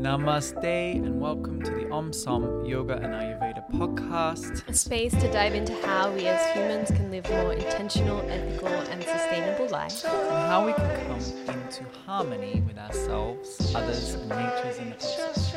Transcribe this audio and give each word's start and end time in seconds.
Namaste 0.00 0.96
and 0.96 1.20
welcome 1.20 1.60
to 1.60 1.70
the 1.72 1.90
Om 1.90 2.10
Som 2.14 2.64
Yoga 2.64 2.94
and 2.94 3.12
Ayurveda 3.12 3.70
podcast. 3.70 4.66
A 4.66 4.72
space 4.72 5.12
to 5.12 5.30
dive 5.30 5.54
into 5.54 5.74
how 5.86 6.10
we 6.10 6.26
as 6.26 6.40
humans 6.56 6.90
can 6.90 7.10
live 7.10 7.28
more 7.28 7.52
intentional, 7.52 8.22
ethical, 8.30 8.68
and 8.68 9.04
sustainable 9.04 9.68
lives. 9.68 10.02
And 10.02 10.48
how 10.48 10.64
we 10.64 10.72
can 10.72 11.06
come 11.06 11.60
into 11.60 11.84
harmony 12.06 12.62
with 12.66 12.78
ourselves, 12.78 13.74
others, 13.74 14.14
and 14.14 14.26
natures 14.30 14.78
in 14.78 14.88
the 14.88 14.96
process. 14.96 15.49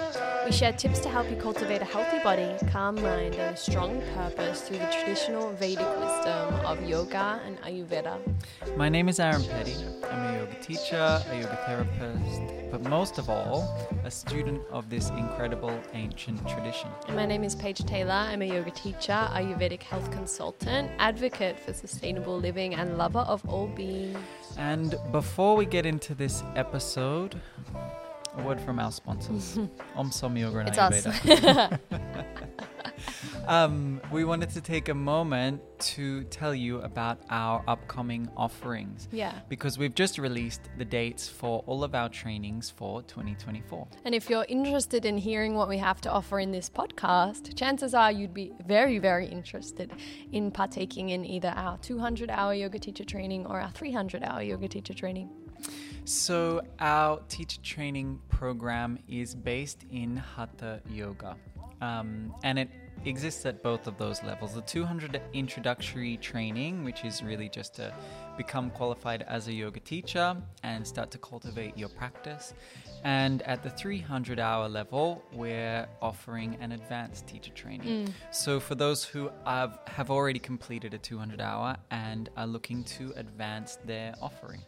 We 0.45 0.51
share 0.51 0.73
tips 0.73 0.99
to 0.99 1.09
help 1.09 1.29
you 1.29 1.37
cultivate 1.37 1.81
a 1.81 1.85
healthy 1.85 2.19
body, 2.19 2.53
calm 2.69 2.95
mind, 2.95 3.35
and 3.35 3.55
a 3.55 3.57
strong 3.57 4.01
purpose 4.13 4.61
through 4.61 4.79
the 4.79 4.87
traditional 4.87 5.53
Vedic 5.53 5.87
wisdom 5.99 6.53
of 6.65 6.83
yoga 6.83 7.39
and 7.45 7.57
Ayurveda. 7.61 8.19
My 8.75 8.89
name 8.89 9.07
is 9.07 9.21
Aaron 9.21 9.41
Petty. 9.45 9.73
I'm 10.11 10.35
a 10.35 10.39
yoga 10.39 10.55
teacher, 10.61 11.21
a 11.29 11.35
yoga 11.35 11.57
therapist, 11.65 12.71
but 12.71 12.81
most 12.89 13.19
of 13.19 13.29
all, 13.29 13.87
a 14.03 14.11
student 14.11 14.61
of 14.69 14.89
this 14.89 15.11
incredible 15.11 15.79
ancient 15.93 16.45
tradition. 16.45 16.89
And 17.07 17.15
my 17.15 17.25
name 17.25 17.45
is 17.45 17.55
Paige 17.55 17.85
Taylor. 17.85 18.11
I'm 18.11 18.41
a 18.41 18.45
yoga 18.45 18.71
teacher, 18.71 19.29
Ayurvedic 19.31 19.81
health 19.81 20.11
consultant, 20.11 20.91
advocate 20.99 21.57
for 21.57 21.71
sustainable 21.71 22.37
living, 22.37 22.75
and 22.75 22.97
lover 22.97 23.19
of 23.19 23.47
all 23.47 23.67
beings. 23.67 24.17
And 24.57 24.95
before 25.13 25.55
we 25.55 25.65
get 25.65 25.85
into 25.85 26.13
this 26.13 26.43
episode, 26.55 27.39
a 28.37 28.43
word 28.43 28.59
from 28.59 28.79
our 28.79 28.91
sponsors, 28.91 29.59
Om 29.95 30.11
Som 30.11 30.37
Yoga 30.37 30.59
and 30.59 30.69
It's 30.69 30.77
Ayurveda. 30.77 31.73
us. 31.73 31.79
Um, 33.47 33.99
we 34.09 34.23
wanted 34.23 34.51
to 34.51 34.61
take 34.61 34.87
a 34.87 34.93
moment 34.93 35.61
to 35.79 36.23
tell 36.25 36.55
you 36.55 36.79
about 36.79 37.19
our 37.29 37.61
upcoming 37.67 38.29
offerings 38.37 39.09
yeah. 39.11 39.33
because 39.49 39.77
we've 39.77 39.93
just 39.93 40.17
released 40.17 40.61
the 40.77 40.85
dates 40.85 41.27
for 41.27 41.61
all 41.67 41.83
of 41.83 41.93
our 41.93 42.07
trainings 42.07 42.69
for 42.69 43.01
2024. 43.03 43.85
And 44.05 44.15
if 44.15 44.29
you're 44.29 44.45
interested 44.47 45.05
in 45.05 45.17
hearing 45.17 45.55
what 45.55 45.67
we 45.67 45.77
have 45.77 45.99
to 46.01 46.09
offer 46.09 46.39
in 46.39 46.51
this 46.51 46.69
podcast, 46.69 47.57
chances 47.57 47.93
are 47.93 48.13
you'd 48.13 48.33
be 48.33 48.53
very, 48.65 48.97
very 48.97 49.27
interested 49.27 49.91
in 50.31 50.49
partaking 50.49 51.09
in 51.09 51.25
either 51.25 51.51
our 51.57 51.77
200 51.79 52.29
hour 52.29 52.53
yoga 52.53 52.79
teacher 52.79 53.03
training 53.03 53.45
or 53.45 53.59
our 53.59 53.71
300 53.71 54.23
hour 54.23 54.41
yoga 54.41 54.69
teacher 54.69 54.93
training. 54.93 55.29
So, 56.05 56.61
our 56.79 57.21
teacher 57.29 57.61
training 57.61 58.19
program 58.27 58.99
is 59.07 59.33
based 59.35 59.85
in 59.89 60.17
Hatha 60.17 60.81
Yoga, 60.89 61.37
um, 61.81 62.35
and 62.43 62.59
it 62.59 62.69
exists 63.05 63.45
at 63.45 63.63
both 63.63 63.87
of 63.87 63.97
those 63.97 64.21
levels. 64.23 64.53
The 64.53 64.61
200 64.61 65.21
introductory 65.33 66.17
training, 66.17 66.83
which 66.83 67.05
is 67.05 67.23
really 67.23 67.47
just 67.47 67.75
to 67.75 67.93
become 68.37 68.69
qualified 68.71 69.21
as 69.23 69.47
a 69.47 69.53
yoga 69.53 69.79
teacher 69.79 70.35
and 70.63 70.85
start 70.85 71.11
to 71.11 71.17
cultivate 71.17 71.77
your 71.77 71.89
practice. 71.89 72.53
And 73.03 73.41
at 73.43 73.63
the 73.63 73.69
300 73.69 74.39
hour 74.39 74.67
level, 74.67 75.23
we're 75.33 75.87
offering 76.01 76.57
an 76.61 76.71
advanced 76.73 77.27
teacher 77.27 77.51
training. 77.53 78.13
So, 78.31 78.59
for 78.59 78.75
those 78.75 79.05
who 79.05 79.29
have, 79.45 79.79
have 79.87 80.11
already 80.11 80.39
completed 80.39 80.93
a 80.93 80.97
200 80.97 81.39
hour 81.39 81.77
and 81.91 82.29
are 82.35 82.47
looking 82.47 82.83
to 82.85 83.13
advance 83.15 83.77
their 83.85 84.13
offering. 84.21 84.61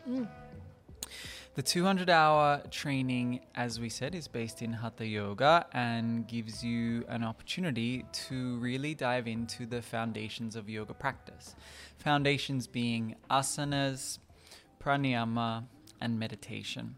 The 1.55 1.63
200 1.63 2.09
hour 2.09 2.61
training, 2.69 3.39
as 3.55 3.79
we 3.79 3.87
said, 3.87 4.13
is 4.13 4.27
based 4.27 4.61
in 4.61 4.73
Hatha 4.73 5.07
Yoga 5.07 5.65
and 5.71 6.27
gives 6.27 6.61
you 6.61 7.05
an 7.07 7.23
opportunity 7.23 8.03
to 8.27 8.57
really 8.57 8.93
dive 8.93 9.25
into 9.25 9.65
the 9.65 9.81
foundations 9.81 10.57
of 10.57 10.69
yoga 10.69 10.93
practice. 10.93 11.55
Foundations 11.97 12.67
being 12.67 13.15
asanas, 13.31 14.19
pranayama, 14.83 15.63
and 16.01 16.19
meditation. 16.19 16.95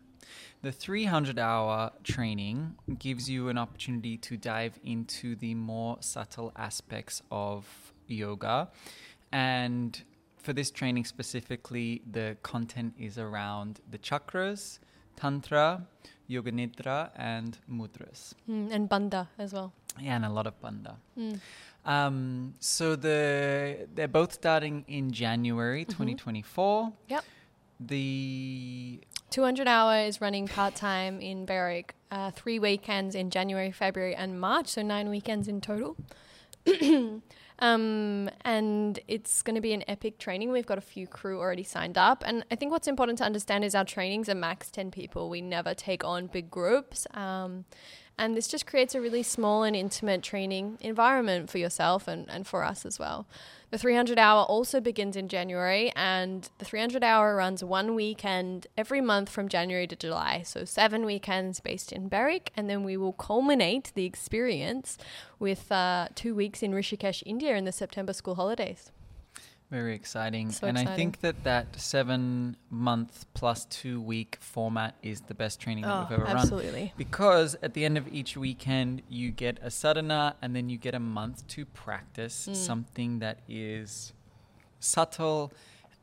The 0.63 0.71
300 0.71 1.37
hour 1.37 1.91
training 2.03 2.77
gives 2.97 3.29
you 3.29 3.49
an 3.49 3.59
opportunity 3.59 4.17
to 4.17 4.37
dive 4.37 4.79
into 4.83 5.35
the 5.35 5.53
more 5.53 5.97
subtle 5.99 6.51
aspects 6.55 7.21
of 7.29 7.93
yoga 8.07 8.69
and 9.31 10.01
for 10.37 10.53
this 10.53 10.71
training 10.71 11.05
specifically, 11.05 12.01
the 12.09 12.37
content 12.43 12.93
is 12.97 13.17
around 13.17 13.79
the 13.89 13.97
chakras, 13.97 14.79
tantra, 15.15 15.85
yoga 16.27 16.51
nidra, 16.51 17.09
and 17.15 17.57
mudras, 17.69 18.33
Mm, 18.49 18.71
and 18.71 18.89
Bandha 18.89 19.27
as 19.37 19.53
well. 19.53 19.73
Yeah, 19.99 20.15
and 20.15 20.25
a 20.25 20.29
lot 20.29 20.45
of 20.47 20.59
bandha. 20.61 20.95
Mm. 21.17 21.39
Um, 21.85 22.53
so 22.59 22.95
the 22.95 23.87
they're 23.95 24.07
both 24.07 24.33
starting 24.33 24.85
in 24.87 25.11
January 25.11 25.85
2024. 25.85 26.93
Yep. 27.07 27.23
The 27.79 28.99
200 29.29 29.67
hour 29.67 29.99
is 29.99 30.19
running 30.19 30.47
part 30.47 30.75
time 30.75 31.21
in 31.21 31.45
Berwick, 31.45 31.93
uh, 32.11 32.31
three 32.31 32.59
weekends 32.59 33.15
in 33.15 33.29
January, 33.29 33.71
February, 33.71 34.15
and 34.15 34.39
March, 34.39 34.67
so 34.67 34.81
nine 34.81 35.09
weekends 35.09 35.47
in 35.47 35.61
total. 35.61 35.95
um, 37.59 38.29
and 38.41 38.99
it's 39.07 39.41
going 39.41 39.55
to 39.55 39.61
be 39.61 39.73
an 39.73 39.83
epic 39.87 40.19
training. 40.19 40.51
We've 40.51 40.65
got 40.65 40.77
a 40.77 40.81
few 40.81 41.07
crew 41.07 41.39
already 41.39 41.63
signed 41.63 41.97
up. 41.97 42.23
And 42.25 42.45
I 42.51 42.55
think 42.55 42.71
what's 42.71 42.87
important 42.87 43.17
to 43.19 43.23
understand 43.23 43.65
is 43.65 43.73
our 43.73 43.85
trainings 43.85 44.29
are 44.29 44.35
max 44.35 44.69
10 44.69 44.91
people. 44.91 45.29
We 45.29 45.41
never 45.41 45.73
take 45.73 46.03
on 46.03 46.27
big 46.27 46.51
groups. 46.51 47.07
Um, 47.13 47.65
and 48.17 48.35
this 48.35 48.47
just 48.47 48.65
creates 48.65 48.95
a 48.95 49.01
really 49.01 49.23
small 49.23 49.63
and 49.63 49.75
intimate 49.75 50.23
training 50.23 50.77
environment 50.81 51.49
for 51.49 51.57
yourself 51.57 52.07
and, 52.07 52.29
and 52.29 52.47
for 52.47 52.63
us 52.63 52.85
as 52.85 52.97
well. 52.97 53.27
The 53.69 53.77
300 53.77 54.17
hour 54.17 54.43
also 54.43 54.79
begins 54.79 55.17
in 55.17 55.27
January, 55.27 55.91
and 55.93 56.49
the 56.57 56.63
300 56.63 57.03
hour 57.03 57.35
runs 57.35 57.63
one 57.63 57.95
weekend 57.95 58.65
every 58.77 59.01
month 59.01 59.29
from 59.29 59.49
January 59.49 59.87
to 59.87 59.95
July. 59.95 60.41
So, 60.45 60.63
seven 60.63 61.05
weekends 61.05 61.59
based 61.59 61.91
in 61.91 62.07
Berwick, 62.07 62.51
and 62.55 62.69
then 62.69 62.83
we 62.85 62.95
will 62.95 63.11
culminate 63.11 63.91
the 63.93 64.05
experience 64.05 64.97
with 65.37 65.69
uh, 65.69 66.07
two 66.15 66.33
weeks 66.33 66.63
in 66.63 66.71
Rishikesh, 66.71 67.23
India 67.25 67.57
in 67.57 67.65
the 67.65 67.73
September 67.73 68.13
school 68.13 68.35
holidays. 68.35 68.91
Very 69.69 69.93
exciting, 69.95 70.51
So 70.51 70.65
and 70.67 70.77
I 70.77 70.85
think 70.85 71.19
that 71.21 71.43
that 71.43 71.79
seven 71.79 72.55
month 72.69 73.25
plus 73.33 73.65
two 73.65 73.99
week 73.99 74.37
format 74.39 74.95
is 75.03 75.21
the 75.21 75.33
best 75.33 75.59
training 75.59 75.83
that 75.83 76.09
we've 76.09 76.19
ever 76.19 76.23
run. 76.23 76.37
Oh, 76.37 76.39
absolutely. 76.39 76.93
Because 76.97 77.55
at 77.61 77.73
the 77.73 77.83
end 77.83 77.97
of 77.97 78.07
each 78.13 78.37
weekend, 78.37 79.01
you 79.09 79.29
get 79.31 79.59
a 79.61 79.69
sadhana 79.69 80.35
and 80.41 80.55
then 80.55 80.69
you 80.69 80.77
get 80.77 80.95
a 80.95 80.99
month 80.99 81.45
to 81.49 81.65
practice 81.65 82.47
Mm. 82.49 82.55
something 82.55 83.19
that 83.19 83.39
is 83.49 84.13
subtle 84.79 85.51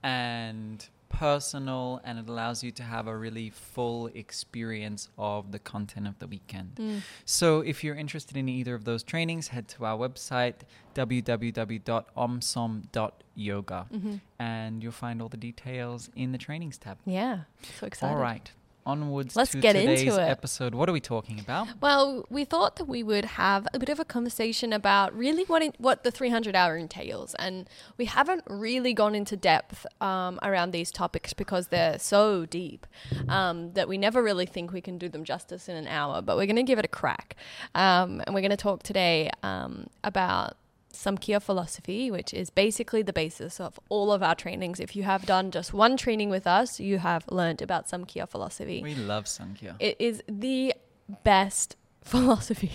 and 0.02 0.88
personal 1.18 2.00
and 2.04 2.18
it 2.18 2.28
allows 2.28 2.62
you 2.64 2.70
to 2.72 2.82
have 2.82 3.06
a 3.06 3.16
really 3.16 3.50
full 3.50 4.08
experience 4.14 5.08
of 5.16 5.52
the 5.52 5.58
content 5.58 6.06
of 6.08 6.18
the 6.18 6.26
weekend. 6.26 6.74
Mm. 6.76 7.00
So 7.24 7.60
if 7.60 7.84
you're 7.84 7.94
interested 7.96 8.36
in 8.36 8.48
either 8.48 8.74
of 8.74 8.84
those 8.84 9.02
trainings, 9.02 9.48
head 9.48 9.68
to 9.68 9.84
our 9.84 9.96
website 9.98 10.54
www.omsom.yoga 10.94 13.86
Mhm. 13.92 14.20
and 14.38 14.82
you'll 14.82 14.92
find 14.92 15.20
all 15.22 15.28
the 15.28 15.36
details 15.36 16.10
in 16.14 16.32
the 16.32 16.38
trainings 16.38 16.78
tab. 16.78 16.98
Yeah, 17.04 17.40
so 17.78 17.86
excited. 17.86 18.14
All 18.14 18.20
right. 18.20 18.50
Onwards 18.86 19.34
Let's 19.34 19.52
to 19.52 19.60
get 19.60 19.74
today's 19.74 20.02
into 20.02 20.20
it. 20.20 20.28
episode. 20.28 20.74
What 20.74 20.88
are 20.88 20.92
we 20.92 21.00
talking 21.00 21.40
about? 21.40 21.68
Well, 21.80 22.26
we 22.28 22.44
thought 22.44 22.76
that 22.76 22.84
we 22.84 23.02
would 23.02 23.24
have 23.24 23.66
a 23.72 23.78
bit 23.78 23.88
of 23.88 23.98
a 23.98 24.04
conversation 24.04 24.72
about 24.72 25.16
really 25.16 25.44
what 25.44 25.62
it, 25.62 25.74
what 25.78 26.04
the 26.04 26.10
300 26.10 26.54
hour 26.54 26.76
entails, 26.76 27.34
and 27.36 27.68
we 27.96 28.04
haven't 28.04 28.42
really 28.48 28.92
gone 28.92 29.14
into 29.14 29.36
depth 29.36 29.86
um, 30.00 30.38
around 30.42 30.72
these 30.72 30.90
topics 30.90 31.32
because 31.32 31.68
they're 31.68 31.98
so 31.98 32.46
deep 32.46 32.86
um, 33.28 33.72
that 33.72 33.88
we 33.88 33.96
never 33.96 34.22
really 34.22 34.46
think 34.46 34.72
we 34.72 34.80
can 34.80 34.98
do 34.98 35.08
them 35.08 35.24
justice 35.24 35.68
in 35.68 35.76
an 35.76 35.86
hour. 35.86 36.20
But 36.22 36.36
we're 36.36 36.46
going 36.46 36.56
to 36.56 36.62
give 36.62 36.78
it 36.78 36.84
a 36.84 36.88
crack, 36.88 37.36
um, 37.74 38.20
and 38.26 38.34
we're 38.34 38.42
going 38.42 38.50
to 38.50 38.56
talk 38.56 38.82
today 38.82 39.30
um, 39.42 39.86
about 40.02 40.56
Samkhya 41.04 41.40
philosophy, 41.42 42.10
which 42.10 42.32
is 42.32 42.50
basically 42.50 43.02
the 43.02 43.12
basis 43.12 43.60
of 43.60 43.78
all 43.88 44.10
of 44.12 44.22
our 44.22 44.34
trainings. 44.34 44.80
If 44.80 44.96
you 44.96 45.02
have 45.02 45.26
done 45.26 45.50
just 45.50 45.72
one 45.74 45.96
training 45.96 46.30
with 46.30 46.46
us, 46.46 46.80
you 46.80 46.98
have 46.98 47.24
learned 47.30 47.60
about 47.62 47.86
Samkhya 47.88 48.28
philosophy 48.28 48.80
We 48.82 48.94
love 48.94 49.26
Sankhya. 49.28 49.76
it 49.78 49.96
is 49.98 50.22
the 50.28 50.74
best 51.22 51.76
philosophy 52.02 52.72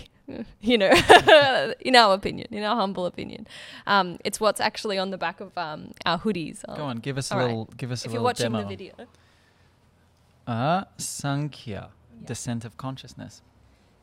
you 0.60 0.78
know 0.78 0.90
in 1.80 1.96
our 1.96 2.14
opinion 2.14 2.46
in 2.52 2.62
our 2.62 2.76
humble 2.76 3.04
opinion 3.06 3.46
um, 3.88 4.16
it's 4.24 4.38
what's 4.38 4.60
actually 4.60 4.96
on 4.96 5.10
the 5.10 5.18
back 5.18 5.40
of 5.40 5.50
um, 5.58 5.90
our 6.06 6.18
hoodies 6.20 6.58
Go 6.76 6.84
on, 6.84 6.98
give 6.98 7.18
us 7.18 7.30
a 7.32 7.34
All 7.34 7.40
right. 7.40 7.46
little 7.48 7.64
give 7.76 7.90
us 7.90 8.04
a 8.04 8.06
if 8.06 8.12
you're 8.12 8.20
little 8.20 8.24
watching 8.30 8.52
demo. 8.52 8.62
the 8.62 8.68
video 8.68 8.92
Uh, 10.46 10.84
Sankhya, 10.98 11.90
Yeah. 12.20 12.26
descent 12.26 12.64
of 12.64 12.76
consciousness. 12.76 13.42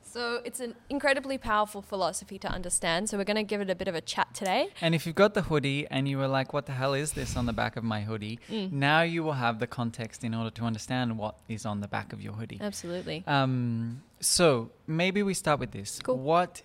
So 0.09 0.41
it's 0.45 0.59
an 0.59 0.73
incredibly 0.89 1.37
powerful 1.37 1.81
philosophy 1.81 2.37
to 2.39 2.47
understand 2.47 3.09
so 3.09 3.17
we're 3.17 3.23
going 3.23 3.35
to 3.35 3.43
give 3.43 3.61
it 3.61 3.69
a 3.69 3.75
bit 3.75 3.87
of 3.87 3.95
a 3.95 4.01
chat 4.01 4.33
today 4.33 4.69
And 4.81 4.95
if 4.95 5.05
you've 5.05 5.15
got 5.15 5.33
the 5.33 5.43
hoodie 5.43 5.85
and 5.89 6.07
you 6.07 6.17
were 6.17 6.27
like, 6.27 6.53
what 6.53 6.65
the 6.65 6.71
hell 6.71 6.93
is 6.93 7.13
this 7.13 7.35
on 7.35 7.45
the 7.45 7.53
back 7.53 7.75
of 7.75 7.83
my 7.83 8.01
hoodie? 8.01 8.39
Mm. 8.49 8.71
Now 8.71 9.01
you 9.01 9.23
will 9.23 9.33
have 9.33 9.59
the 9.59 9.67
context 9.67 10.23
in 10.23 10.33
order 10.33 10.49
to 10.51 10.63
understand 10.63 11.17
what 11.17 11.35
is 11.47 11.65
on 11.65 11.81
the 11.81 11.87
back 11.87 12.13
of 12.13 12.21
your 12.21 12.33
hoodie. 12.33 12.59
absolutely 12.61 13.23
Um, 13.27 14.01
so 14.19 14.71
maybe 14.87 15.21
we 15.23 15.33
start 15.33 15.59
with 15.59 15.71
this. 15.71 15.99
Cool. 16.03 16.17
What 16.17 16.61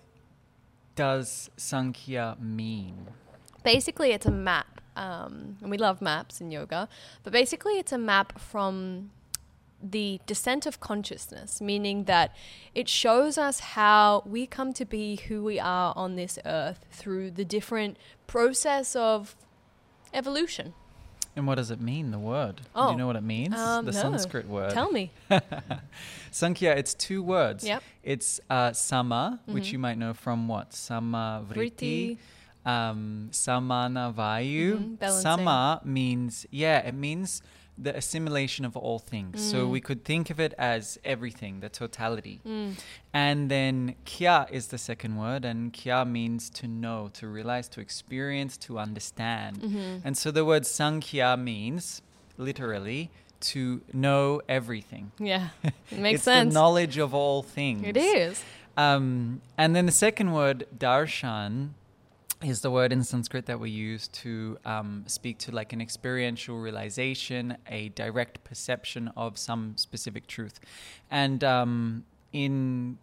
does 0.95 1.49
Sankhya 1.57 2.37
mean? 2.39 3.07
basically 3.63 4.11
it's 4.11 4.25
a 4.25 4.31
map 4.31 4.81
um, 4.97 5.57
and 5.61 5.71
we 5.71 5.77
love 5.77 6.01
maps 6.01 6.41
in 6.41 6.51
yoga 6.51 6.87
but 7.23 7.31
basically 7.31 7.73
it's 7.79 7.91
a 7.93 7.97
map 7.97 8.37
from 8.39 9.09
the 9.83 10.19
descent 10.25 10.65
of 10.65 10.79
consciousness, 10.79 11.59
meaning 11.61 12.05
that 12.05 12.33
it 12.73 12.87
shows 12.87 13.37
us 13.37 13.59
how 13.59 14.23
we 14.25 14.47
come 14.47 14.71
to 14.73 14.85
be 14.85 15.17
who 15.27 15.43
we 15.43 15.59
are 15.59 15.91
on 15.95 16.15
this 16.15 16.39
earth 16.45 16.85
through 16.91 17.31
the 17.31 17.43
different 17.45 17.97
process 18.27 18.95
of 18.95 19.35
evolution. 20.13 20.73
And 21.35 21.47
what 21.47 21.55
does 21.55 21.71
it 21.71 21.81
mean, 21.81 22.11
the 22.11 22.19
word? 22.19 22.57
Do 22.57 22.61
Oh. 22.75 22.91
you 22.91 22.97
know 22.97 23.07
what 23.07 23.15
it 23.15 23.23
means? 23.23 23.55
Um, 23.55 23.85
the 23.85 23.91
no. 23.91 23.99
Sanskrit 24.01 24.47
word. 24.47 24.71
Tell 24.71 24.91
me. 24.91 25.11
Sankhya, 26.31 26.71
it's 26.75 26.93
two 26.93 27.21
words. 27.23 27.63
Yep. 27.65 27.83
It's 28.03 28.39
uh, 28.49 28.71
sama, 28.73 29.39
which 29.45 29.65
Mhm. 29.69 29.71
you 29.73 29.79
might 29.79 29.97
know 29.97 30.13
from 30.13 30.47
what? 30.47 30.73
Sama 30.73 31.43
vritti, 31.47 32.17
um, 32.65 33.29
samana 33.31 34.13
vayu. 34.15 34.77
Mhm, 34.77 34.99
balancing. 34.99 35.21
Sama 35.21 35.81
means, 35.83 36.45
yeah, 36.51 36.79
it 36.79 36.93
means 36.93 37.41
the 37.77 37.95
assimilation 37.97 38.65
of 38.65 38.77
all 38.77 38.99
things. 38.99 39.41
So 39.41 39.65
Mm. 39.67 39.71
we 39.71 39.81
could 39.81 40.05
think 40.05 40.29
of 40.29 40.39
it 40.39 40.53
as 40.57 40.99
everything, 41.03 41.59
the 41.61 41.69
totality. 41.69 42.39
Mm. 42.45 42.75
And 43.13 43.49
then 43.49 43.95
kya 44.05 44.49
is 44.51 44.67
the 44.67 44.77
second 44.77 45.15
word, 45.17 45.43
and 45.45 45.73
kya 45.73 46.07
means 46.07 46.49
to 46.51 46.67
know, 46.67 47.09
to 47.13 47.27
realize, 47.27 47.67
to 47.69 47.81
experience, 47.81 48.57
to 48.57 48.77
understand. 48.77 49.57
Mhm. 49.61 50.01
And 50.05 50.17
so 50.17 50.29
the 50.31 50.45
word 50.45 50.65
sankhya 50.65 51.35
means 51.37 52.01
literally 52.37 53.09
to 53.41 53.81
know 53.91 54.41
everything. 54.47 55.11
Yeah, 55.19 55.49
it 55.63 55.97
makes 55.99 56.17
it's 56.17 56.23
sense. 56.25 56.53
the 56.53 56.59
knowledge 56.59 56.97
of 56.97 57.13
all 57.13 57.41
things. 57.43 57.85
It 57.87 57.97
is. 57.97 58.43
Um, 58.77 59.41
and 59.57 59.75
then 59.75 59.85
the 59.85 59.91
second 59.91 60.31
word, 60.31 60.65
darshan, 60.77 61.69
is 62.43 62.61
the 62.61 62.71
word 62.71 62.91
in 62.91 63.03
Sanskrit 63.03 63.45
that 63.45 63.59
we 63.59 63.69
use 63.69 64.07
to 64.09 64.57
um, 64.65 65.03
speak 65.07 65.37
to 65.39 65.51
like 65.51 65.73
an 65.73 65.81
experiential 65.81 66.59
realization, 66.59 67.57
a 67.67 67.89
direct 67.89 68.43
perception 68.43 69.11
of 69.15 69.37
some 69.37 69.73
specific 69.77 70.27
truth. 70.27 70.59
And 71.09 71.43
um, 71.43 72.05
in 72.31 72.97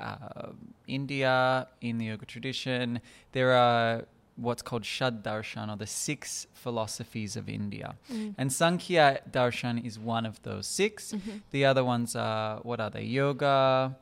uh, 0.00 0.50
India, 0.86 1.68
in 1.80 1.98
the 1.98 2.06
yoga 2.06 2.26
tradition, 2.26 3.00
there 3.32 3.52
are 3.52 4.04
what's 4.36 4.62
called 4.62 4.84
Shad 4.84 5.22
Darshan, 5.22 5.72
or 5.72 5.76
the 5.76 5.86
six 5.86 6.46
philosophies 6.54 7.36
of 7.36 7.48
India. 7.48 7.94
Mm. 8.10 8.34
And 8.38 8.52
Sankhya 8.52 9.20
Darshan 9.30 9.84
is 9.84 9.98
one 9.98 10.24
of 10.24 10.42
those 10.42 10.66
6 10.66 11.12
Mhm. 11.12 11.42
The 11.50 11.64
other 11.66 11.84
ones 11.84 12.16
are, 12.16 12.58
what 12.62 12.80
are 12.80 12.90
they? 12.90 13.04
Yoga, 13.04 13.94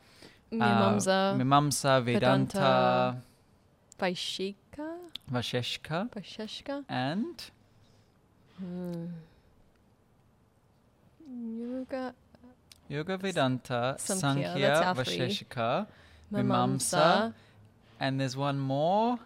Mimamsa, 0.53 1.35
uh, 1.35 1.35
Mimamsa, 1.37 2.03
Vedanta, 2.03 2.59
Vedanta. 2.59 3.23
Vaishika, 4.01 4.97
Vasheshka, 5.33 6.11
Vaisheshka. 6.11 6.85
and 6.89 7.51
Hmm. 8.59 9.07
Yoga, 11.59 12.15
Yoga, 12.89 13.17
Vedanta, 13.17 13.97
Samkhya, 13.99 14.17
Sankhya, 14.21 14.59
that's 14.59 14.81
our 14.81 15.05
three. 15.05 15.19
Vasheshka, 15.19 15.87
Mimamsa, 16.33 16.43
Mimamsa. 16.43 17.35
and 18.01 18.21
there's 18.21 18.37
one 18.37 18.59
more 18.59 19.19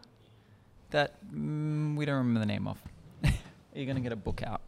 that 0.90 1.12
mm, 1.34 1.96
we 1.96 2.04
don't 2.04 2.16
remember 2.18 2.40
the 2.40 2.46
name 2.46 2.68
of. 2.68 2.78
You're 3.74 3.86
going 3.86 3.96
to 3.96 4.02
get 4.02 4.12
a 4.12 4.16
book 4.16 4.42
out. 4.42 4.60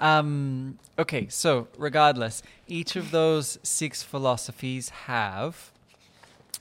Um, 0.00 0.78
okay, 0.98 1.28
so 1.28 1.68
regardless, 1.78 2.42
each 2.66 2.94
of 2.96 3.10
those 3.10 3.58
six 3.62 4.02
philosophies 4.02 4.90
have 4.90 5.72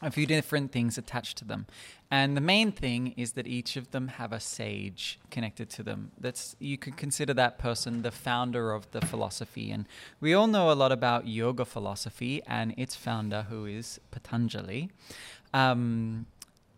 a 0.01 0.09
few 0.11 0.25
different 0.25 0.71
things 0.71 0.97
attached 0.97 1.37
to 1.39 1.45
them. 1.45 1.65
And 2.09 2.37
the 2.37 2.41
main 2.41 2.71
thing 2.71 3.13
is 3.17 3.33
that 3.33 3.47
each 3.47 3.75
of 3.75 3.91
them 3.91 4.07
have 4.07 4.31
a 4.31 4.39
sage 4.39 5.19
connected 5.29 5.69
to 5.71 5.83
them. 5.83 6.11
That's 6.17 6.55
you 6.57 6.77
could 6.77 6.95
consider 6.95 7.33
that 7.33 7.57
person 7.57 8.01
the 8.01 8.11
founder 8.11 8.71
of 8.71 8.89
the 8.91 9.01
philosophy. 9.01 9.71
And 9.71 9.85
we 10.21 10.33
all 10.33 10.47
know 10.47 10.71
a 10.71 10.73
lot 10.73 10.93
about 10.93 11.27
yoga 11.27 11.65
philosophy 11.65 12.41
and 12.47 12.73
its 12.77 12.95
founder, 12.95 13.47
who 13.49 13.65
is 13.65 13.99
Patanjali. 14.11 14.89
Um, 15.53 16.27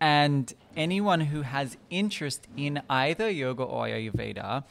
and 0.01 0.53
anyone 0.75 1.21
who 1.21 1.41
has 1.41 1.77
interest 1.89 2.47
in 2.57 2.81
either 2.89 3.29
yoga 3.29 3.63
or 3.63 3.85
Ayurveda 3.85 4.63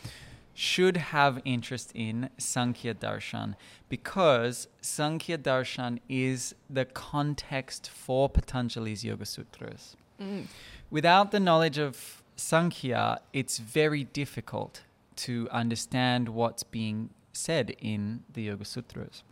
should 0.54 0.96
have 0.96 1.40
interest 1.44 1.92
in 1.94 2.30
Sankhya 2.36 2.94
Darshan 2.94 3.54
because 3.88 4.66
Sankhya 4.80 5.38
Darshan 5.38 6.00
is 6.08 6.52
the 6.68 6.84
context 6.84 7.88
for 7.88 8.28
Patanjali's 8.28 9.04
Yoga 9.04 9.24
Sutras. 9.24 9.96
Mm. 10.20 10.46
Without 10.90 11.30
the 11.30 11.40
knowledge 11.40 11.78
of 11.78 12.22
Sankhya, 12.36 13.20
it's 13.32 13.58
very 13.58 14.04
difficult 14.04 14.82
to 15.16 15.48
understand 15.50 16.28
what's 16.28 16.62
being 16.62 17.10
said 17.32 17.74
in 17.80 18.24
the 18.32 18.42
Yoga 18.42 18.64
Sutras. 18.64 19.22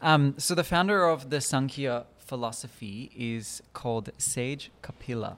Um, 0.00 0.34
so, 0.38 0.54
the 0.54 0.64
founder 0.64 1.06
of 1.06 1.30
the 1.30 1.40
Sankhya 1.40 2.06
philosophy 2.18 3.10
is 3.16 3.62
called 3.72 4.10
Sage 4.18 4.70
Kapila. 4.82 5.36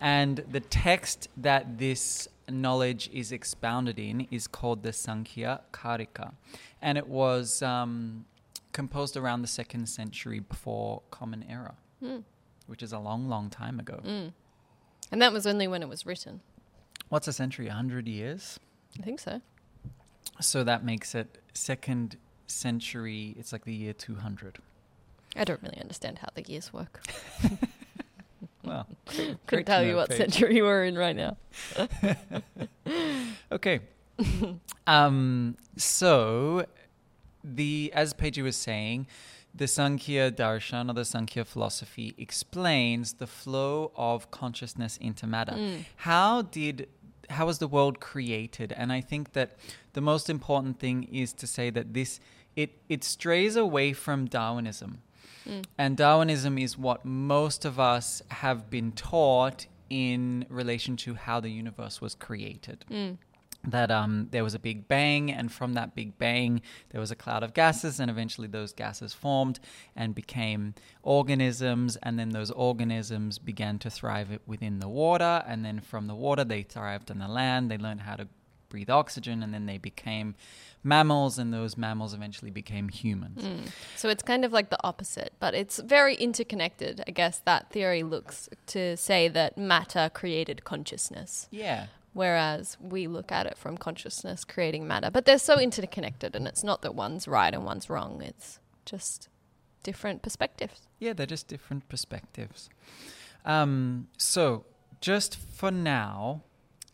And 0.00 0.44
the 0.50 0.60
text 0.60 1.28
that 1.36 1.78
this 1.78 2.28
knowledge 2.48 3.10
is 3.12 3.32
expounded 3.32 3.98
in 3.98 4.26
is 4.30 4.46
called 4.46 4.82
the 4.82 4.92
Sankhya 4.92 5.60
Karika. 5.72 6.32
And 6.80 6.96
it 6.96 7.08
was 7.08 7.62
um, 7.62 8.24
composed 8.72 9.16
around 9.16 9.42
the 9.42 9.48
second 9.48 9.88
century 9.88 10.40
before 10.40 11.02
Common 11.10 11.44
Era, 11.48 11.74
Mm. 12.02 12.22
Which 12.70 12.82
is 12.82 12.92
a 12.92 12.98
long, 12.98 13.28
long 13.28 13.50
time 13.50 13.80
ago. 13.80 14.00
Mm. 14.04 14.32
And 15.12 15.20
that 15.20 15.32
was 15.32 15.46
only 15.46 15.66
when 15.66 15.82
it 15.82 15.88
was 15.88 16.06
written. 16.06 16.40
What's 17.08 17.26
a 17.28 17.32
century? 17.32 17.66
100 17.66 18.06
years? 18.06 18.60
I 18.98 19.02
think 19.02 19.20
so. 19.20 19.40
So 20.40 20.64
that 20.64 20.84
makes 20.84 21.14
it 21.14 21.38
second 21.52 22.16
century, 22.46 23.34
it's 23.38 23.52
like 23.52 23.64
the 23.64 23.74
year 23.74 23.92
200. 23.92 24.58
I 25.36 25.44
don't 25.44 25.62
really 25.62 25.80
understand 25.80 26.18
how 26.18 26.28
the 26.34 26.42
years 26.42 26.72
work. 26.72 27.02
Well, 28.64 28.86
Couldn't 29.46 29.64
tell 29.64 29.82
you 29.82 29.96
what 29.96 30.10
Paige. 30.10 30.18
century 30.18 30.62
we're 30.62 30.84
in 30.84 30.96
right 30.96 31.16
now. 31.16 31.36
Okay. 33.52 33.80
um, 34.86 35.56
so 35.76 36.66
the 37.42 37.90
as 37.94 38.14
Peji 38.14 38.42
was 38.42 38.54
saying, 38.56 39.06
the 39.60 39.68
Sankhya 39.68 40.32
darshan 40.32 40.88
or 40.88 40.94
the 40.94 41.04
Sankhya 41.04 41.44
philosophy 41.44 42.14
explains 42.16 43.12
the 43.12 43.26
flow 43.26 43.92
of 43.94 44.30
consciousness 44.30 44.96
into 44.96 45.26
matter. 45.26 45.52
Mm. 45.52 45.84
How 45.96 46.40
did 46.40 46.88
how 47.28 47.44
was 47.44 47.58
the 47.58 47.68
world 47.68 48.00
created? 48.00 48.72
And 48.72 48.90
I 48.90 49.02
think 49.02 49.34
that 49.34 49.58
the 49.92 50.00
most 50.00 50.30
important 50.30 50.80
thing 50.80 51.02
is 51.12 51.34
to 51.34 51.46
say 51.46 51.68
that 51.68 51.92
this 51.92 52.20
it 52.56 52.70
it 52.88 53.04
strays 53.04 53.54
away 53.54 53.92
from 53.92 54.24
Darwinism. 54.24 55.02
Mm. 55.46 55.64
And 55.76 55.94
Darwinism 55.94 56.56
is 56.56 56.78
what 56.78 57.04
most 57.04 57.66
of 57.66 57.78
us 57.78 58.22
have 58.28 58.70
been 58.70 58.92
taught 58.92 59.66
in 59.90 60.46
relation 60.48 60.96
to 61.04 61.16
how 61.16 61.38
the 61.38 61.50
universe 61.50 62.00
was 62.00 62.14
created. 62.14 62.86
Mm. 62.90 63.18
That 63.62 63.90
um, 63.90 64.28
there 64.30 64.42
was 64.42 64.54
a 64.54 64.58
big 64.58 64.88
bang, 64.88 65.30
and 65.30 65.52
from 65.52 65.74
that 65.74 65.94
big 65.94 66.16
bang, 66.16 66.62
there 66.90 67.00
was 67.00 67.10
a 67.10 67.14
cloud 67.16 67.42
of 67.42 67.52
gases, 67.52 68.00
and 68.00 68.10
eventually 68.10 68.48
those 68.48 68.72
gases 68.72 69.12
formed 69.12 69.60
and 69.94 70.14
became 70.14 70.74
organisms, 71.02 71.96
and 71.96 72.18
then 72.18 72.30
those 72.30 72.50
organisms 72.50 73.38
began 73.38 73.78
to 73.80 73.90
thrive 73.90 74.38
within 74.46 74.78
the 74.78 74.88
water, 74.88 75.44
and 75.46 75.62
then 75.62 75.80
from 75.80 76.06
the 76.06 76.14
water, 76.14 76.42
they 76.42 76.62
thrived 76.62 77.10
on 77.10 77.18
the 77.18 77.28
land. 77.28 77.70
They 77.70 77.76
learned 77.76 78.00
how 78.00 78.16
to 78.16 78.28
breathe 78.70 78.88
oxygen, 78.88 79.42
and 79.42 79.52
then 79.52 79.66
they 79.66 79.76
became 79.76 80.36
mammals, 80.82 81.38
and 81.38 81.52
those 81.52 81.76
mammals 81.76 82.14
eventually 82.14 82.50
became 82.50 82.88
humans. 82.88 83.42
Mm. 83.42 83.70
So 83.96 84.08
it's 84.08 84.22
kind 84.22 84.44
of 84.44 84.52
like 84.52 84.70
the 84.70 84.82
opposite, 84.82 85.34
but 85.38 85.54
it's 85.54 85.78
very 85.80 86.14
interconnected. 86.14 87.02
I 87.06 87.10
guess 87.10 87.40
that 87.44 87.70
theory 87.70 88.02
looks 88.02 88.48
to 88.68 88.96
say 88.96 89.28
that 89.28 89.58
matter 89.58 90.10
created 90.14 90.64
consciousness, 90.64 91.46
Yeah. 91.50 91.88
Whereas 92.12 92.76
we 92.80 93.06
look 93.06 93.30
at 93.32 93.46
it 93.46 93.56
from 93.56 93.76
consciousness 93.76 94.44
creating 94.44 94.86
matter. 94.86 95.10
But 95.10 95.24
they're 95.24 95.38
so 95.38 95.58
interconnected, 95.58 96.36
and 96.36 96.46
it's 96.46 96.64
not 96.64 96.82
that 96.82 96.94
one's 96.94 97.28
right 97.28 97.52
and 97.52 97.64
one's 97.64 97.90
wrong, 97.90 98.22
it's 98.22 98.58
just 98.84 99.28
different 99.82 100.22
perspectives. 100.22 100.86
Yeah, 100.98 101.12
they're 101.12 101.26
just 101.26 101.48
different 101.48 101.88
perspectives. 101.88 102.68
Um, 103.44 104.08
so, 104.18 104.66
just 105.00 105.36
for 105.36 105.70
now, 105.70 106.42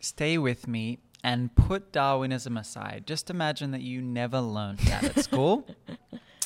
stay 0.01 0.39
with 0.39 0.69
me 0.69 1.01
and 1.25 1.55
put 1.57 1.91
Darwinism 1.91 2.57
aside. 2.57 3.05
Just 3.07 3.31
imagine 3.31 3.73
that 3.73 3.83
you 3.83 4.01
never 4.01 4.41
learned 4.41 4.79
that 4.81 5.05
at 5.05 5.25
school. 5.25 5.67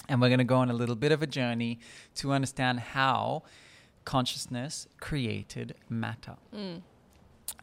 And 0.09 0.21
we're 0.21 0.29
going 0.29 0.39
to 0.39 0.45
go 0.45 0.57
on 0.57 0.71
a 0.71 0.75
little 0.75 0.97
bit 0.97 1.13
of 1.13 1.23
a 1.23 1.27
journey 1.29 1.79
to 2.17 2.33
understand 2.33 2.81
how 2.81 3.45
consciousness 4.05 4.89
created 4.99 5.77
matter. 5.89 6.35
Mm. 6.53 6.83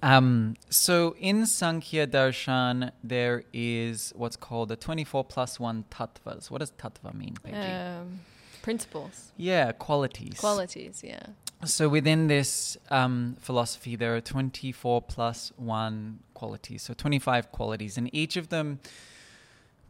Um, 0.02 0.56
so 0.70 1.16
in 1.20 1.46
Sankhya 1.46 2.08
Darshan, 2.08 2.92
there 3.04 3.44
is 3.52 4.14
what's 4.16 4.36
called 4.36 4.70
the 4.70 4.76
24 4.76 5.24
plus 5.26 5.60
1 5.60 5.86
tattvas. 5.90 6.52
What 6.52 6.60
does 6.60 6.72
tattva 6.72 7.14
mean, 7.14 7.36
Paige? 7.44 7.56
Um, 7.56 8.20
principles, 8.62 9.32
yeah, 9.38 9.72
qualities. 9.72 10.40
qualities, 10.40 11.02
yeah. 11.04 11.28
So 11.66 11.90
within 11.90 12.28
this 12.28 12.78
um, 12.92 13.36
philosophy, 13.40 13.96
there 13.96 14.16
are 14.16 14.22
24 14.22 15.02
plus 15.02 15.52
1 15.58 16.20
qualities, 16.36 16.84
so 16.84 16.94
25 16.94 17.52
qualities, 17.52 17.98
and 17.98 18.14
each 18.14 18.38
of 18.38 18.50
them 18.50 18.80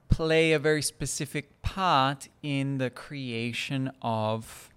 play 0.09 0.53
a 0.53 0.59
very 0.59 0.81
specific 0.81 1.61
part 1.61 2.29
in 2.41 2.77
the 2.77 2.89
creation 2.89 3.91
of 4.01 4.69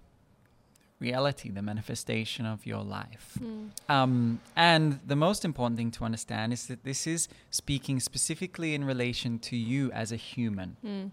reality, 1.01 1.49
the 1.49 1.61
manifestation 1.61 2.45
of 2.45 2.65
your 2.65 2.83
life. 2.83 3.37
Mm. 3.41 3.69
Um, 3.89 4.39
and 4.55 4.99
the 5.05 5.15
most 5.15 5.43
important 5.43 5.77
thing 5.77 5.91
to 5.91 6.05
understand 6.05 6.53
is 6.53 6.67
that 6.67 6.83
this 6.83 7.07
is 7.07 7.27
speaking 7.49 7.99
specifically 7.99 8.73
in 8.75 8.85
relation 8.85 9.39
to 9.39 9.57
you 9.57 9.91
as 9.91 10.11
a 10.11 10.15
human. 10.15 10.77
Mm. 10.85 11.11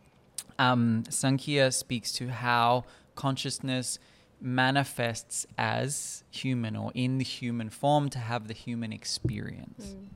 Um, 0.59 1.05
Sankhya 1.09 1.73
speaks 1.73 2.13
to 2.13 2.29
how 2.29 2.85
consciousness 3.15 3.99
manifests 4.41 5.47
as 5.57 6.23
human 6.31 6.77
or 6.77 6.93
in 6.95 7.19
the 7.19 7.25
human 7.25 7.71
form 7.71 8.09
to 8.11 8.19
have 8.19 8.47
the 8.47 8.55
human 8.55 8.93
experience. 8.93 9.97
Mm. 9.97 10.07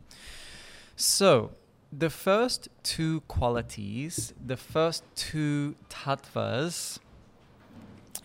So, 0.95 1.53
the 1.93 2.11
first 2.11 2.69
two 2.83 3.21
qualities, 3.23 4.33
the 4.45 4.57
first 4.57 5.05
two 5.15 5.75
tattvas 5.91 6.99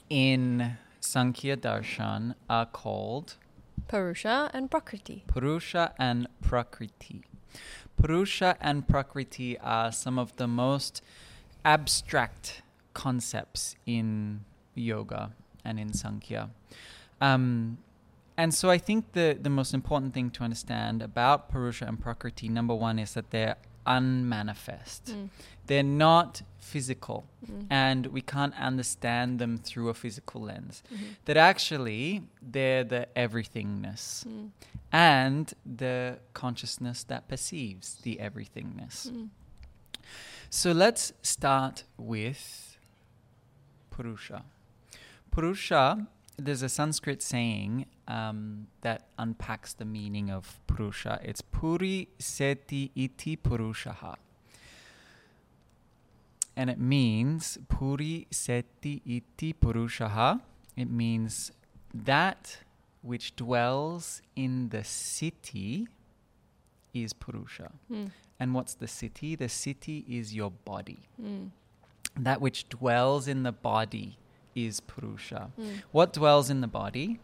in 0.10 0.78
Sankhya 1.08 1.56
Darshan 1.56 2.36
are 2.50 2.66
called 2.66 3.36
Purusha 3.88 4.52
and 4.54 4.70
Prakriti. 4.70 5.24
Purusha 5.28 5.94
and 5.98 6.28
Prakriti. 6.42 7.24
Purusha 7.96 8.58
and 8.60 8.86
Prakriti 8.86 9.58
are 9.60 9.94
some 9.94 10.20
of 10.20 10.36
the 10.36 10.48
most 10.48 11.02
abstract 11.64 12.62
concepts 12.94 13.78
in 13.86 14.44
yoga 14.76 15.32
and 15.64 15.80
in 15.80 15.94
Sankhya. 15.94 16.50
Um, 17.22 17.78
and 18.36 18.54
so 18.54 18.70
I 18.70 18.78
think 18.78 19.14
the, 19.14 19.38
the 19.42 19.50
most 19.50 19.74
important 19.74 20.14
thing 20.14 20.30
to 20.32 20.44
understand 20.44 21.02
about 21.02 21.50
Purusha 21.50 21.86
and 21.86 22.00
Prakriti, 22.00 22.50
number 22.50 22.76
one, 22.76 23.00
is 23.00 23.14
that 23.14 23.32
they're 23.32 23.56
unmanifest. 23.88 25.06
Mm. 25.06 25.30
They're 25.68 25.84
not 25.84 26.42
physical, 26.60 27.26
Mm. 27.46 27.68
and 27.70 28.08
we 28.08 28.22
can't 28.22 28.54
understand 28.60 29.40
them 29.40 29.58
through 29.58 29.90
a 29.90 29.94
physical 29.94 30.42
lens. 30.42 30.84
Mhm. 30.92 31.16
That 31.26 31.38
actually, 31.38 32.24
they're 32.42 32.84
the 32.84 33.08
everythingness 33.16 34.26
Mm. 34.28 34.50
and 34.92 35.54
the 35.66 36.20
consciousness 36.34 37.04
that 37.06 37.28
perceives 37.28 37.96
the 38.04 38.18
everythingness. 38.22 39.08
Mm. 39.10 39.30
So 40.50 40.72
let's 40.72 41.14
start 41.22 41.84
with 41.98 42.78
Purusha. 43.92 44.44
Purusha, 45.32 46.08
there's 46.38 46.62
a 46.62 46.70
Sanskrit 46.70 47.22
saying 47.22 47.86
um, 48.08 48.68
that 48.82 49.08
unpacks 49.18 49.74
the 49.74 49.86
meaning 49.86 50.30
of 50.30 50.60
Purusha. 50.68 51.20
It's 51.24 51.42
Puri 51.42 52.08
Seti 52.20 52.92
Iti 52.96 53.38
Purushaha. 53.38 54.16
And 56.56 56.70
it 56.70 56.80
means 56.80 57.58
Puri 57.70 58.28
Seti 58.32 59.02
Iti 59.06 59.54
Purushaha. 59.54 60.42
It 60.76 60.90
means 60.90 61.52
that 61.94 62.60
which 63.02 63.36
dwells 63.36 64.22
in 64.36 64.70
the 64.70 64.84
city 64.84 65.88
is 66.94 67.14
Purusha. 67.14 67.72
Mm. 67.92 68.12
And 68.40 68.54
what's 68.54 68.74
the 68.74 68.88
city? 68.88 69.36
The 69.36 69.50
city 69.50 70.06
is 70.08 70.34
your 70.34 70.52
body. 70.52 71.00
Mm. 71.22 71.50
That 72.16 72.42
which 72.42 72.70
dwells 72.70 73.28
in 73.28 73.44
the 73.44 73.52
body 73.52 74.18
is 74.56 74.80
Purusha. 74.80 75.52
Mm. 75.60 75.84
What 75.92 76.14
dwells 76.14 76.50
in 76.50 76.62
the 76.62 76.68
body? 76.68 77.20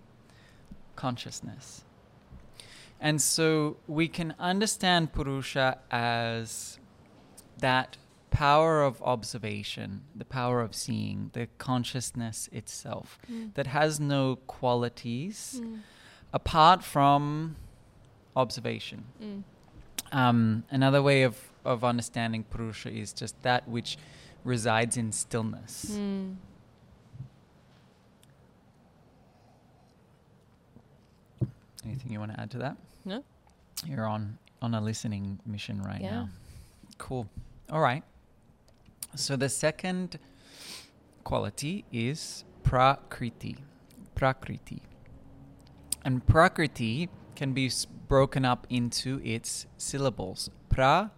Consciousness. 0.96 1.84
And 3.00 3.22
so 3.22 3.78
we 3.88 4.08
can 4.08 4.34
understand 4.40 5.12
Purusha 5.14 5.78
as 5.92 6.80
that 7.58 7.98
power 8.32 8.82
of 8.82 9.02
observation, 9.04 10.02
the 10.16 10.26
power 10.26 10.62
of 10.62 10.74
seeing, 10.74 11.30
the 11.34 11.48
consciousness 11.58 12.50
itself 12.52 13.20
Mm. 13.30 13.54
that 13.54 13.68
has 13.68 14.00
no 14.00 14.38
qualities 14.48 15.60
Mm. 15.62 15.82
apart 16.32 16.84
from 16.84 17.56
observation. 18.36 19.04
Mm. 19.22 19.44
Um, 20.12 20.64
another 20.72 21.02
way 21.02 21.24
of, 21.24 21.38
of 21.66 21.84
understanding 21.84 22.44
Purusha 22.44 22.90
is 22.92 23.14
just 23.14 23.40
that 23.44 23.68
which 23.68 23.98
resides 24.44 24.98
in 24.98 25.12
stillness. 25.12 25.96
Anything 31.86 32.12
you 32.12 32.20
want 32.20 32.32
to 32.34 32.40
add 32.40 32.52
to 32.52 32.58
that? 32.60 32.78
No. 33.06 33.24
You're 33.86 34.08
on 34.08 34.38
on 34.62 34.74
a 34.74 34.82
listening 34.82 35.40
mission 35.46 35.82
right 35.82 36.02
Yeah. 36.02 36.12
now. 36.12 36.30
Cool. 36.98 37.28
All 37.70 37.82
right. 37.82 38.04
So 39.16 39.36
the 39.36 39.50
second 39.50 40.18
quality 41.24 41.84
is 41.92 42.46
prakriti. 42.64 43.58
Prakriti. 44.16 44.82
And 46.06 46.26
prakriti 46.26 47.10
can 47.36 47.54
be 47.54 47.66
s- 47.68 47.86
broken 47.86 48.46
up 48.46 48.66
into 48.70 49.20
its 49.24 49.66
syllables. 49.78 50.50
Pra, 50.70 51.12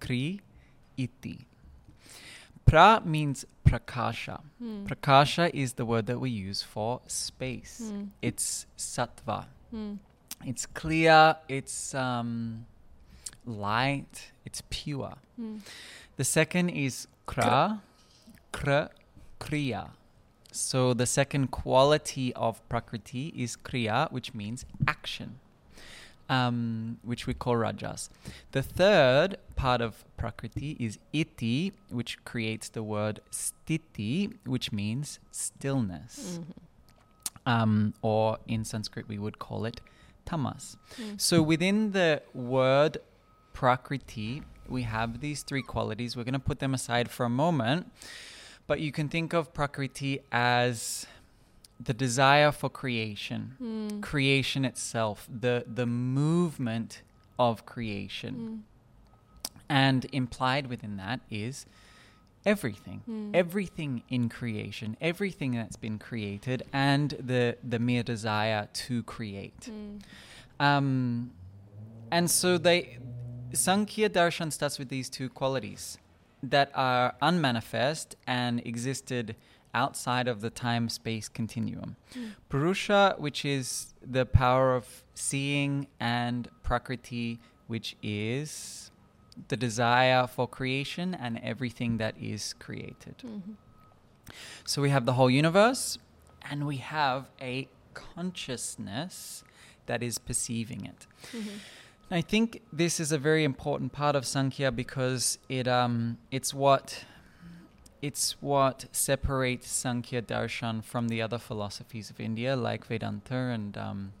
kri, 0.00 0.40
iti. 0.96 1.46
Pra 2.66 3.00
means 3.04 3.44
prakasha. 3.64 4.40
Mm. 4.62 4.86
Prakasha 4.86 5.50
is 5.54 5.74
the 5.74 5.84
word 5.84 6.06
that 6.06 6.18
we 6.20 6.30
use 6.30 6.62
for 6.62 7.00
space. 7.06 7.80
Mm. 7.84 8.08
It's 8.22 8.66
sattva. 8.76 9.46
Mm. 9.74 9.98
It's 10.44 10.66
clear, 10.66 11.36
it's 11.48 11.94
um, 11.94 12.66
light, 13.46 14.32
it's 14.44 14.62
pure. 14.70 15.14
Mm. 15.40 15.60
The 16.16 16.24
second 16.24 16.70
is 16.70 17.08
kra, 17.26 17.80
kra, 18.52 18.90
kriya. 19.40 19.90
So 20.52 20.94
the 20.94 21.06
second 21.06 21.50
quality 21.50 22.32
of 22.34 22.66
prakriti 22.68 23.32
is 23.36 23.56
kriya, 23.56 24.10
which 24.10 24.34
means 24.34 24.64
action, 24.88 25.38
um, 26.30 26.98
which 27.02 27.26
we 27.26 27.34
call 27.34 27.56
rajas. 27.56 28.08
The 28.52 28.62
third 28.62 29.36
part 29.54 29.80
of 29.80 30.04
prakriti 30.16 30.76
is 30.80 30.98
iti, 31.12 31.72
which 31.90 32.22
creates 32.24 32.68
the 32.70 32.82
word 32.82 33.20
stiti, 33.30 34.32
which 34.46 34.72
means 34.72 35.18
stillness. 35.30 36.38
Mhm. 36.38 36.65
Um, 37.46 37.94
or 38.02 38.38
in 38.48 38.64
Sanskrit, 38.64 39.06
we 39.08 39.18
would 39.18 39.38
call 39.38 39.64
it 39.66 39.80
tamas. 40.24 40.76
Mm. 41.00 41.20
So 41.20 41.40
within 41.40 41.92
the 41.92 42.22
word 42.34 42.98
prakriti, 43.52 44.42
we 44.68 44.82
have 44.82 45.20
these 45.20 45.42
three 45.42 45.62
qualities. 45.62 46.16
We're 46.16 46.24
going 46.24 46.32
to 46.34 46.48
put 46.50 46.58
them 46.58 46.74
aside 46.74 47.08
for 47.08 47.24
a 47.24 47.28
moment, 47.30 47.90
but 48.66 48.80
you 48.80 48.90
can 48.90 49.08
think 49.08 49.32
of 49.32 49.54
prakriti 49.54 50.20
as 50.32 51.06
the 51.78 51.94
desire 51.94 52.50
for 52.50 52.68
creation, 52.68 53.54
Mm. 53.62 54.00
creation 54.02 54.64
itself, 54.64 55.28
the 55.30 55.64
the 55.72 55.86
movement 55.86 57.02
of 57.38 57.64
creation, 57.66 58.34
Mm. 58.34 58.58
and 59.68 60.06
implied 60.12 60.66
within 60.68 60.96
that 60.96 61.20
is 61.30 61.66
everything. 62.46 63.02
Mm. 63.08 63.34
Everything 63.34 64.02
in 64.08 64.28
creation, 64.28 64.96
everything 65.00 65.52
that's 65.52 65.76
been 65.76 65.98
created, 65.98 66.62
and 66.72 67.10
the 67.20 67.58
the 67.62 67.78
mere 67.78 68.02
desire 68.02 68.68
to 68.72 69.02
create. 69.02 69.68
Mm. 69.68 70.00
Um, 70.64 71.32
and 72.10 72.30
so 72.30 72.56
they 72.56 72.98
Sankhya 73.52 74.08
Darshan 74.08 74.52
starts 74.52 74.78
with 74.78 74.88
these 74.88 75.10
two 75.10 75.28
qualities 75.28 75.98
that 76.42 76.70
are 76.74 77.14
unmanifest 77.20 78.16
and 78.26 78.64
existed 78.64 79.36
outside 79.74 80.26
of 80.26 80.40
the 80.40 80.50
time 80.50 80.88
space 80.88 81.28
continuum. 81.28 81.96
Mm. 82.14 82.30
Purusha, 82.48 83.14
which 83.18 83.44
is 83.44 83.94
the 84.02 84.24
power 84.24 84.74
of 84.74 85.04
seeing, 85.14 85.86
and 86.00 86.48
Prakriti, 86.62 87.40
which 87.66 87.96
is 88.02 88.85
the 89.48 89.56
desire 89.56 90.26
for 90.26 90.46
creation 90.48 91.14
and 91.14 91.38
everything 91.42 91.98
that 91.98 92.14
is 92.20 92.54
created. 92.54 93.16
Mhm. 93.24 93.56
So 94.64 94.82
we 94.82 94.90
have 94.90 95.04
the 95.06 95.12
whole 95.14 95.30
universe 95.30 95.98
and 96.42 96.66
we 96.66 96.78
have 96.78 97.28
a 97.40 97.68
consciousness 97.94 99.44
that 99.86 100.02
is 100.02 100.18
perceiving 100.18 100.84
it. 100.84 101.06
Mhm. 101.32 101.58
I 102.10 102.20
think 102.20 102.62
this 102.72 103.00
is 103.00 103.10
a 103.12 103.18
very 103.18 103.44
important 103.44 103.92
part 103.92 104.14
of 104.16 104.24
Sankhya 104.26 104.70
because 104.72 105.38
it 105.48 105.66
um 105.66 106.18
it's 106.30 106.54
what 106.54 107.04
it's 108.02 108.36
what 108.40 108.86
separates 108.92 109.68
Sankhya 109.68 110.22
Darshan 110.22 110.84
from 110.84 111.08
the 111.08 111.20
other 111.22 111.38
philosophies 111.38 112.10
of 112.10 112.20
India 112.20 112.54
like 112.54 112.86
Vedanta 112.86 113.34
and 113.34 113.76
um, 113.76 114.12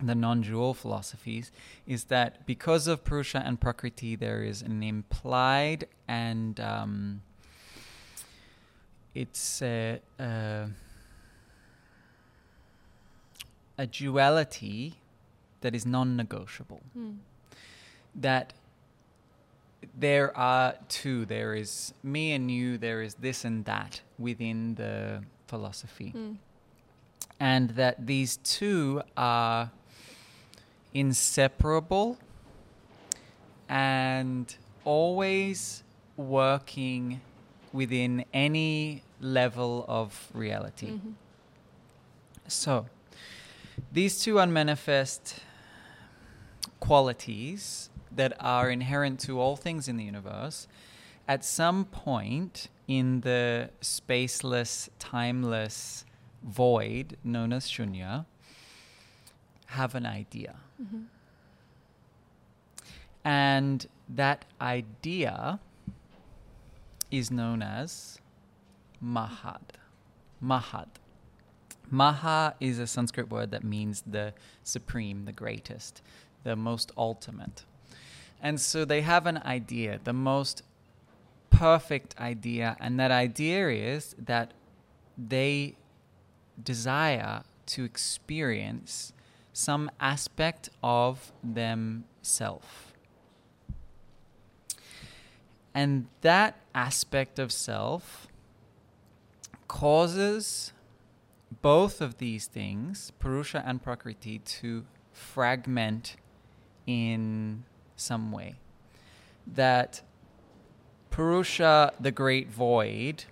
the 0.00 0.14
non-dual 0.14 0.74
philosophies 0.74 1.50
is 1.86 2.04
that 2.04 2.46
because 2.46 2.86
of 2.86 3.02
Purusha 3.04 3.42
and 3.44 3.60
Prakriti 3.60 4.14
there 4.16 4.42
is 4.42 4.62
an 4.62 4.82
implied 4.82 5.86
and 6.06 6.60
um, 6.60 7.22
it's 9.14 9.60
a, 9.62 10.00
a, 10.20 10.68
a 13.76 13.86
duality 13.86 14.94
that 15.60 15.74
is 15.74 15.84
non-negotiable 15.84 16.80
Mm. 16.96 17.16
that 18.14 18.52
there 19.96 20.36
are 20.36 20.74
two. 20.88 21.24
There 21.24 21.54
is 21.54 21.94
me 22.02 22.32
and 22.32 22.50
you. 22.50 22.78
There 22.78 23.00
is 23.00 23.14
this 23.14 23.44
and 23.44 23.64
that 23.64 24.00
within 24.18 24.74
the 24.74 25.22
philosophy, 25.46 26.12
Mm. 26.14 26.36
and 27.38 27.70
that 27.70 28.06
these 28.06 28.38
two 28.38 29.02
are 29.16 29.70
inseparable 30.94 32.18
and 33.68 34.56
always 34.84 35.82
working 36.16 37.20
within 37.72 38.24
any 38.32 39.02
level 39.20 39.84
of 39.88 40.28
reality. 40.32 40.92
Mhm. 40.92 41.14
So, 42.46 42.86
these 43.92 44.20
two 44.20 44.38
unmanifest 44.38 45.40
qualities 46.80 47.90
that 48.10 48.32
are 48.40 48.70
inherent 48.70 49.20
to 49.20 49.38
all 49.40 49.56
things 49.56 49.86
in 49.88 49.96
the 49.96 50.04
universe, 50.04 50.66
at 51.26 51.44
some 51.44 51.84
point 51.84 52.68
in 52.86 53.20
the 53.20 53.70
spaceless, 53.82 54.88
timeless 54.98 56.04
void 56.42 57.18
known 57.22 57.52
as 57.52 57.66
Shunya, 57.68 58.24
have 59.68 59.94
an 59.94 60.06
idea. 60.06 60.56
Mhm. 60.80 61.06
And 63.24 63.86
that 64.08 64.44
idea 64.60 65.60
is 67.10 67.30
known 67.30 67.62
as 67.62 68.18
Mahad. 69.02 69.76
Mahad. 70.42 70.88
Maha 71.90 72.54
is 72.60 72.78
a 72.78 72.86
Sanskrit 72.86 73.30
word 73.30 73.50
that 73.50 73.64
means 73.64 74.02
the 74.06 74.34
supreme, 74.62 75.24
the 75.24 75.32
greatest, 75.32 76.02
the 76.44 76.56
most 76.56 76.92
ultimate. 76.96 77.64
And 78.40 78.60
so 78.60 78.84
they 78.84 79.02
have 79.02 79.26
an 79.26 79.38
idea, 79.38 80.00
the 80.02 80.12
most 80.12 80.62
perfect 81.50 82.18
idea, 82.18 82.76
and 82.80 82.98
that 83.00 83.10
idea 83.10 83.68
is 83.68 84.14
that 84.18 84.52
they 85.16 85.76
desire 86.62 87.42
to 87.66 87.84
experience 87.84 89.12
some 89.58 89.90
aspect 89.98 90.68
of 90.84 91.32
themselves. 91.42 92.64
And 95.74 96.06
that 96.20 96.60
aspect 96.76 97.40
of 97.40 97.50
self 97.50 98.28
causes 99.66 100.72
both 101.60 102.00
of 102.00 102.18
these 102.18 102.46
things, 102.46 103.10
Purusha 103.18 103.64
and 103.66 103.82
Prakriti, 103.82 104.38
to 104.38 104.84
fragment 105.12 106.14
in 106.86 107.64
some 107.96 108.30
way. 108.30 108.54
That 109.44 110.02
Purusha, 111.10 111.94
the 111.98 112.12
great 112.12 112.48
void, 112.48 113.24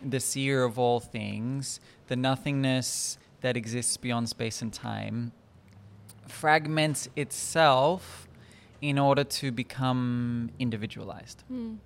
the 0.00 0.20
seer 0.20 0.62
of 0.62 0.78
all 0.78 1.00
things, 1.00 1.80
the 2.06 2.14
nothingness 2.14 3.18
that 3.40 3.56
exists 3.56 3.96
beyond 3.96 4.28
space 4.28 4.62
and 4.62 4.72
time, 4.72 5.32
fragments 6.32 7.08
itself 7.14 8.26
in 8.80 8.98
order 8.98 9.22
to 9.22 9.52
become 9.52 10.50
individualized. 10.58 11.44
Mm. 11.52 11.78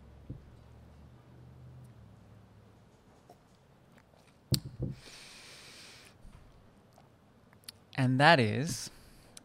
And 7.97 8.21
that 8.21 8.39
is 8.39 8.91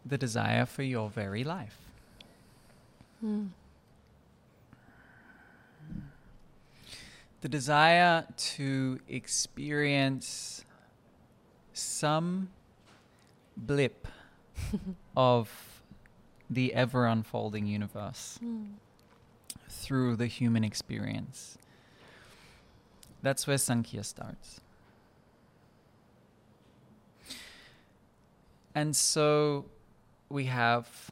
the 0.05 0.17
desire 0.17 0.65
for 0.65 0.83
your 0.83 1.09
very 1.09 1.43
life. 1.43 1.77
Mm. 3.23 3.49
The 7.41 7.49
desire 7.49 8.25
to 8.55 8.99
experience 9.07 10.63
some 11.73 12.49
blip 13.57 14.07
of 15.17 15.81
the 16.49 16.73
ever 16.73 17.05
unfolding 17.05 17.65
universe 17.67 18.39
Mm. 18.43 18.73
through 19.69 20.15
the 20.17 20.27
human 20.27 20.63
experience. 20.63 21.57
That's 23.21 23.45
where 23.47 23.57
Sankhya 23.57 24.03
starts. 24.03 24.59
And 28.73 28.95
so 28.95 29.65
we 30.29 30.45
have, 30.45 31.11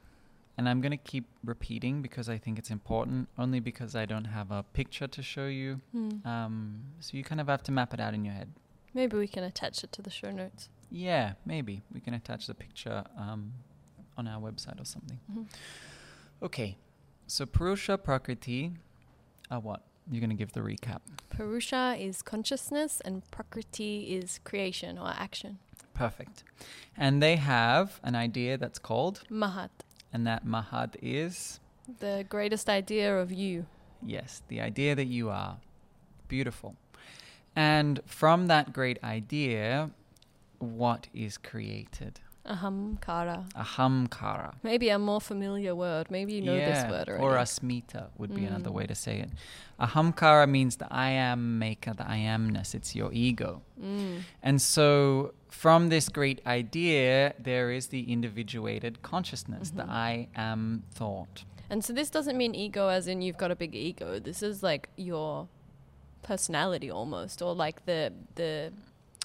and 0.58 0.68
I'm 0.70 0.82
going 0.82 0.92
to 0.92 0.98
keep 0.98 1.26
repeating 1.44 2.02
because 2.02 2.30
I 2.30 2.38
think 2.38 2.58
it's 2.58 2.70
important, 2.70 3.28
only 3.38 3.60
because 3.60 3.96
I 3.96 4.06
don't 4.06 4.26
have 4.26 4.52
a 4.52 4.64
picture 4.74 5.08
to 5.08 5.22
show 5.22 5.48
you. 5.48 5.82
Mm. 5.96 6.26
Um, 6.26 6.82
so 7.00 7.18
you 7.18 7.24
kind 7.24 7.42
of 7.42 7.48
have 7.48 7.64
to 7.64 7.72
map 7.72 7.94
it 7.94 8.00
out 8.00 8.14
in 8.14 8.24
your 8.24 8.34
head. 8.34 8.50
Maybe 8.94 9.18
we 9.18 9.28
can 9.28 9.44
attach 9.44 9.84
it 9.84 9.92
to 9.94 10.02
the 10.02 10.10
show 10.10 10.32
notes. 10.32 10.70
Yeah, 10.92 11.34
maybe. 11.46 11.84
We 11.94 12.00
can 12.00 12.14
attach 12.14 12.48
the 12.48 12.54
picture 12.54 13.04
um, 13.18 13.54
on 14.18 14.28
our 14.28 14.42
website 14.42 14.82
or 14.82 14.86
something. 14.86 15.20
Mhm. 15.32 15.46
Okay, 16.42 16.78
so 17.28 17.46
Purusha 17.46 17.98
Prakriti 17.98 18.72
are 19.52 19.60
what? 19.60 19.82
You're 20.12 20.22
going 20.22 20.32
to 20.32 20.36
give 20.36 20.54
the 20.54 20.62
recap. 20.62 21.02
Purusha 21.30 21.96
is 22.00 22.22
consciousness 22.24 23.00
and 23.06 23.30
Prakriti 23.30 24.16
is 24.16 24.40
creation 24.44 24.98
or 24.98 25.10
action. 25.10 25.60
Perfect. 25.94 26.44
And 26.98 27.22
they 27.22 27.36
have 27.36 28.00
an 28.04 28.16
idea 28.16 28.58
that's 28.58 28.80
called, 28.80 29.22
Mahat, 29.30 29.70
and 30.12 30.26
that 30.26 30.46
Mahat 30.46 30.96
is, 31.02 31.60
the 32.00 32.26
greatest 32.30 32.70
idea 32.70 33.16
of 33.20 33.32
you. 33.32 33.66
yes, 34.02 34.42
the 34.48 34.62
idea 34.62 34.96
that 34.96 35.06
you 35.08 35.30
are. 35.30 35.58
Beautiful. 36.28 36.76
And 37.56 38.00
from 38.06 38.48
that 38.48 38.72
great 38.74 38.98
idea, 39.04 39.92
what 40.60 41.08
is 41.14 41.38
created? 41.38 42.20
Ahamkara. 42.46 43.52
Ahamkara. 43.54 44.56
Maybe 44.64 44.90
a 44.90 44.98
more 44.98 45.22
familiar 45.22 45.76
word. 45.76 46.10
Maybe 46.10 46.34
you 46.34 46.42
know 46.42 46.56
yeah, 46.56 46.70
this 46.84 46.92
word 46.92 47.10
already. 47.10 47.24
Or 47.24 47.36
asmita 47.38 48.08
would 48.18 48.34
be 48.34 48.46
another 48.46 48.70
Mm. 48.72 48.74
way 48.74 48.88
to 48.88 48.96
say 48.96 49.20
it. 49.20 49.30
Ahamkara 49.80 50.50
means 50.50 50.78
the 50.78 50.88
I 50.92 51.10
am 51.12 51.60
maker, 51.60 51.94
the 51.94 52.10
I 52.10 52.18
amness. 52.20 52.74
It's 52.74 52.96
your 52.96 53.12
ego. 53.14 53.62
Mm. 53.80 54.22
And 54.42 54.62
so, 54.62 55.34
from 55.50 55.90
this 55.90 56.10
great 56.10 56.42
idea, 56.48 57.34
there 57.40 57.72
is 57.72 57.88
the 57.88 58.12
individuated 58.12 59.02
consciousness, 59.04 59.70
the 59.72 59.84
Mhm. 59.84 59.90
I 59.90 60.28
am 60.36 60.84
thought. 60.92 61.44
And 61.70 61.86
so 61.86 61.94
this 61.94 62.10
doesn't 62.10 62.36
mean 62.38 62.56
ego 62.56 62.88
as 62.88 63.08
in 63.08 63.22
you've 63.22 63.38
got 63.38 63.52
a 63.52 63.56
big 63.56 63.76
ego. 63.76 64.18
This 64.20 64.42
is 64.42 64.64
like 64.64 64.90
your 64.96 65.48
personality 66.24 66.90
almost 66.90 67.42
or 67.42 67.54
like 67.54 67.86
the 67.86 68.12
the 68.36 68.72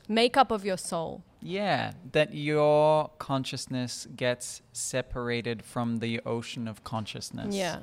makeup 0.09 0.51
of 0.51 0.65
your 0.65 0.77
soul. 0.77 1.23
Yeah, 1.41 1.93
that 2.13 2.35
your 2.35 3.11
consciousness 3.19 4.07
gets 4.17 4.63
separated 4.73 5.63
from 5.63 5.99
the 5.99 6.21
ocean 6.25 6.67
of 6.67 6.85
consciousness. 6.85 7.55
Yeah. 7.55 7.81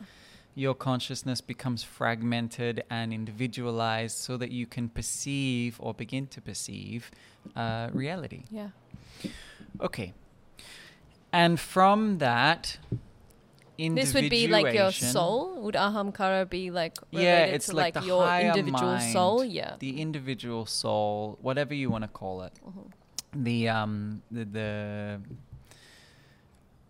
Your 0.55 0.73
consciousness 0.73 1.39
becomes 1.41 1.83
fragmented 1.83 2.83
and 2.89 3.13
individualized 3.13 4.17
so 4.17 4.35
that 4.37 4.51
you 4.51 4.65
can 4.65 4.89
perceive 4.89 5.77
or 5.79 5.93
begin 5.93 6.27
to 6.27 6.41
perceive 6.41 7.11
uh, 7.55 7.89
reality. 7.93 8.43
Yeah. 8.49 8.69
Okay. 9.79 10.13
And 11.31 11.59
from 11.59 12.17
that, 12.17 12.77
This 13.89 14.13
would 14.13 14.29
be 14.29 14.47
like 14.47 14.73
your 14.73 14.91
soul. 14.91 15.61
Would 15.63 15.75
ahamkara 15.75 16.49
be 16.49 16.71
like 16.71 16.97
related 17.11 17.27
Yeah, 17.27 17.55
it's 17.55 17.67
to 17.67 17.75
like 17.75 17.95
like, 17.95 18.05
your 18.05 18.27
individual 18.39 18.93
mind, 18.93 19.13
soul? 19.13 19.43
Yeah. 19.43 19.75
the 19.79 20.01
individual 20.01 20.65
soul, 20.65 21.37
whatever 21.41 21.73
you 21.73 21.89
want 21.89 22.03
to 22.03 22.07
call 22.07 22.43
it. 22.43 22.53
Mhm. 22.65 22.91
The 23.33 23.69
um 23.69 24.21
the, 24.29 24.45
the 24.45 25.21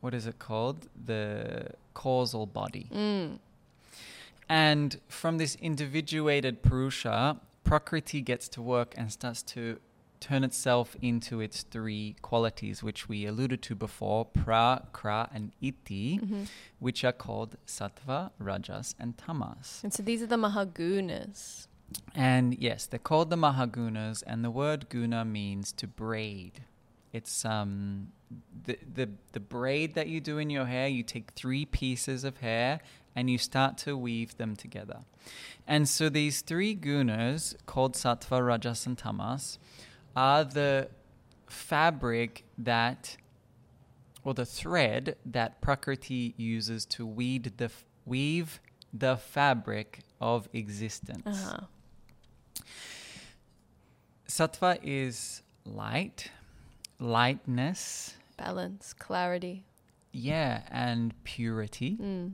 what 0.01 0.13
is 0.13 0.25
it 0.25 0.39
called? 0.39 0.88
The 1.06 1.67
causal 1.93 2.45
body. 2.45 2.88
Mm. 2.91 3.39
And 4.49 4.99
from 5.08 5.38
this 5.38 5.56
individuated 5.56 6.62
Purusha, 6.63 7.39
Prakriti 7.63 8.21
gets 8.21 8.49
to 8.49 8.62
work 8.62 8.93
and 8.97 9.12
starts 9.12 9.41
to 9.43 9.80
turn 10.21 10.43
itself 10.45 10.95
into 11.01 11.41
its 11.41 11.63
three 11.63 12.15
qualities, 12.21 12.81
which 12.81 13.10
we 13.10 13.25
alluded 13.25 13.62
to 13.63 13.75
before 13.75 14.23
pra, 14.25 14.84
kra, 14.93 15.27
and 15.34 15.51
iti, 15.60 16.19
Mhm. 16.19 16.47
which 16.79 17.03
are 17.03 17.12
called 17.12 17.57
sattva, 17.67 18.31
rajas, 18.39 18.95
and 18.97 19.17
tamas. 19.17 19.81
And 19.84 19.91
so 19.93 20.01
these 20.01 20.21
are 20.21 20.27
the 20.27 20.38
mahagunas. 20.38 21.67
And 22.15 22.57
yes, 22.57 22.86
they're 22.86 22.99
called 22.99 23.29
the 23.29 23.36
Mahagunas, 23.36 24.23
and 24.25 24.45
the 24.45 24.51
word 24.51 24.88
guna 24.88 25.25
means 25.25 25.73
to 25.73 25.88
braid. 25.88 26.63
It's 27.12 27.43
um 27.43 28.13
the 28.65 28.77
the 28.93 29.10
the 29.34 29.41
braid 29.41 29.93
that 29.95 30.07
you 30.07 30.21
do 30.21 30.38
in 30.38 30.49
your 30.49 30.67
hair. 30.67 30.88
You 30.88 31.03
take 31.03 31.31
three 31.31 31.65
pieces 31.65 32.23
of 32.23 32.38
hair 32.38 32.79
and 33.13 33.29
you 33.29 33.38
start 33.38 33.77
to 33.79 33.97
weave 33.97 34.38
them 34.38 34.55
together. 34.55 35.01
And 35.67 35.89
so 35.89 36.07
these 36.07 36.39
three 36.39 36.73
gunas, 36.73 37.55
called 37.65 37.95
sattva, 37.95 38.39
rajas, 38.45 38.88
and 38.88 38.97
tamas, 38.97 39.60
are 40.15 40.43
the 40.43 40.89
fabric 41.47 42.43
that, 42.58 43.17
or 44.24 44.34
the 44.34 44.45
thread 44.45 45.15
that 45.26 45.62
Prakriti 45.62 46.34
uses 46.38 46.86
to 46.86 47.06
weed 47.06 47.54
the 47.58 47.65
f- 47.65 47.86
weave 48.06 48.60
the 48.93 49.17
fabric 49.17 50.00
of 50.19 50.47
existence. 50.54 51.24
Uh-huh. 51.26 51.65
Sattva 54.28 54.80
is 54.84 55.41
light, 55.65 56.32
lightness, 57.00 58.15
Balance, 58.38 58.93
clarity. 58.93 59.63
yeah, 60.12 60.62
and 60.71 61.13
purity. 61.24 61.97
Mm. 62.02 62.32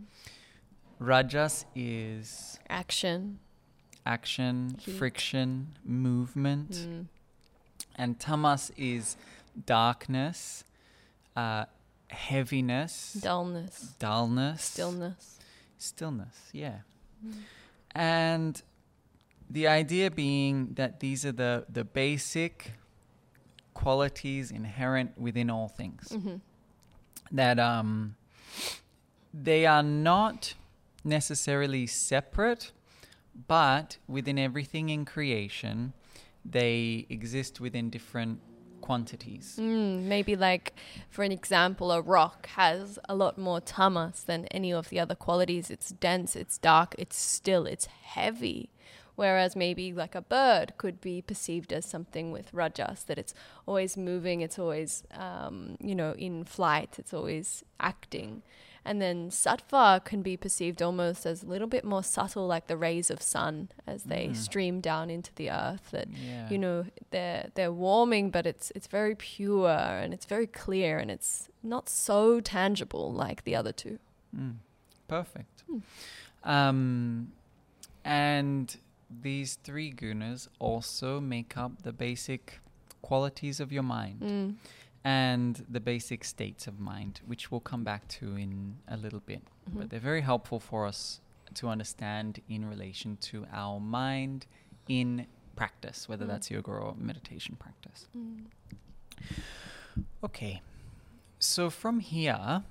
Rajas 1.00 1.66
is 1.76 2.60
Action. 2.70 3.40
action, 4.06 4.78
Heat. 4.80 4.96
friction, 4.98 5.78
movement. 5.84 6.72
Mm. 6.72 7.06
And 7.98 8.20
tamas 8.20 8.72
is 8.78 9.18
darkness, 9.66 10.64
uh, 11.36 11.66
heaviness, 12.10 13.14
Dullness. 13.14 13.96
dullness, 14.00 14.62
Stillness. 14.64 15.40
stillness. 15.78 16.50
Yeah. 16.54 16.80
Mm. 17.26 17.34
And 17.96 18.62
the 19.50 19.68
idea 19.68 20.12
being 20.12 20.74
that 20.76 21.00
these 21.00 21.26
are 21.26 21.32
the, 21.32 21.66
the 21.70 21.84
basic 21.84 22.74
qualities 23.74 24.52
inherent 24.52 25.18
within 25.18 25.50
all 25.50 25.68
things. 25.68 26.10
Mhm. 26.12 26.42
That 27.32 27.60
um, 27.60 28.16
they 29.34 29.66
are 29.66 29.84
not 29.84 30.54
necessarily 31.04 31.88
separate, 31.88 32.72
but 33.48 33.98
within 34.08 34.38
everything 34.40 34.90
in 34.90 35.06
creation, 35.06 35.94
they 36.50 37.06
exist 37.10 37.60
within 37.60 37.90
different 37.90 38.40
quantities. 38.82 39.58
Mm, 39.60 40.04
maybe 40.04 40.36
like, 40.36 40.74
for 41.10 41.24
an 41.24 41.32
example, 41.32 41.92
a 41.92 42.02
rock 42.02 42.48
has 42.48 42.98
a 43.10 43.16
lot 43.16 43.38
more 43.38 43.60
tamas 43.60 44.24
than 44.24 44.46
any 44.48 44.72
of 44.72 44.90
the 44.90 45.00
other 45.00 45.16
qualities. 45.16 45.70
It's 45.70 45.90
dense, 45.90 46.36
it's 46.36 46.58
dark, 46.58 46.96
it's 46.98 47.18
still, 47.18 47.66
it's 47.66 47.86
heavy. 47.86 48.70
Whereas 49.16 49.56
maybe 49.56 49.92
like 49.94 50.14
a 50.14 50.22
bird 50.22 50.74
could 50.78 51.02
be 51.02 51.24
perceived 51.24 51.74
as 51.74 51.86
something 51.86 52.32
with 52.32 52.54
rajas, 52.54 53.04
that 53.06 53.18
it's 53.18 53.34
always 53.66 53.98
moving, 53.98 54.42
it's 54.42 54.60
always, 54.60 55.04
um, 55.12 55.76
you 55.80 55.96
know, 55.96 56.14
in 56.14 56.46
flight, 56.46 56.96
it's 57.00 57.14
always 57.14 57.64
acting. 57.80 58.44
And 58.88 59.02
then 59.02 59.30
sattva 59.30 60.04
can 60.10 60.22
be 60.22 60.38
perceived 60.38 60.82
almost 60.82 61.26
as 61.26 61.44
a 61.44 61.46
little 61.46 61.68
bit 61.68 61.84
more 61.84 62.04
subtle, 62.04 62.48
like 62.48 62.68
the 62.68 62.78
rays 62.78 63.12
of 63.12 63.22
sun 63.22 63.70
as 63.86 64.04
they 64.04 64.28
Mm. 64.30 64.36
stream 64.36 64.76
down 64.82 65.10
into 65.10 65.32
the 65.36 65.50
earth. 65.52 65.92
That 65.92 66.08
Yeah. 66.10 66.50
you 66.50 66.58
know 66.58 66.86
they're 67.12 67.50
they're 67.56 67.72
warming 67.88 68.32
but 68.32 68.46
it's 68.52 68.72
it's 68.76 68.88
very 68.88 69.16
pure 69.16 69.70
and 70.02 70.14
it's 70.16 70.26
very 70.26 70.48
clear 70.48 70.98
and 71.00 71.10
it's 71.12 71.50
not 71.62 71.90
so 71.90 72.40
tangible 72.40 73.12
like 73.26 73.44
the 73.44 73.56
other 73.60 73.74
two 73.84 74.00
Mm, 74.36 74.56
perfect. 75.08 75.64
Hmm. 75.68 75.80
Um, 76.44 77.32
and 78.04 78.76
these 79.22 79.56
three 79.64 79.92
gunas 79.92 80.48
also 80.60 81.20
make 81.20 81.58
up 81.58 81.84
the 81.84 81.92
basic 81.92 82.60
qualities 83.02 83.60
of 83.60 83.72
your 83.72 83.84
mind 83.84 84.20
mm. 84.22 84.56
And 85.08 85.66
the 85.70 85.80
basic 85.80 86.22
states 86.26 86.68
of 86.68 86.76
mind, 86.80 87.22
which 87.26 87.44
we'll 87.50 87.62
come 87.72 87.84
back 87.92 88.04
to 88.10 88.36
in 88.36 88.78
a 88.90 88.98
little 88.98 89.22
bit. 89.32 89.42
Mhm. 89.70 89.78
But 89.78 89.90
they're 89.90 90.10
very 90.12 90.22
helpful 90.32 90.60
for 90.60 90.86
us 90.86 91.22
to 91.60 91.70
understand 91.70 92.42
in 92.50 92.66
relation 92.74 93.16
to 93.30 93.46
our 93.64 93.80
mind 93.80 94.46
in 94.90 95.26
practice, 95.56 96.10
whether 96.10 96.26
Mm. 96.26 96.32
that's 96.32 96.52
yoga 96.52 96.72
or 96.72 96.96
meditation 96.96 97.56
practice. 97.56 98.08
Mm. 98.16 98.48
Okay. 100.24 100.62
So 101.40 101.70
from 101.70 102.00
here, 102.02 102.64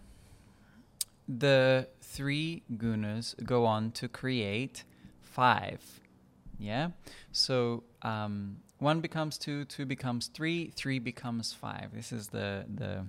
the 1.26 1.88
three 2.00 2.62
gunas 2.70 3.34
go 3.44 3.64
on 3.64 3.90
to 3.92 4.08
create 4.08 4.84
five. 5.22 5.80
Yeah? 6.58 6.90
So 7.32 7.84
um, 8.02 8.62
one 8.78 9.00
becomes 9.00 9.38
two, 9.38 9.64
two 9.64 9.86
becomes 9.86 10.28
three, 10.28 10.70
three 10.74 10.98
becomes 10.98 11.52
five. 11.52 11.90
This 11.94 12.12
is 12.12 12.28
the, 12.28 12.64
the 12.72 13.06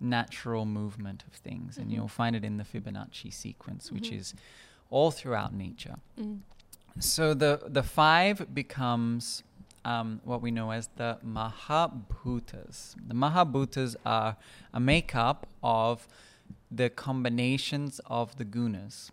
natural 0.00 0.64
movement 0.64 1.24
of 1.26 1.32
things. 1.34 1.78
And 1.78 1.88
Mhm. 1.90 1.94
you'll 1.94 2.08
find 2.08 2.34
it 2.36 2.44
in 2.44 2.56
the 2.56 2.64
Fibonacci 2.64 3.32
sequence, 3.32 3.92
which 3.92 4.10
Mhm. 4.10 4.18
is 4.18 4.34
all 4.90 5.10
throughout 5.10 5.52
nature. 5.52 5.96
Mm. 6.18 6.40
So 7.00 7.32
the 7.34 7.60
the 7.66 7.82
five 7.82 8.52
becomes 8.54 9.44
um, 9.84 10.20
what 10.24 10.42
we 10.42 10.50
know 10.50 10.70
as 10.72 10.88
the 10.96 11.18
Mahabhutas. 11.24 12.94
The 13.06 13.14
Mahabhutas 13.14 13.96
are 14.04 14.36
a 14.72 14.80
makeup 14.80 15.46
of 15.62 16.06
the 16.70 16.90
combinations 16.90 18.00
of 18.06 18.36
the 18.36 18.44
gunas. 18.44 19.10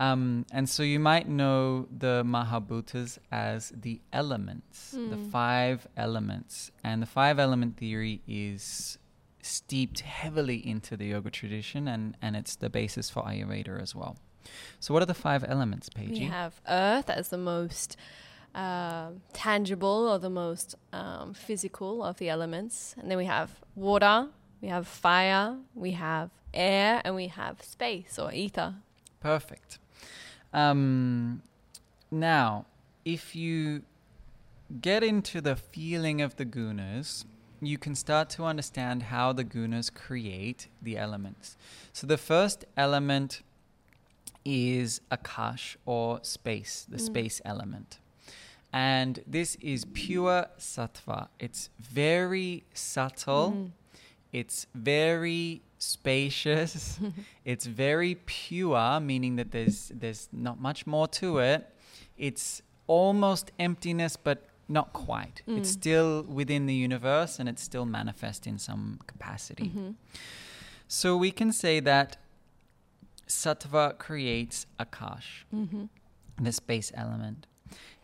Um, 0.00 0.46
and 0.50 0.66
so 0.68 0.82
you 0.82 0.98
might 0.98 1.28
know 1.28 1.86
the 1.96 2.22
Mahabhutas 2.24 3.18
as 3.30 3.70
the 3.86 4.00
elements, 4.12 4.92
the 4.92 5.16
Mm. 5.16 5.30
five 5.30 5.86
elements. 5.96 6.70
And 6.82 7.02
the 7.02 7.06
five 7.06 7.38
element 7.38 7.76
theory 7.76 8.22
is 8.26 8.98
steeped 9.42 10.00
heavily 10.00 10.56
into 10.66 10.96
the 10.96 11.06
yoga 11.14 11.30
tradition 11.30 11.86
and, 11.86 12.16
and 12.22 12.34
it's 12.34 12.56
the 12.56 12.70
basis 12.70 13.10
for 13.10 13.22
Ayurveda 13.24 13.78
as 13.80 13.94
well. 13.94 14.16
So 14.80 14.94
what 14.94 15.02
are 15.02 15.06
the 15.06 15.14
five 15.28 15.44
elements, 15.46 15.88
Paige? 15.90 16.18
we 16.18 16.24
have 16.26 16.60
earth 16.66 17.10
as 17.10 17.28
the 17.28 17.38
most 17.38 17.96
uh, 18.54 19.10
tangible 19.34 20.08
or 20.08 20.18
the 20.18 20.30
most 20.30 20.74
um, 20.94 21.34
physical 21.34 22.02
of 22.02 22.16
the 22.16 22.28
elements 22.30 22.94
and 22.98 23.10
then 23.10 23.16
we 23.18 23.26
have 23.26 23.50
water 23.76 24.28
we 24.60 24.68
have 24.68 24.86
fire 24.88 25.56
we 25.74 25.92
have 25.92 26.30
air 26.52 27.00
and 27.04 27.14
we 27.14 27.28
have 27.28 27.62
space 27.62 28.18
or 28.18 28.32
ether 28.32 28.74
Perfect. 29.20 29.78
Um, 30.52 31.42
now, 32.10 32.66
if 33.04 33.34
you 33.36 33.82
get 34.80 35.02
into 35.02 35.40
the 35.40 35.56
feeling 35.56 36.20
of 36.20 36.36
the 36.36 36.44
gunas, 36.44 37.24
you 37.60 37.76
can 37.78 37.94
start 37.94 38.30
to 38.30 38.44
understand 38.44 39.04
how 39.04 39.32
the 39.32 39.44
gunas 39.44 39.92
create 39.92 40.68
the 40.80 40.96
elements. 40.96 41.56
So 41.92 42.06
the 42.06 42.16
first 42.16 42.64
element 42.76 43.42
is 44.44 45.00
akash 45.10 45.76
or 45.84 46.20
space, 46.22 46.86
the 46.88 46.96
Mm. 46.96 47.06
space 47.06 47.40
element. 47.44 47.98
And 48.72 49.22
this 49.26 49.56
is 49.60 49.84
pure 49.92 50.46
sattva. 50.58 51.28
It's 51.38 51.68
very 51.78 52.64
subtle. 52.72 53.52
Mm. 53.52 53.70
It's 54.32 54.66
very 54.74 55.60
spacious. 55.82 56.98
it's 57.44 57.66
very 57.66 58.14
pure, 58.26 59.00
meaning 59.00 59.36
that 59.36 59.50
there's 59.50 59.90
there's 59.94 60.28
not 60.32 60.60
much 60.60 60.86
more 60.86 61.08
to 61.08 61.38
it. 61.38 61.66
It's 62.16 62.62
almost 62.86 63.50
emptiness, 63.58 64.16
but 64.16 64.38
not 64.68 64.92
quite. 64.92 65.42
It's 65.46 65.70
Mm. 65.70 65.80
still 65.80 66.22
within 66.22 66.66
the 66.66 66.74
universe, 66.74 67.40
and 67.40 67.48
it's 67.48 67.62
still 67.62 67.84
manifest 67.86 68.46
in 68.46 68.58
some 68.58 69.00
capacity. 69.06 69.68
Mhm. 69.70 69.94
So 70.86 71.16
we 71.16 71.30
can 71.32 71.52
say 71.52 71.80
that 71.80 72.16
sattva 73.26 73.96
creates 73.98 74.66
akash 74.78 75.44
Mhm. 75.52 75.88
the 76.36 76.52
space 76.52 76.92
element. 76.94 77.46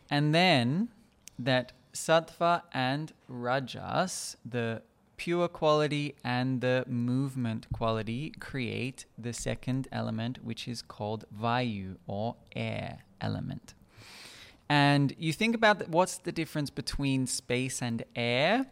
And 0.09 0.33
then 0.33 0.89
that 1.39 1.73
sattva 1.93 2.63
and 2.73 3.11
rajas, 3.27 4.37
the 4.45 4.81
pure 5.17 5.47
quality 5.47 6.15
and 6.23 6.61
the 6.61 6.85
movement 6.87 7.67
quality, 7.73 8.31
create 8.39 9.05
the 9.17 9.33
second 9.33 9.87
element, 9.91 10.43
which 10.43 10.67
is 10.67 10.81
called 10.81 11.25
vayu 11.35 11.97
or 12.07 12.35
air 12.55 12.99
element. 13.19 13.73
And 14.69 15.13
you 15.17 15.33
think 15.33 15.55
about 15.55 15.89
what's 15.89 16.17
the 16.17 16.31
difference 16.31 16.69
between 16.69 17.25
space 17.27 17.81
and 17.81 18.03
air? 18.15 18.67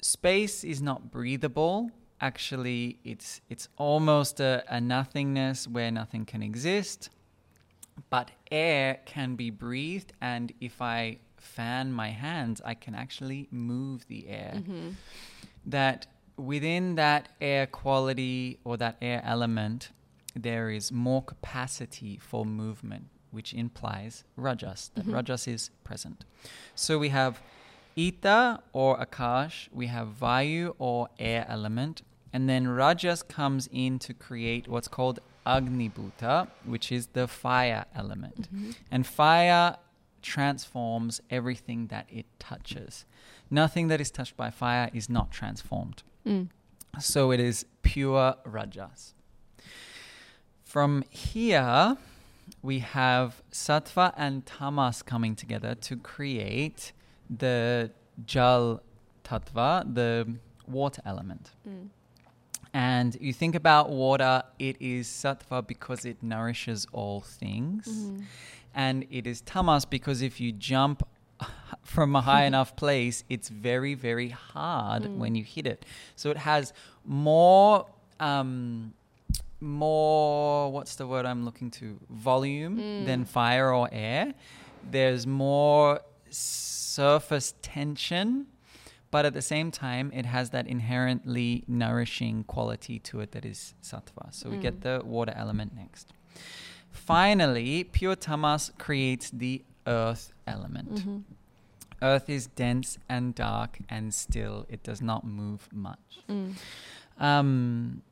Space 0.00 0.64
is 0.64 0.82
not 0.82 1.10
breathable. 1.10 1.90
Actually, 2.20 2.98
it's 3.04 3.40
it's 3.48 3.68
almost 3.76 4.40
a, 4.40 4.64
a 4.68 4.80
nothingness 4.80 5.66
where 5.66 5.90
nothing 5.90 6.24
can 6.24 6.42
exist 6.42 7.10
but 8.10 8.30
air 8.50 9.00
can 9.04 9.34
be 9.36 9.50
breathed 9.50 10.12
and 10.20 10.52
if 10.60 10.80
i 10.80 11.18
fan 11.42 11.92
my 11.92 12.10
hands 12.10 12.60
i 12.64 12.74
can 12.74 12.94
actually 12.94 13.48
move 13.50 14.06
the 14.06 14.28
air 14.28 14.52
Mhm. 14.56 14.94
that 15.66 16.06
within 16.36 16.94
that 16.96 17.28
air 17.40 17.66
quality 17.66 18.58
or 18.64 18.76
that 18.76 18.96
air 19.02 19.20
element 19.24 19.90
there 20.34 20.70
is 20.70 20.90
more 20.90 21.22
capacity 21.22 22.16
for 22.18 22.44
movement 22.46 23.04
which 23.30 23.52
implies 23.52 24.24
rajas 24.36 24.90
that 24.94 25.04
Mhm. 25.06 25.12
rajas 25.14 25.46
is 25.48 25.70
present 25.84 26.24
so 26.74 26.98
we 26.98 27.10
have 27.10 27.40
Ita 27.94 28.62
or 28.72 28.96
Akash, 28.98 29.68
we 29.70 29.86
have 29.88 30.08
Vayu 30.18 30.74
or 30.78 31.10
air 31.18 31.44
element, 31.46 32.00
and 32.32 32.48
then 32.48 32.66
Rajas 32.66 33.22
comes 33.22 33.68
in 33.70 33.98
to 33.98 34.14
create 34.14 34.66
what's 34.66 34.88
called 34.88 35.20
Agni 35.44 35.90
Bhuta, 35.90 36.48
which 36.64 36.90
is 36.90 37.08
the 37.08 37.28
fire 37.28 37.84
element. 37.94 38.48
Mhm. 38.50 38.74
And 38.90 39.06
fire 39.06 39.76
transforms 40.22 41.20
everything 41.30 41.88
that 41.88 42.06
it 42.10 42.26
touches. 42.38 43.04
Nothing 43.50 43.88
that 43.88 44.00
is 44.00 44.10
touched 44.10 44.36
by 44.36 44.50
fire 44.50 44.90
is 44.94 45.08
not 45.10 45.30
transformed. 45.30 46.02
Mm. 46.26 46.48
So 47.00 47.30
it 47.32 47.40
is 47.40 47.66
pure 47.82 48.36
Rajas. 48.44 49.14
From 50.64 51.04
here, 51.10 51.96
we 52.62 52.78
have 52.78 53.42
sattva 53.50 54.14
and 54.16 54.46
tamas 54.46 55.02
coming 55.02 55.34
together 55.34 55.74
to 55.74 55.96
create 55.96 56.92
the 57.28 57.90
jal 58.24 58.82
tattva, 59.24 59.94
the 59.94 60.34
water 60.66 61.02
element. 61.04 61.50
Mm. 61.68 61.88
And 62.74 63.16
you 63.20 63.32
think 63.34 63.54
about 63.54 63.90
water, 63.90 64.42
it 64.58 64.76
is 64.80 65.06
sattva 65.06 65.66
because 65.66 66.04
it 66.06 66.22
nourishes 66.22 66.86
all 66.92 67.20
things. 67.20 67.86
Mhm. 67.86 68.24
And 68.74 69.06
it 69.10 69.26
is 69.26 69.40
tamas 69.42 69.84
because 69.84 70.22
if 70.22 70.40
you 70.40 70.52
jump 70.52 71.06
from 71.82 72.14
a 72.16 72.20
high 72.22 72.44
enough 72.44 72.74
place, 72.84 73.24
it's 73.28 73.48
very, 73.48 73.94
very 73.94 74.30
hard 74.30 75.02
Mm. 75.04 75.16
when 75.16 75.34
you 75.34 75.44
hit 75.44 75.66
it. 75.66 75.84
So 76.16 76.30
it 76.30 76.38
has 76.38 76.72
more, 77.04 77.86
um, 78.20 78.94
more, 79.60 80.70
what's 80.72 80.96
the 80.96 81.06
word 81.06 81.24
I'm 81.26 81.44
looking 81.44 81.70
to? 81.72 81.98
Volume 82.10 82.76
Mm. 82.78 83.06
than 83.06 83.24
fire 83.24 83.72
or 83.72 83.88
air. 83.92 84.34
There's 84.90 85.26
more 85.26 86.00
surface 86.30 87.54
tension 87.62 88.46
but 89.10 89.26
at 89.26 89.34
the 89.34 89.42
same 89.42 89.70
time 89.70 90.10
it 90.14 90.24
has 90.24 90.48
that 90.50 90.66
inherently 90.66 91.62
nourishing 91.68 92.42
quality 92.44 92.98
to 92.98 93.20
it 93.20 93.32
that 93.32 93.44
is 93.44 93.74
sattva 93.82 94.32
so 94.32 94.48
we 94.50 94.56
get 94.56 94.76
Mm. 94.80 94.82
the 94.82 95.02
water 95.04 95.32
element 95.36 95.74
next 95.76 96.12
finally 96.92 97.84
pure 97.84 98.14
tamas 98.16 98.70
creates 98.78 99.30
the 99.30 99.62
earth 99.86 100.32
element 100.46 100.92
Mhm. 100.94 101.24
earth 102.02 102.28
is 102.28 102.46
dense 102.48 102.98
and 103.08 103.34
dark 103.34 103.78
and 103.88 104.12
still 104.14 104.66
it 104.68 104.82
does 104.82 105.00
not 105.02 105.24
move 105.24 105.68
much 105.72 106.20
Mm. 106.28 106.54
um, 107.18 108.02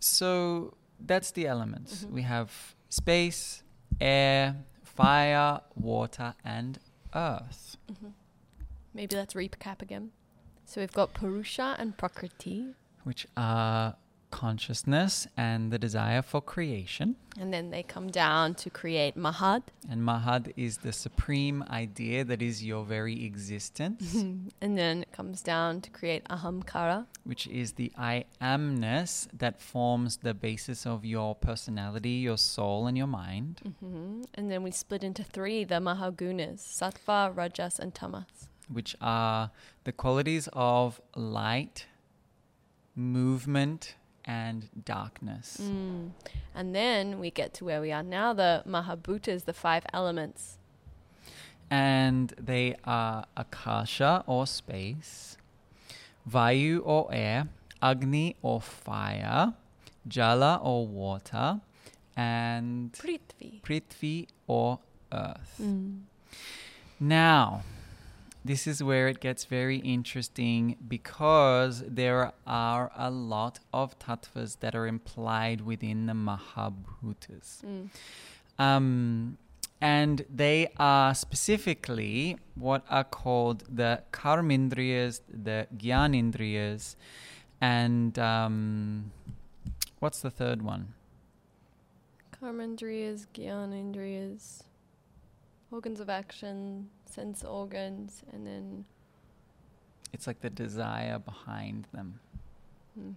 so 0.00 0.74
that's 1.00 1.30
the 1.32 1.46
elements 1.46 2.04
Mhm. 2.04 2.10
we 2.10 2.22
have 2.22 2.74
space 2.88 3.62
air 4.00 4.56
fire 4.82 5.60
water 5.74 6.34
and 6.44 6.78
earth 7.14 7.76
Mhm. 7.90 8.12
Maybe 8.94 9.14
let's 9.16 9.34
recap 9.34 9.80
again. 9.82 10.10
So 10.64 10.80
we've 10.80 10.92
got 10.92 11.14
Purusha 11.14 11.76
and 11.78 11.96
Prakriti, 11.96 12.74
which 13.04 13.26
are 13.36 13.96
consciousness 14.30 15.26
and 15.36 15.70
the 15.72 15.78
desire 15.78 16.22
for 16.22 16.40
creation. 16.40 17.16
and 17.40 17.52
then 17.54 17.70
they 17.70 17.82
come 17.82 18.08
down 18.08 18.54
to 18.62 18.68
create 18.70 19.14
Mahad, 19.16 19.62
And 19.90 20.02
Mahad 20.02 20.52
is 20.56 20.78
the 20.78 20.92
supreme 20.92 21.62
idea 21.70 22.24
that 22.24 22.40
is 22.42 22.64
your 22.64 22.84
very 22.84 23.24
existence, 23.24 24.14
and 24.64 24.72
then 24.80 25.02
it 25.02 25.12
comes 25.12 25.42
down 25.42 25.80
to 25.82 25.90
create 25.90 26.24
Ahamkara, 26.28 27.06
which 27.24 27.46
is 27.46 27.72
the 27.80 27.90
I 27.96 28.24
amness 28.40 29.28
that 29.42 29.60
forms 29.60 30.18
the 30.18 30.34
basis 30.34 30.86
of 30.86 31.04
your 31.04 31.34
personality, 31.34 32.16
your 32.28 32.38
soul, 32.38 32.86
and 32.88 32.96
your 32.98 33.06
mind. 33.24 33.54
hmm 33.80 34.22
and 34.34 34.50
then 34.50 34.62
we 34.62 34.70
split 34.70 35.02
into 35.04 35.22
three: 35.24 35.64
the 35.64 35.76
Mahagunas, 35.88 36.60
Sattva, 36.78 37.34
Rajas, 37.36 37.78
and 37.78 37.94
Tamas. 37.94 38.48
which 38.68 38.92
are 39.00 39.50
the 39.84 39.92
qualities 39.92 40.48
of 40.52 41.00
light, 41.16 41.86
movement, 42.94 43.94
and 44.28 44.68
darkness. 44.84 45.58
Mm. 45.60 46.10
And 46.54 46.74
then 46.74 47.18
we 47.18 47.30
get 47.30 47.54
to 47.54 47.64
where 47.64 47.80
we 47.80 47.90
are 47.90 48.04
now: 48.04 48.32
the 48.32 48.62
Mahabhutas, 48.68 49.46
the 49.46 49.52
five 49.54 49.84
elements. 49.92 50.58
And 51.70 52.32
they 52.38 52.76
are 52.84 53.24
Akasha 53.36 54.24
or 54.26 54.46
space, 54.46 55.36
Vayu 56.30 56.80
or 56.84 57.08
air, 57.12 57.48
Agni 57.82 58.36
or 58.42 58.60
fire, 58.60 59.54
Jala 60.06 60.60
or 60.62 60.86
water, 60.86 61.60
and 62.16 62.92
Prithvi. 62.92 63.60
Prithvi 63.62 64.28
or 64.46 64.78
earth. 65.12 65.56
Mm. 65.60 66.02
Now, 67.00 67.62
this 68.44 68.66
is 68.66 68.82
where 68.82 69.08
it 69.08 69.20
gets 69.20 69.44
very 69.44 69.78
interesting 69.78 70.76
because 70.86 71.82
there 71.86 72.32
are 72.46 72.90
a 72.96 73.10
lot 73.10 73.60
of 73.72 73.98
tattvas 73.98 74.60
that 74.60 74.74
are 74.74 74.86
implied 74.86 75.60
within 75.62 76.06
the 76.06 76.12
Mahabhutas. 76.12 77.62
Mm. 77.64 77.88
Um, 78.58 79.38
and 79.80 80.24
they 80.34 80.72
are 80.78 81.14
specifically 81.14 82.36
what 82.54 82.84
are 82.90 83.04
called 83.04 83.64
the 83.68 84.02
karmindriyas, 84.12 85.20
the 85.28 85.68
gyanindriyas, 85.76 86.96
and 87.60 88.18
um, 88.18 89.12
what's 90.00 90.20
the 90.20 90.30
third 90.30 90.62
one? 90.62 90.94
Karmendriyas, 92.40 93.26
Gyanendriyas, 93.34 94.62
organs 95.70 96.00
of 96.00 96.08
action, 96.08 96.88
sense 97.08 97.44
organs, 97.44 98.22
and 98.32 98.46
then 98.46 98.84
It's 100.12 100.26
like 100.26 100.40
the 100.40 100.50
desire 100.50 101.18
behind 101.18 101.86
them. 101.92 102.20
hmm, 102.94 103.12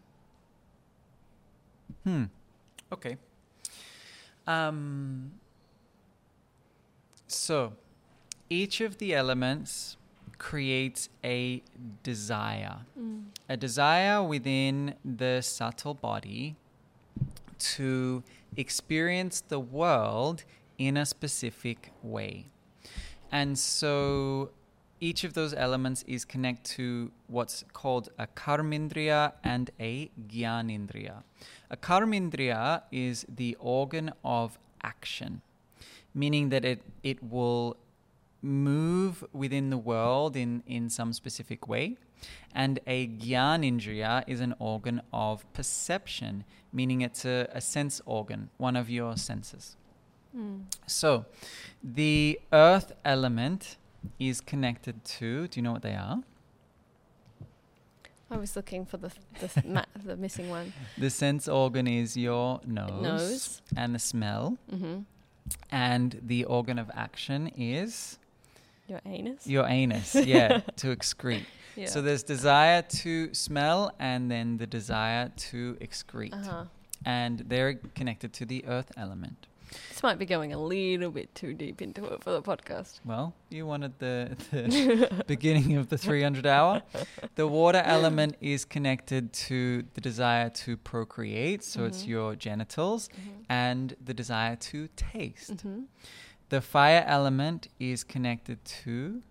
Hmm. 2.04 2.23
Okay. 2.91 3.17
Um, 4.47 5.32
so, 7.27 7.73
each 8.49 8.82
of 8.82 8.97
the 8.97 9.13
elements 9.13 9.97
creates 10.38 11.08
a 11.23 11.62
desire. 12.04 12.80
mm, 12.99 13.23
A 13.47 13.56
desire 13.56 14.21
within 14.23 14.95
the 15.06 15.41
subtle 15.41 15.93
body 15.93 16.56
to 17.60 18.23
experience 18.58 19.41
the 19.41 19.60
world 19.60 20.43
in 20.77 20.97
a 20.97 21.06
specific 21.06 21.91
way. 22.01 22.45
And 23.32 23.58
so 23.58 24.52
each 25.00 25.24
of 25.24 25.34
those 25.34 25.54
elements 25.54 26.04
is 26.08 26.26
connected 26.26 26.76
to 26.76 27.12
what's 27.28 27.65
called 27.74 28.10
a 28.20 28.28
karmindriya 28.28 29.34
and 29.44 29.72
a 29.80 30.12
gyanindriya. 30.28 31.24
A 31.72 31.78
karmindriya 31.78 32.84
is 32.91 33.26
the 33.28 33.58
organ 33.60 34.12
of 34.24 34.60
action, 34.84 35.41
meaning 36.13 36.50
that 36.50 36.63
it, 36.63 36.84
it 37.04 37.24
will 37.24 37.78
move 38.44 39.24
within 39.34 39.70
the 39.70 39.78
world 39.78 40.36
in, 40.36 40.62
in 40.67 40.89
some 40.89 41.13
specific 41.13 41.67
way. 41.67 41.98
And 42.54 42.80
a 42.86 43.08
gyanindriya 43.08 44.26
is 44.28 44.39
an 44.39 44.54
organ 44.60 45.02
of 45.12 45.52
perception, 45.54 46.44
meaning 46.72 47.02
it's 47.02 47.26
a, 47.26 47.48
a 47.52 47.62
sense 47.62 48.02
organ, 48.06 48.50
one 48.58 48.76
of 48.76 48.89
your 48.89 49.17
senses. 49.17 49.78
Mm. 50.36 50.62
So, 50.88 51.26
the 51.84 52.39
earth 52.52 52.94
element 53.06 53.78
is 54.20 54.41
connected 54.41 55.04
to, 55.06 55.48
do 55.48 55.60
you 55.60 55.63
know 55.63 55.72
what 55.74 55.82
they 55.84 55.96
are? 55.96 56.22
I 58.30 58.38
was 58.38 58.56
looking 58.56 58.86
for 58.86 58.98
the 58.98 59.12
the, 59.39 59.63
ma- 59.65 59.86
the 60.06 60.15
missing 60.15 60.50
one. 60.50 60.72
The 60.98 61.10
sense 61.10 61.48
organ 61.48 61.86
is 61.88 62.15
your 62.15 62.62
nose, 62.65 63.02
Nose. 63.04 63.62
and 63.76 63.94
the 63.96 64.00
smell, 64.00 64.58
hmm 64.70 65.00
and 65.70 66.17
the 66.24 66.46
organ 66.46 66.80
of 66.80 66.89
action 66.94 67.48
is 67.58 68.17
Your 68.88 69.02
anus. 69.06 69.46
your 69.46 69.67
anus, 69.67 70.15
yeah, 70.36 70.62
to 70.78 70.96
excrete. 70.96 71.44
yeah. 71.76 71.88
So 71.88 72.02
there's 72.02 72.24
desire 72.24 72.82
to 73.04 73.34
smell 73.34 73.91
and 74.00 74.32
then 74.32 74.58
the 74.58 74.67
desire 74.67 75.30
to 75.52 75.76
excrete. 75.82 76.34
uh-huh. 76.34 76.65
And 77.06 77.39
they're 77.50 77.74
connected 77.96 78.32
to 78.34 78.46
the 78.46 78.63
earth 78.65 78.91
element. 78.96 79.48
This 79.89 80.03
might 80.03 80.19
be 80.19 80.25
going 80.25 80.51
a 80.53 80.57
little 80.62 81.12
bit 81.12 81.34
too 81.36 81.53
deep 81.53 81.81
into 81.81 82.03
it 82.05 82.23
for 82.23 82.31
the 82.31 82.41
podcast. 82.41 82.99
Well, 83.05 83.34
you 83.49 83.65
wanted 83.65 83.97
the, 83.99 84.36
the 84.51 85.23
beginning 85.27 85.77
of 85.77 85.88
the 85.89 85.97
300 85.97 86.45
hour. 86.45 86.81
The 87.36 87.47
water 87.47 87.81
element 87.86 88.36
is 88.41 88.65
connected 88.65 89.31
to 89.47 89.84
the 89.93 90.01
desire 90.01 90.49
to 90.49 90.75
procreate, 90.77 91.63
so 91.63 91.86
it's 91.86 92.03
Mhm. 92.03 92.07
your 92.07 92.36
genitals, 92.36 93.10
and 93.49 93.95
the 94.03 94.13
desire 94.13 94.55
to 94.57 94.88
taste. 94.95 95.62
hmm 95.62 95.84
The 96.49 96.62
fire 96.62 97.03
element 97.07 97.69
is 97.79 98.03
connected 98.03 98.63
to 98.84 99.21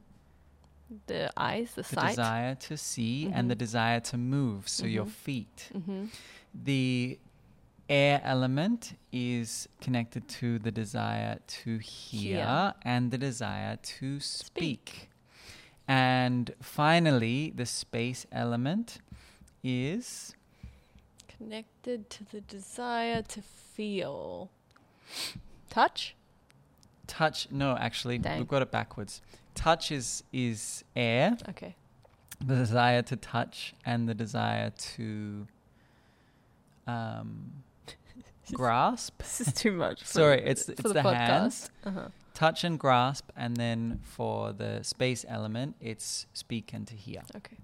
The 1.07 1.31
eyes, 1.37 1.74
the, 1.74 1.83
the 1.83 1.88
sight. 1.88 2.09
desire 2.11 2.55
to 2.57 2.76
see 2.76 3.29
and 3.33 3.50
the 3.50 3.55
Mhm. 3.55 3.59
desire 3.59 4.00
to 4.00 4.16
move, 4.16 4.68
so 4.68 4.87
your 4.87 5.05
Mhm. 5.07 5.11
feet. 5.11 5.70
hmm 5.72 6.07
The 6.64 7.18
air 7.90 8.20
element 8.24 8.96
is 9.12 9.68
connected 9.81 10.29
to 10.29 10.59
the 10.61 10.70
desire 10.70 11.40
to 11.46 11.79
hear, 11.79 12.37
Hear. 12.37 12.74
and 12.83 13.11
the 13.11 13.18
desire 13.18 13.76
to 13.98 14.20
speak. 14.20 15.11
And 15.88 16.55
finally, 16.62 17.53
the 17.55 17.66
space 17.66 18.24
element 18.31 18.98
is 19.64 20.35
Connected 21.37 22.09
to 22.11 22.24
the 22.24 22.40
desire 22.42 23.22
to 23.22 23.42
feel. 23.42 24.50
Touch. 25.70 26.14
touch. 27.07 27.48
No, 27.50 27.76
actually, 27.76 28.18
Dang. 28.18 28.38
we've 28.38 28.46
got 28.48 28.62
it 28.62 28.70
backwards. 28.70 29.20
Touch 29.55 29.90
is 29.90 30.22
is 30.33 30.85
air, 30.94 31.37
Okay. 31.48 31.74
the 32.40 32.55
desire 32.55 33.03
to 33.03 33.16
touch, 33.16 33.74
and 33.85 34.09
the 34.09 34.14
desire 34.14 34.70
to 34.94 35.46
um, 36.87 37.53
grasp. 38.53 39.18
This 39.22 39.40
is 39.40 39.53
too 39.53 39.72
much. 39.72 40.00
For 40.00 40.07
Sorry, 40.07 40.42
it's 40.42 40.68
it's 40.68 40.83
the, 40.83 40.92
the, 40.92 41.03
hands. 41.03 41.70
Uh-huh. 41.85 42.09
Touch 42.35 42.64
and 42.64 42.79
grasp, 42.79 43.31
and 43.37 43.57
then 43.57 44.00
for 44.03 44.53
the 44.53 44.83
space 44.83 45.24
element, 45.29 45.76
it's 45.81 46.26
speak 46.33 46.72
and 46.72 46.87
to 46.87 46.94
hear. 46.94 47.22
Okay. 47.37 47.57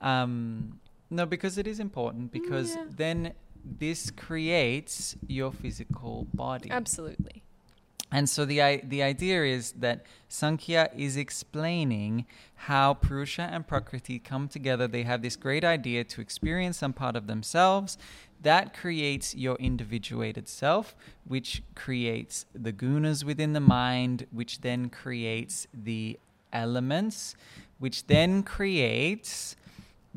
Um, 0.00 0.80
no, 1.10 1.24
because 1.24 1.56
it 1.58 1.66
is 1.66 1.78
important 1.80 2.32
because 2.32 2.74
yeah. 2.74 2.84
then 2.88 3.32
this 3.64 4.10
creates 4.10 5.16
your 5.26 5.52
physical 5.52 6.26
body. 6.34 6.70
Absolutely. 6.70 7.42
And 8.12 8.28
so 8.28 8.44
the 8.44 8.62
i- 8.62 8.82
the 8.84 9.02
idea 9.02 9.44
is 9.44 9.72
that 9.72 10.06
Sankhya 10.28 10.90
is 10.96 11.16
explaining 11.16 12.26
how 12.54 12.94
Purusha 12.94 13.42
and 13.42 13.66
Prakriti 13.66 14.18
come 14.18 14.48
together. 14.48 14.86
They 14.86 15.02
have 15.02 15.22
this 15.22 15.34
great 15.34 15.64
idea 15.64 16.04
to 16.04 16.20
experience 16.20 16.78
some 16.78 16.92
part 16.92 17.16
of 17.16 17.26
themselves. 17.26 17.98
That 18.42 18.74
creates 18.74 19.34
your 19.34 19.56
individuated 19.56 20.48
self, 20.48 20.94
which 21.24 21.62
creates 21.74 22.46
the 22.54 22.72
gunas 22.72 23.24
within 23.24 23.52
the 23.52 23.60
mind, 23.60 24.26
which 24.30 24.60
then 24.60 24.88
creates 24.90 25.66
the 25.74 26.18
elements, 26.52 27.34
which 27.78 28.06
then 28.06 28.42
creates 28.42 29.56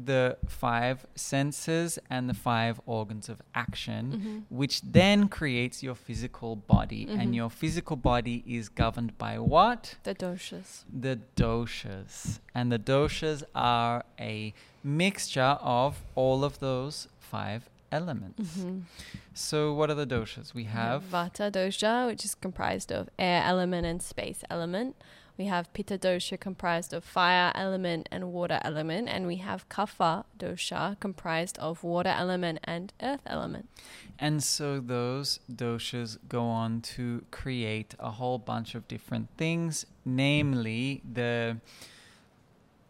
the 0.02 0.38
five 0.48 1.06
senses 1.16 2.00
and 2.10 2.30
the 2.30 2.34
five 2.34 2.80
organs 2.86 3.28
of 3.28 3.42
action 3.54 4.46
Mhm. 4.50 4.56
which 4.56 4.82
then 4.82 5.28
creates 5.28 5.84
your 5.84 5.94
physical 5.96 6.56
body. 6.56 7.06
Mhm. 7.06 7.20
And 7.20 7.36
your 7.36 7.50
physical 7.50 7.98
body 7.98 8.42
is 8.48 8.70
governed 8.70 9.18
by 9.18 9.38
what? 9.40 9.98
The 10.04 10.16
doshas. 10.16 10.86
The 10.90 11.20
doshas. 11.36 12.40
And 12.56 12.72
the 12.72 12.80
doshas 12.80 13.44
are 13.54 14.06
a 14.18 14.54
mixture 14.84 15.58
of 15.62 16.02
all 16.16 16.46
of 16.46 16.60
those 16.60 17.10
five 17.20 17.70
elements. 17.92 18.58
Mhm. 18.58 18.84
So, 19.34 19.74
what 19.74 19.90
are 19.90 19.96
the 19.96 20.06
doshas? 20.08 20.54
We 20.54 20.60
We 20.60 20.66
have 20.66 21.04
Vata 21.04 21.50
dosha, 21.50 22.06
which 22.08 22.26
is 22.26 22.36
comprised 22.36 22.92
of 22.92 23.10
air 23.18 23.42
element 23.46 23.86
and 23.88 24.02
space 24.02 24.44
element. 24.50 24.96
We 25.38 25.46
have 25.46 25.72
Pitta 25.72 25.98
dosha 25.98 26.38
comprised 26.38 26.92
of 26.92 27.06
fire 27.06 27.54
element 27.56 28.10
and 28.12 28.34
water 28.34 28.60
element, 28.62 29.08
and 29.08 29.26
we 29.26 29.38
have 29.38 29.70
Kapha 29.70 30.26
dosha 30.38 31.00
comprised 31.00 31.58
of 31.60 31.82
water 31.82 32.10
element 32.10 32.60
and 32.66 32.92
earth 33.02 33.22
element. 33.26 33.70
And 34.20 34.44
so 34.44 34.82
those 34.82 35.40
doshas 35.50 36.18
go 36.28 36.44
on 36.44 36.82
to 36.82 37.24
create 37.32 37.96
a 38.00 38.12
whole 38.12 38.38
bunch 38.38 38.76
of 38.76 38.86
different 38.90 39.30
things, 39.38 39.86
namely 40.04 41.02
the 41.10 41.62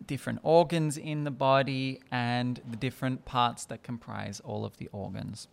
different 0.06 0.40
organs 0.44 0.98
in 0.98 1.24
the 1.24 1.32
body 1.32 2.00
and 2.12 2.62
the 2.70 2.78
different 2.78 3.26
parts 3.26 3.66
that 3.66 3.84
comprise 3.84 4.40
all 4.42 4.66
of 4.66 4.78
the 4.78 4.88
organs. 4.92 5.48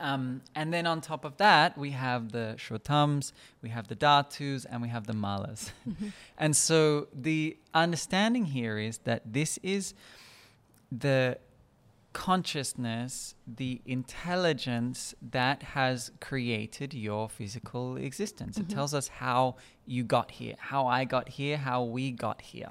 Um, 0.00 0.42
and 0.54 0.72
then 0.72 0.86
on 0.86 1.00
top 1.00 1.24
of 1.24 1.38
that, 1.38 1.76
we 1.76 1.90
have 1.90 2.30
the 2.30 2.54
shrotams, 2.56 3.32
we 3.62 3.70
have 3.70 3.88
the 3.88 3.96
dhatus, 3.96 4.64
and 4.70 4.80
we 4.80 4.88
have 4.88 5.06
the 5.08 5.12
malas. 5.12 5.70
and 6.38 6.56
so 6.56 7.08
the 7.12 7.56
understanding 7.74 8.44
here 8.46 8.78
is 8.78 8.98
that 8.98 9.22
this 9.32 9.58
is 9.62 9.94
the 10.92 11.38
consciousness, 12.12 13.34
the 13.46 13.80
intelligence 13.86 15.14
that 15.30 15.62
has 15.62 16.10
created 16.20 16.94
your 16.94 17.28
physical 17.28 17.96
existence. 17.96 18.56
It 18.58 18.66
Mhm. 18.68 18.74
tells 18.74 18.94
us 18.94 19.08
how 19.08 19.56
you 19.86 20.04
got 20.04 20.32
here, 20.32 20.54
how 20.58 20.86
I 20.86 21.04
got 21.04 21.28
here, 21.30 21.56
how 21.58 21.82
we 21.84 22.10
got 22.10 22.40
here. 22.42 22.70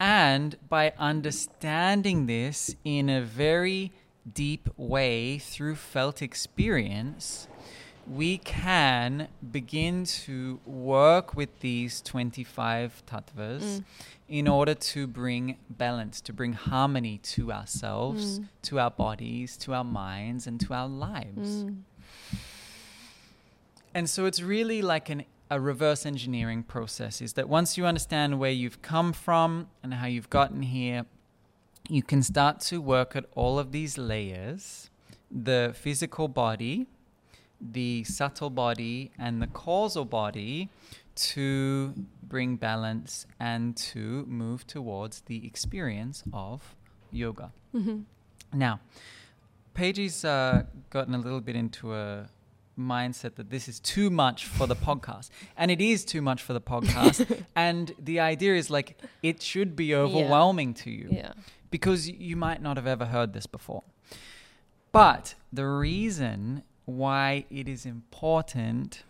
And 0.00 0.56
by 0.68 0.92
understanding 0.98 2.26
this 2.26 2.74
in 2.84 3.08
a 3.08 3.20
very 3.20 3.90
deep 4.32 4.68
way 4.76 5.38
through 5.38 5.74
felt 5.76 6.22
experience, 6.22 7.48
we 8.06 8.38
can 8.38 9.28
begin 9.52 10.04
to 10.04 10.60
work 10.64 11.34
with 11.36 11.60
these 11.60 12.00
25 12.00 13.02
tattvas 13.06 13.62
Mm. 13.62 13.84
in 14.28 14.48
order 14.48 14.74
to 14.74 15.06
bring 15.06 15.56
balance, 15.68 16.20
to 16.22 16.32
bring 16.32 16.52
harmony 16.54 17.18
to 17.18 17.52
ourselves, 17.52 18.38
Mm. 18.40 18.48
to 18.62 18.78
our 18.78 18.90
bodies, 18.90 19.56
to 19.58 19.74
our 19.74 19.84
minds, 19.84 20.46
and 20.46 20.58
to 20.60 20.72
our 20.72 20.88
lives. 20.88 21.64
Mm. 21.64 21.82
And 23.94 24.08
so 24.08 24.26
it's 24.26 24.40
really 24.40 24.80
like 24.82 25.10
an, 25.10 25.24
a 25.50 25.60
reverse 25.60 26.04
engineering 26.04 26.62
process 26.62 27.20
is 27.22 27.32
that 27.34 27.48
once 27.48 27.76
you 27.78 27.86
understand 27.86 28.38
where 28.38 28.50
you've 28.50 28.82
come 28.82 29.12
from 29.12 29.68
and 29.82 29.94
how 29.94 30.06
you've 30.06 30.30
gotten 30.30 30.62
here, 30.62 31.06
you 31.88 32.02
can 32.02 32.22
start 32.22 32.60
to 32.60 32.80
work 32.80 33.16
at 33.16 33.24
all 33.34 33.58
of 33.58 33.72
these 33.72 33.96
layers 33.96 34.90
the 35.30 35.74
physical 35.78 36.26
body, 36.26 36.86
the 37.60 38.02
subtle 38.04 38.48
body, 38.48 39.10
and 39.18 39.42
the 39.42 39.46
causal 39.48 40.06
body 40.06 40.70
to 41.14 41.92
bring 42.22 42.56
balance 42.56 43.26
and 43.38 43.76
to 43.76 44.24
move 44.26 44.66
towards 44.66 45.20
the 45.22 45.46
experience 45.46 46.22
of 46.32 46.74
yoga. 47.10 47.52
Mhm. 47.74 48.04
Now, 48.54 48.80
Paige's 49.74 50.24
uh, 50.24 50.64
gotten 50.90 51.14
a 51.14 51.18
little 51.18 51.40
bit 51.40 51.56
into 51.56 51.94
a 51.94 52.28
mindset 52.78 53.34
that 53.34 53.50
this 53.50 53.68
is 53.68 53.80
too 53.80 54.08
much 54.10 54.46
for 54.46 54.66
the 54.66 54.76
podcast. 54.76 55.30
And 55.56 55.70
it 55.70 55.80
is 55.80 56.04
too 56.04 56.22
much 56.22 56.42
for 56.42 56.52
the 56.52 56.60
podcast. 56.60 57.44
and 57.56 57.92
the 57.98 58.20
idea 58.20 58.54
is 58.54 58.70
like, 58.70 58.98
it 59.22 59.42
should 59.42 59.76
be 59.76 59.94
overwhelming 59.94 60.74
to 60.74 60.90
you 60.90 61.08
Yeah. 61.10 61.32
because 61.70 62.08
you 62.08 62.36
might 62.36 62.62
not 62.62 62.76
have 62.76 62.86
ever 62.86 63.06
heard 63.06 63.32
this 63.32 63.46
before. 63.46 63.82
But 64.92 65.34
the 65.52 65.66
reason 65.66 66.62
why 66.86 67.44
it 67.50 67.68
is 67.68 67.84
important 67.84 69.02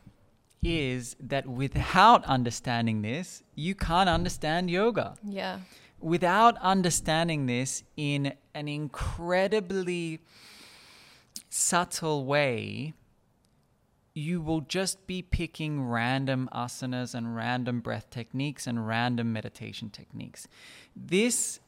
is 0.62 1.14
that 1.20 1.46
without 1.46 2.24
understanding 2.24 3.02
this, 3.02 3.42
you 3.54 3.74
can't 3.76 4.08
understand 4.08 4.68
yoga 4.70 5.14
Yeah. 5.22 5.60
without 6.00 6.56
understanding 6.58 7.46
this 7.46 7.84
in 7.96 8.32
an 8.54 8.66
incredibly 8.66 10.18
subtle 11.48 12.24
way, 12.24 12.94
you 14.18 14.40
will 14.40 14.60
just 14.62 15.06
be 15.06 15.22
picking 15.22 15.82
random 15.88 16.48
asanas 16.52 17.14
and 17.14 17.36
random 17.36 17.80
breath 17.80 18.10
techniques 18.10 18.66
and 18.66 18.86
random 18.86 19.32
meditation 19.32 19.90
techniques. 19.90 20.48
This 20.96 21.60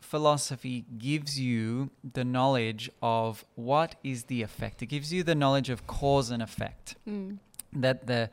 philosophy 0.00 0.86
gives 0.96 1.38
you 1.38 1.90
the 2.14 2.24
knowledge 2.24 2.90
of 3.02 3.44
what 3.56 3.96
is 4.02 4.24
the 4.24 4.40
effect. 4.42 4.82
It 4.82 4.86
gives 4.86 5.12
you 5.12 5.22
the 5.22 5.34
knowledge 5.34 5.68
of 5.68 5.86
cause 5.86 6.30
and 6.30 6.42
effect 6.42 6.96
Mm. 7.06 7.38
that 7.74 8.06
the 8.06 8.30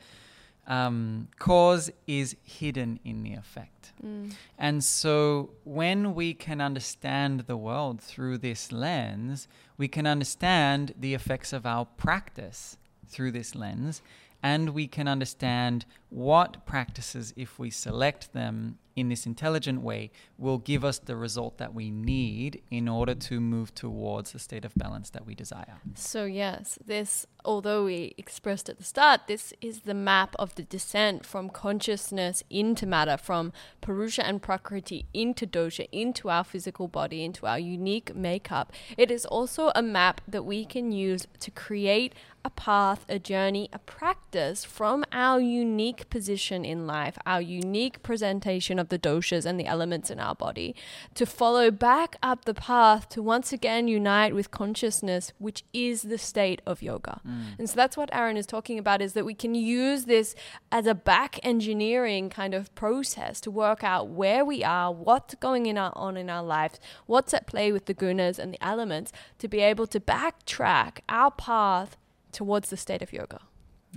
um, 0.67 1.27
cause 1.37 1.91
is 2.07 2.35
hidden 2.43 2.99
in 3.03 3.21
the 3.23 3.33
effect. 3.33 3.91
Mm. 4.03 4.33
And 4.57 4.83
so 4.83 5.51
when 5.63 6.15
we 6.15 6.33
can 6.33 6.59
understand 6.61 7.41
the 7.41 7.57
world 7.57 8.01
through 8.01 8.39
this 8.39 8.71
lens, 8.71 9.47
we 9.77 9.87
can 9.87 10.07
understand 10.07 10.93
the 10.99 11.13
effects 11.13 11.53
of 11.53 11.65
our 11.67 11.85
practice 11.85 12.77
through 13.09 13.31
this 13.31 13.55
lens, 13.55 14.01
and 14.43 14.69
we 14.71 14.87
can 14.87 15.07
understand 15.07 15.85
what 16.09 16.65
practices, 16.65 17.33
if 17.35 17.59
we 17.59 17.69
select 17.69 18.33
them 18.33 18.77
in 18.95 19.09
this 19.09 19.25
intelligent 19.25 19.81
way, 19.81 20.11
will 20.37 20.57
give 20.57 20.85
us 20.85 20.99
the 20.99 21.15
result 21.15 21.57
that 21.57 21.73
we 21.73 21.91
need 21.91 22.61
in 22.71 22.87
order 22.87 23.13
to 23.13 23.41
move 23.41 23.75
towards 23.75 24.31
the 24.31 24.39
state 24.39 24.63
of 24.63 24.73
balance 24.75 25.09
that 25.09 25.25
we 25.25 25.35
desire. 25.35 25.79
So 25.95 26.25
yes, 26.25 26.79
this 26.85 27.25
although 27.43 27.85
we 27.85 28.15
expressed 28.17 28.69
at 28.69 28.77
the 28.77 28.83
start, 28.83 29.21
this 29.27 29.53
is 29.61 29.81
the 29.81 29.93
map 29.93 30.35
of 30.39 30.55
the 30.55 30.63
descent 30.63 31.25
from 31.25 31.49
consciousness 31.49 32.43
into 32.49 32.85
matter, 32.85 33.17
from 33.17 33.53
Purusha 33.81 34.25
and 34.25 34.41
Prakriti 34.41 35.05
into 35.13 35.45
dosha, 35.45 35.87
into 35.91 36.29
our 36.29 36.43
physical 36.43 36.87
body, 36.87 37.23
into 37.23 37.45
our 37.45 37.59
unique 37.59 38.15
makeup. 38.15 38.73
It 38.97 39.11
is 39.11 39.25
also 39.25 39.71
a 39.75 39.81
map 39.81 40.21
that 40.27 40.43
we 40.43 40.65
can 40.65 40.91
use 40.91 41.27
to 41.39 41.51
create 41.51 42.13
a 42.43 42.49
path, 42.49 43.05
a 43.09 43.17
journey, 43.17 43.69
a 43.73 43.79
practice 43.79 44.63
from 44.63 45.03
our 45.11 45.39
unique 45.39 45.94
position 46.09 46.63
in 46.63 46.87
life, 46.87 47.17
our 47.25 47.41
unique 47.41 48.03
presentation 48.03 48.79
of 48.79 48.89
the 48.89 48.99
doshas 48.99 49.45
and 49.45 49.59
the 49.59 49.65
elements 49.65 50.09
in 50.09 50.19
our 50.19 50.35
body, 50.35 50.75
to 51.13 51.25
follow 51.25 51.71
back 51.71 52.15
up 52.21 52.45
the 52.45 52.53
path 52.53 53.09
to 53.09 53.21
once 53.21 53.51
again 53.53 53.87
unite 53.87 54.33
with 54.33 54.51
consciousness, 54.51 55.33
which 55.37 55.63
is 55.73 56.03
the 56.03 56.17
state 56.17 56.61
of 56.65 56.81
yoga. 56.81 57.21
Mm. 57.27 57.59
And 57.59 57.69
so 57.69 57.75
that's 57.75 57.97
what 57.97 58.09
Aaron 58.13 58.37
is 58.37 58.45
talking 58.45 58.79
about 58.79 59.01
is 59.01 59.13
that 59.13 59.25
we 59.25 59.33
can 59.33 59.55
use 59.55 60.05
this 60.05 60.35
as 60.71 60.85
a 60.85 60.95
back 60.95 61.39
engineering 61.43 62.29
kind 62.29 62.53
of 62.53 62.73
process 62.75 63.39
to 63.41 63.51
work 63.51 63.83
out 63.83 64.09
where 64.09 64.43
we 64.45 64.63
are, 64.63 64.91
what's 64.91 65.35
going 65.35 65.65
in 65.65 65.77
our, 65.77 65.91
on 65.95 66.17
in 66.17 66.29
our 66.29 66.43
lives, 66.43 66.79
what's 67.05 67.33
at 67.33 67.47
play 67.47 67.71
with 67.71 67.85
the 67.85 67.93
gunas 67.93 68.39
and 68.39 68.53
the 68.53 68.63
elements 68.63 69.11
to 69.39 69.47
be 69.47 69.59
able 69.59 69.87
to 69.87 69.99
backtrack 69.99 70.99
our 71.09 71.31
path 71.31 71.97
towards 72.31 72.69
the 72.69 72.77
state 72.77 73.01
of 73.01 73.13
yoga. 73.13 73.41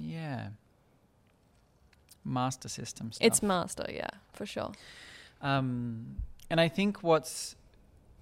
Yeah. 0.01 0.49
Master 2.28 2.68
system 2.68 3.12
stuff. 3.12 3.26
It's 3.26 3.42
master, 3.42 3.86
yeah, 3.88 4.10
for 4.32 4.46
sure. 4.46 4.72
Um, 5.40 6.16
and 6.50 6.60
I 6.60 6.68
think 6.68 7.02
what's 7.02 7.56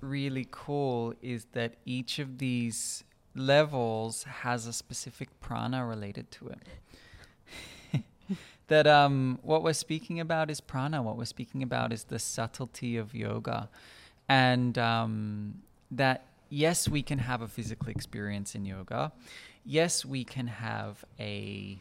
really 0.01 0.47
cool 0.51 1.15
is 1.23 1.47
that 1.53 1.75
each 1.85 2.19
of 2.19 2.39
these 2.39 3.05
levels 3.35 4.25
has 4.25 4.67
a 4.67 4.73
specific 4.73 5.29
prana 5.41 5.85
related 5.85 6.31
to 6.33 6.49
it. 7.93 8.03
that 8.69 8.87
um, 8.87 9.39
what 9.43 9.63
we're 9.63 9.73
speaking 9.73 10.21
about 10.21 10.51
is 10.51 10.61
prana. 10.61 11.03
What 11.03 11.17
we're 11.17 11.25
speaking 11.25 11.63
about 11.63 11.93
is 11.93 12.05
the 12.05 12.19
subtlety 12.19 12.97
of 12.97 13.15
yoga, 13.15 13.69
and 14.29 14.77
um, 14.79 15.63
that 15.91 16.27
yes, 16.49 16.89
we 16.89 17.03
can 17.03 17.19
have 17.19 17.43
a 17.43 17.49
physical 17.49 17.89
experience 17.89 18.55
in 18.55 18.65
yoga. 18.65 19.13
Yes, 19.65 20.05
we 20.05 20.25
can 20.25 20.47
have 20.47 21.05
a 21.19 21.79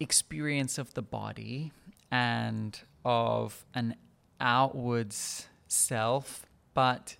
experience 0.00 0.78
of 0.78 0.94
the 0.94 1.02
body 1.02 1.72
and 2.10 2.80
of 3.04 3.64
an 3.74 3.94
outwards 4.40 5.46
self, 5.68 6.46
but 6.74 7.16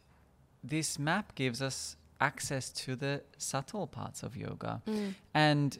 this 0.64 0.98
map 0.98 1.34
gives 1.34 1.62
us 1.62 1.96
access 2.20 2.70
to 2.70 2.96
the 2.96 3.22
subtle 3.38 3.86
parts 3.86 4.22
of 4.22 4.36
yoga. 4.36 4.82
Mm. 4.86 5.14
And 5.32 5.78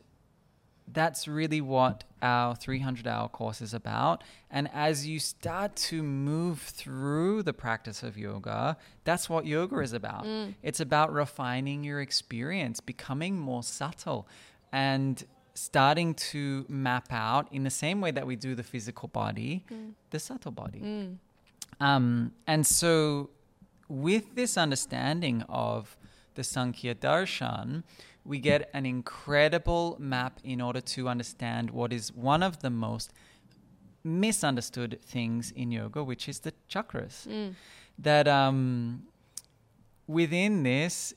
that's 0.92 1.28
really 1.28 1.61
what 1.61 2.05
our 2.22 2.55
300 2.55 3.07
hour 3.07 3.28
course 3.28 3.61
is 3.61 3.74
about. 3.74 4.24
And 4.51 4.68
as 4.72 5.07
you 5.07 5.20
start 5.20 5.76
to 5.76 6.03
move 6.03 6.61
through 6.61 7.42
the 7.42 7.53
practice 7.53 8.03
of 8.03 8.18
yoga, 8.18 8.76
that's 9.05 9.28
what 9.28 9.46
yoga 9.46 9.80
is 9.80 9.92
about. 9.92 10.24
Mm. 10.24 10.55
It's 10.62 10.80
about 10.80 11.12
refining 11.12 11.84
your 11.84 12.01
experience, 12.01 12.80
becoming 12.80 13.38
more 13.38 13.62
subtle, 13.62 14.26
and 14.72 15.24
starting 15.61 16.14
to 16.14 16.64
map 16.68 17.08
out 17.11 17.44
in 17.52 17.62
the 17.64 17.70
same 17.84 18.00
way 18.00 18.11
that 18.11 18.26
we 18.26 18.34
do 18.34 18.54
the 18.54 18.62
physical 18.62 19.08
body, 19.08 19.64
Mm. 19.70 19.92
the 20.11 20.18
subtle 20.18 20.52
body. 20.52 20.80
Mm. 20.80 21.18
Um, 21.80 22.32
and 22.46 22.66
so, 22.66 23.30
with 23.88 24.34
this 24.34 24.56
understanding 24.56 25.42
of 25.48 25.96
the 26.34 26.44
Sankhya 26.44 26.94
Darshan, 26.94 27.82
we 28.24 28.38
get 28.38 28.70
an 28.72 28.86
incredible 28.86 29.96
map 29.98 30.40
in 30.44 30.61
order 30.61 30.80
to 30.94 31.08
understand 31.08 31.70
what 31.70 31.92
is 31.92 32.12
one 32.12 32.42
of 32.42 32.61
the 32.61 32.70
most 32.70 33.12
misunderstood 34.04 34.98
things 35.04 35.50
in 35.50 35.70
yoga, 35.70 36.02
which 36.02 36.28
is 36.28 36.40
the 36.40 36.52
chakras. 36.68 37.26
Mm. 37.26 37.54
That 37.98 38.26
um, 38.28 39.02
within 40.06 40.62
this 40.62 41.12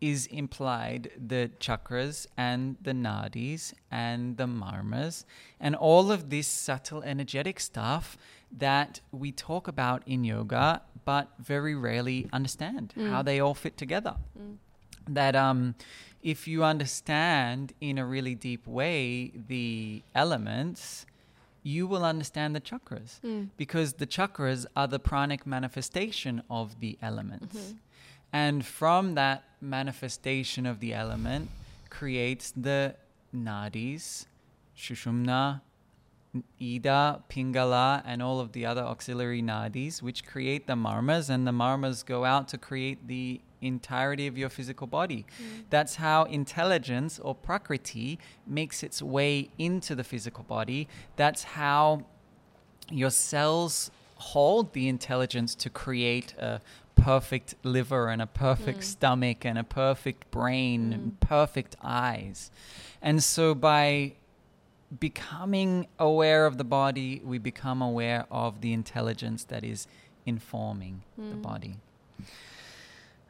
is 0.00 0.26
implied 0.26 1.10
the 1.26 1.50
chakras 1.58 2.26
and 2.36 2.76
the 2.80 2.92
nadis 2.92 3.72
and 3.90 4.36
the 4.36 4.46
marmas 4.46 5.24
and 5.58 5.74
all 5.74 6.12
of 6.12 6.30
this 6.30 6.46
subtle 6.46 7.02
energetic 7.02 7.58
stuff 7.58 8.16
that 8.56 9.00
we 9.10 9.32
talk 9.32 9.66
about 9.68 10.02
in 10.06 10.22
yoga 10.24 10.82
but 11.04 11.28
very 11.38 11.74
rarely 11.74 12.28
understand 12.32 12.92
Mm. 12.96 13.10
how 13.10 13.22
they 13.22 13.40
all 13.40 13.54
fit 13.54 13.76
together 13.76 14.16
Mm. 14.38 14.56
that 15.08 15.34
um, 15.34 15.74
if 16.22 16.46
you 16.46 16.62
understand 16.64 17.72
in 17.80 17.98
a 17.98 18.04
really 18.06 18.34
deep 18.34 18.66
way 18.66 19.32
the 19.48 20.02
elements, 20.14 21.06
you 21.62 21.86
will 21.86 22.04
understand 22.04 22.54
the 22.54 22.60
chakras 22.60 23.20
Mm. 23.22 23.48
because 23.56 23.94
the 23.94 24.06
chakras 24.06 24.64
are 24.76 24.86
the 24.86 24.98
pranic 24.98 25.46
manifestation 25.46 26.42
of 26.48 26.78
the 26.80 26.98
elements. 27.02 27.56
Mhm. 27.56 27.76
And 28.32 28.64
from 28.66 29.14
that 29.14 29.42
manifestation 29.60 30.66
of 30.66 30.80
the 30.80 30.94
element 30.94 31.50
creates 31.90 32.52
the 32.56 32.94
nadis, 33.34 34.26
shushumna, 34.76 35.60
Ida, 36.60 37.22
Pingala, 37.30 38.02
and 38.04 38.22
all 38.22 38.38
of 38.38 38.52
the 38.52 38.66
other 38.66 38.82
auxiliary 38.82 39.42
nadis, 39.42 40.02
which 40.02 40.24
create 40.24 40.66
the 40.66 40.74
marmas, 40.74 41.30
and 41.30 41.46
the 41.46 41.52
marmas 41.52 42.04
go 42.04 42.24
out 42.24 42.48
to 42.48 42.58
create 42.58 43.08
the 43.08 43.40
entirety 43.60 44.26
of 44.26 44.38
your 44.38 44.48
physical 44.48 44.86
body. 44.86 45.26
Mm. 45.42 45.64
That's 45.70 45.96
how 45.96 46.24
intelligence 46.24 47.18
or 47.18 47.34
prakriti 47.34 48.18
makes 48.46 48.82
its 48.82 49.02
way 49.02 49.50
into 49.58 49.94
the 49.94 50.04
physical 50.04 50.44
body. 50.44 50.86
That's 51.16 51.42
how 51.42 52.04
your 52.90 53.10
cells 53.10 53.90
hold 54.16 54.72
the 54.72 54.88
intelligence 54.88 55.54
to 55.54 55.70
create 55.70 56.34
a 56.38 56.60
perfect 57.08 57.54
liver 57.62 58.08
and 58.08 58.20
a 58.20 58.26
perfect 58.26 58.80
Mm. 58.80 58.84
stomach 58.84 59.44
and 59.46 59.56
a 59.58 59.64
perfect 59.64 60.30
brain 60.30 60.92
and 60.92 61.04
Mm. 61.12 61.20
perfect 61.20 61.74
eyes. 61.82 62.50
And 63.00 63.24
so 63.24 63.54
by 63.54 64.12
becoming 65.00 65.86
aware 65.98 66.44
of 66.44 66.58
the 66.58 66.64
body, 66.64 67.22
we 67.24 67.38
become 67.38 67.80
aware 67.80 68.26
of 68.30 68.60
the 68.60 68.72
intelligence 68.74 69.44
that 69.44 69.64
is 69.64 69.86
informing 70.26 71.02
the 71.16 71.36
Mm. 71.36 71.42
body. 71.42 71.74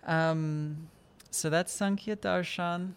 Um, 0.05 0.89
so 1.31 1.49
that's 1.49 1.73
Sankhya 1.73 2.17
Darshan. 2.17 2.95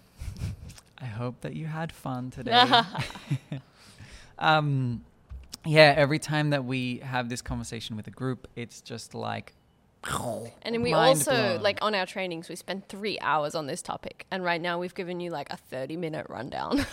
I 0.98 1.06
hope 1.06 1.42
that 1.42 1.56
you 1.56 1.68
had 1.68 1.92
fun 1.92 2.32
today. 2.32 2.84
um, 4.40 5.04
yeah, 5.64 5.94
every 5.96 6.20
time 6.20 6.50
that 6.50 6.66
we 6.66 7.00
have 7.00 7.30
this 7.30 7.42
conversation 7.44 7.96
with 7.96 8.08
a 8.08 8.12
group, 8.22 8.48
it's 8.56 8.82
just 8.82 9.14
like. 9.14 9.54
And 10.64 10.74
then 10.74 10.82
we 10.82 10.94
also 10.94 11.32
blown. 11.32 11.62
like 11.62 11.78
on 11.82 11.94
our 11.94 12.06
trainings 12.06 12.50
we 12.50 12.56
spend 12.56 12.88
three 12.88 13.20
hours 13.20 13.54
on 13.54 13.68
this 13.68 13.82
topic, 13.82 14.26
and 14.32 14.44
right 14.44 14.62
now 14.62 14.80
we've 14.80 14.96
given 14.96 15.20
you 15.20 15.30
like 15.30 15.52
a 15.52 15.58
thirty-minute 15.58 16.28
rundown. 16.30 16.86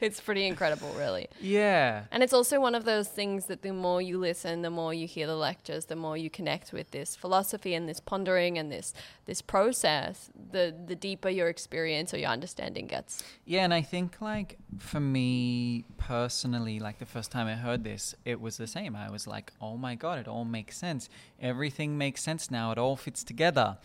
it's 0.00 0.20
pretty 0.20 0.46
incredible, 0.46 0.92
really. 0.98 1.28
Yeah. 1.40 2.04
And 2.10 2.22
it's 2.22 2.32
also 2.32 2.60
one 2.60 2.74
of 2.74 2.84
those 2.84 3.08
things 3.08 3.46
that 3.46 3.62
the 3.62 3.72
more 3.72 4.02
you 4.02 4.18
listen, 4.18 4.62
the 4.62 4.70
more 4.70 4.92
you 4.92 5.06
hear 5.06 5.26
the 5.26 5.36
lectures, 5.36 5.86
the 5.86 5.96
more 5.96 6.16
you 6.16 6.28
connect 6.28 6.72
with 6.72 6.90
this 6.90 7.16
philosophy 7.16 7.74
and 7.74 7.88
this 7.88 8.00
pondering 8.00 8.58
and 8.58 8.70
this 8.70 8.92
this 9.24 9.40
process, 9.40 10.30
the 10.52 10.74
the 10.86 10.96
deeper 10.96 11.30
your 11.30 11.48
experience 11.48 12.12
or 12.12 12.18
your 12.18 12.30
understanding 12.30 12.86
gets. 12.86 13.22
Yeah, 13.46 13.64
and 13.64 13.72
I 13.72 13.82
think 13.82 14.20
like 14.20 14.58
for 14.78 15.00
me 15.00 15.84
personally, 15.96 16.80
like 16.80 16.98
the 16.98 17.06
first 17.06 17.30
time 17.30 17.46
I 17.46 17.54
heard 17.54 17.82
this, 17.84 18.14
it 18.24 18.40
was 18.40 18.58
the 18.58 18.66
same. 18.66 18.94
I 18.94 19.10
was 19.10 19.26
like, 19.26 19.52
"Oh 19.60 19.76
my 19.78 19.94
god, 19.94 20.18
it 20.18 20.28
all 20.28 20.44
makes 20.44 20.76
sense. 20.76 21.08
Everything 21.40 21.96
makes 21.96 22.09
sense 22.18 22.50
now. 22.50 22.72
It 22.72 22.78
all 22.78 22.96
fits 22.96 23.22
together." 23.24 23.78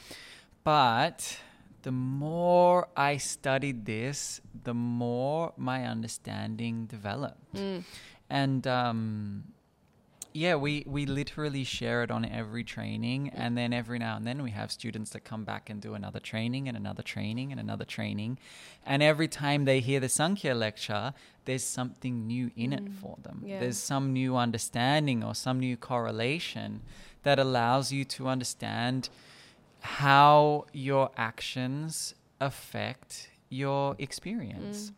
But 0.63 1.37
the 1.83 1.91
more 1.91 2.87
I 2.97 3.17
studied 3.17 3.85
this, 3.85 4.41
the 4.63 4.73
more 4.73 5.53
my 5.57 5.85
understanding 5.85 6.87
developed. 6.87 7.53
Mm. 7.53 7.83
And 8.29 8.65
um, 8.65 9.43
yeah, 10.33 10.55
we, 10.55 10.83
we 10.87 11.05
literally 11.05 11.63
share 11.63 12.01
it 12.01 12.09
on 12.09 12.25
every 12.25 12.63
training. 12.63 13.29
And 13.29 13.55
then 13.55 13.71
every 13.71 13.99
now 13.99 14.17
and 14.17 14.25
then 14.25 14.41
we 14.41 14.49
have 14.51 14.71
students 14.71 15.11
that 15.11 15.23
come 15.23 15.43
back 15.45 15.69
and 15.69 15.79
do 15.79 15.93
another 15.93 16.19
training 16.19 16.67
and 16.67 16.75
another 16.75 17.03
training 17.03 17.51
and 17.51 17.59
another 17.59 17.85
training. 17.85 18.39
And 18.83 19.03
every 19.03 19.27
time 19.27 19.65
they 19.65 19.79
hear 19.79 19.99
the 19.99 20.09
Sankhya 20.09 20.55
lecture, 20.55 21.13
there's 21.45 21.63
something 21.63 22.25
new 22.25 22.49
in 22.55 22.73
it 22.73 22.83
Mm. 22.85 22.93
for 22.95 23.17
them. 23.21 23.43
Yeah. 23.45 23.59
There's 23.59 23.77
some 23.77 24.11
new 24.11 24.35
understanding 24.35 25.23
or 25.23 25.35
some 25.35 25.59
new 25.59 25.77
correlation 25.77 26.81
that 27.25 27.37
allows 27.39 27.91
you 27.91 28.03
to 28.05 28.27
understand 28.35 29.09
how 29.81 30.65
your 30.71 31.09
actions 31.17 32.15
affect 32.39 33.29
your 33.49 33.95
experience. 33.99 34.77
Mm. 34.89 34.93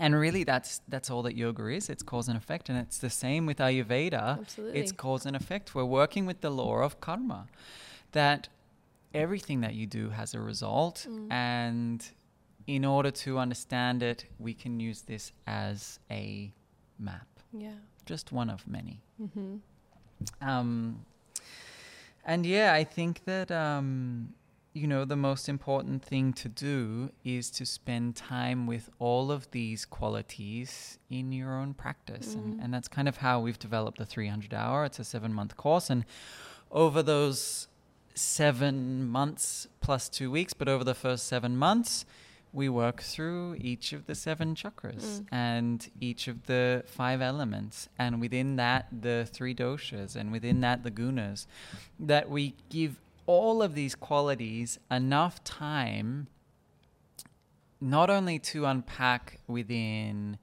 And 0.00 0.14
really, 0.14 0.44
that's 0.44 0.80
that's 0.86 1.10
all 1.10 1.22
that 1.22 1.36
yoga 1.36 1.66
is. 1.78 1.90
It's 1.90 2.04
cause 2.04 2.28
and 2.28 2.36
effect, 2.36 2.68
and 2.68 2.78
it's 2.78 2.98
the 2.98 3.10
same 3.10 3.42
with 3.46 3.58
Ayurveda. 3.58 4.38
Absolutely. 4.38 4.78
It's 4.80 4.92
cause 4.92 5.26
and 5.26 5.34
effect. 5.34 5.74
We're 5.74 5.84
working 6.02 6.24
with 6.24 6.40
the 6.40 6.50
law 6.50 6.76
of 6.88 7.00
karma, 7.00 7.40
that 8.12 8.48
everything 9.12 9.60
that 9.62 9.74
you 9.74 9.86
do 9.86 10.10
has 10.10 10.34
a 10.34 10.40
result, 10.40 11.06
Mm. 11.08 11.32
and 11.32 12.10
in 12.66 12.84
order 12.84 13.10
to 13.10 13.38
understand 13.38 14.02
it, 14.02 14.26
we 14.38 14.52
can 14.54 14.78
use 14.78 15.00
this 15.02 15.32
as 15.46 15.98
a 16.10 16.52
map, 16.98 17.26
yeah. 17.52 17.72
just 18.04 18.30
one 18.30 18.50
of 18.50 18.66
many. 18.68 19.00
Mm-hmm. 19.20 19.56
Um, 20.46 21.04
and 22.28 22.46
yeah, 22.46 22.72
I 22.80 22.84
think 22.84 23.24
that 23.24 23.50
um, 23.50 24.34
you 24.74 24.86
know 24.86 25.04
the 25.04 25.16
most 25.16 25.48
important 25.48 26.04
thing 26.04 26.32
to 26.42 26.48
do 26.48 27.10
is 27.24 27.50
to 27.58 27.64
spend 27.66 28.14
time 28.14 28.60
with 28.66 28.90
all 29.00 29.32
of 29.32 29.50
these 29.50 29.84
qualities 29.84 30.98
in 31.10 31.32
your 31.32 31.52
own 31.60 31.74
practice, 31.74 32.34
and, 32.36 32.54
Mhm. 32.54 32.62
and 32.64 32.68
that's 32.74 32.88
kind 32.88 33.08
of 33.08 33.16
how 33.26 33.40
we've 33.40 33.58
developed 33.58 33.98
the 33.98 34.06
300 34.06 34.52
hour. 34.54 34.84
It's 34.84 34.98
a 35.00 35.04
seven 35.04 35.32
month 35.32 35.56
course, 35.56 35.90
and 35.90 36.04
over 36.70 37.02
those 37.02 37.66
seven 38.14 39.06
months 39.08 39.68
plus 39.80 40.08
two 40.08 40.30
weeks, 40.30 40.52
but 40.52 40.68
over 40.68 40.84
the 40.84 40.94
first 40.94 41.26
seven 41.26 41.56
months. 41.56 42.04
We 42.52 42.68
work 42.68 43.02
through 43.02 43.56
each 43.60 43.92
of 43.92 44.06
the 44.06 44.14
seven 44.14 44.54
chakras 44.54 45.04
Mm. 45.20 45.26
and 45.30 45.90
each 46.00 46.28
of 46.28 46.46
the 46.46 46.82
five 46.86 47.20
elements, 47.20 47.88
and 47.98 48.20
within 48.20 48.56
that, 48.56 48.86
the 49.02 49.28
three 49.30 49.54
doshas, 49.54 50.16
and 50.16 50.32
within 50.32 50.60
that, 50.62 50.82
the 50.82 50.90
gunas. 50.90 51.46
That 52.00 52.30
we 52.30 52.54
give 52.70 53.00
all 53.26 53.62
of 53.62 53.74
these 53.74 53.94
qualities 53.94 54.78
enough 54.90 55.44
time 55.44 56.28
not 57.80 58.10
only 58.10 58.38
to 58.40 58.64
unpack 58.66 59.38
within 59.46 60.38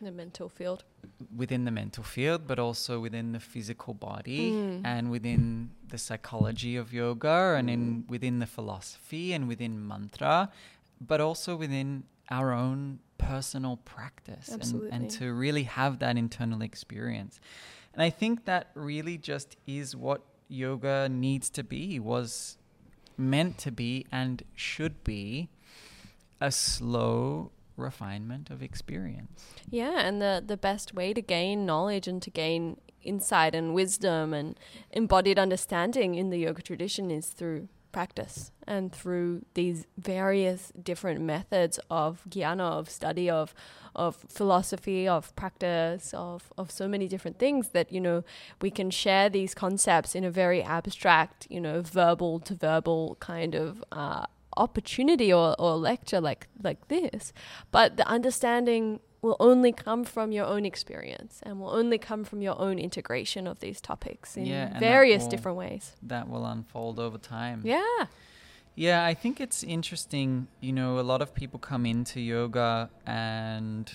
The 0.00 0.10
mental 0.12 0.48
field. 0.48 0.84
within 1.34 1.64
the 1.64 1.70
mental 1.70 2.02
field, 2.04 2.46
but 2.46 2.58
also 2.58 3.00
within 3.00 3.32
the 3.32 3.40
physical 3.40 3.94
body 3.94 4.52
Mm. 4.52 4.80
and 4.84 5.10
within 5.10 5.70
the 5.88 5.98
psychology 5.98 6.76
of 6.76 6.92
yoga 6.92 7.54
and 7.58 7.68
in 7.70 8.04
within 8.08 8.38
the 8.38 8.46
philosophy 8.46 9.32
and 9.32 9.48
within 9.48 9.86
mantra, 9.86 10.50
but 11.00 11.20
also 11.20 11.56
within 11.56 12.04
our 12.30 12.52
own 12.52 12.98
personal 13.18 13.78
practice 13.78 14.48
and, 14.48 14.82
and 14.92 15.10
to 15.10 15.32
really 15.32 15.64
have 15.64 15.98
that 16.00 16.16
internal 16.16 16.62
experience. 16.62 17.40
And 17.94 18.02
I 18.02 18.10
think 18.10 18.44
that 18.44 18.70
really 18.74 19.16
just 19.16 19.56
is 19.66 19.96
what 19.96 20.22
yoga 20.48 21.08
needs 21.08 21.48
to 21.50 21.64
be, 21.64 21.98
was 21.98 22.58
meant 23.16 23.58
to 23.58 23.72
be, 23.72 24.06
and 24.12 24.42
should 24.54 25.02
be 25.02 25.48
a 26.40 26.50
slow 26.52 27.52
refinement 27.76 28.50
of 28.50 28.62
experience. 28.62 29.44
Yeah, 29.70 30.00
and 30.00 30.20
the 30.20 30.42
the 30.46 30.56
best 30.56 30.94
way 30.94 31.12
to 31.14 31.22
gain 31.22 31.66
knowledge 31.66 32.06
and 32.06 32.22
to 32.22 32.30
gain 32.30 32.78
insight 33.02 33.54
and 33.54 33.74
wisdom 33.74 34.34
and 34.34 34.58
embodied 34.90 35.38
understanding 35.38 36.14
in 36.16 36.30
the 36.30 36.38
yoga 36.38 36.60
tradition 36.60 37.10
is 37.10 37.28
through 37.28 37.68
practice 37.96 38.52
and 38.66 38.92
through 38.92 39.30
these 39.54 39.86
various 39.96 40.70
different 40.90 41.18
methods 41.34 41.80
of 41.90 42.10
jnana 42.28 42.68
of 42.80 42.90
study 42.90 43.30
of 43.30 43.54
of 43.94 44.12
philosophy 44.28 45.08
of 45.08 45.34
practice 45.34 46.12
of 46.12 46.52
of 46.58 46.70
so 46.70 46.86
many 46.86 47.08
different 47.08 47.38
things 47.38 47.70
that 47.70 47.90
you 47.90 48.02
know 48.06 48.18
we 48.60 48.70
can 48.70 48.90
share 48.90 49.30
these 49.30 49.54
concepts 49.54 50.14
in 50.14 50.24
a 50.24 50.30
very 50.30 50.62
abstract 50.62 51.46
you 51.48 51.60
know 51.66 51.80
verbal 51.80 52.38
to 52.38 52.54
verbal 52.54 53.16
kind 53.18 53.54
of 53.54 53.82
uh, 53.92 54.26
opportunity 54.56 55.32
or, 55.32 55.54
or 55.58 55.76
lecture 55.76 56.20
like 56.20 56.48
like 56.62 56.88
this. 56.88 57.32
But 57.70 57.96
the 57.96 58.06
understanding 58.08 59.00
will 59.22 59.36
only 59.40 59.72
come 59.72 60.04
from 60.04 60.30
your 60.32 60.46
own 60.46 60.64
experience 60.64 61.40
and 61.42 61.58
will 61.60 61.70
only 61.70 61.98
come 61.98 62.22
from 62.24 62.40
your 62.42 62.58
own 62.60 62.78
integration 62.78 63.46
of 63.46 63.58
these 63.60 63.80
topics 63.80 64.36
in 64.36 64.46
Yeah, 64.46 64.78
various 64.78 65.22
will- 65.22 65.30
different 65.30 65.58
ways 65.58 65.96
That 66.02 66.28
will 66.28 66.44
unfold 66.46 66.98
over 66.98 67.18
time. 67.18 67.62
yeah 67.64 68.06
Yeah, 68.78 69.06
I 69.06 69.14
think 69.14 69.40
it's 69.40 69.64
interesting. 69.64 70.48
You 70.60 70.72
know, 70.74 71.00
a 71.00 71.06
lot 71.12 71.22
of 71.22 71.32
people 71.32 71.58
come 71.58 71.86
into 71.86 72.20
yoga 72.20 72.90
and, 73.06 73.90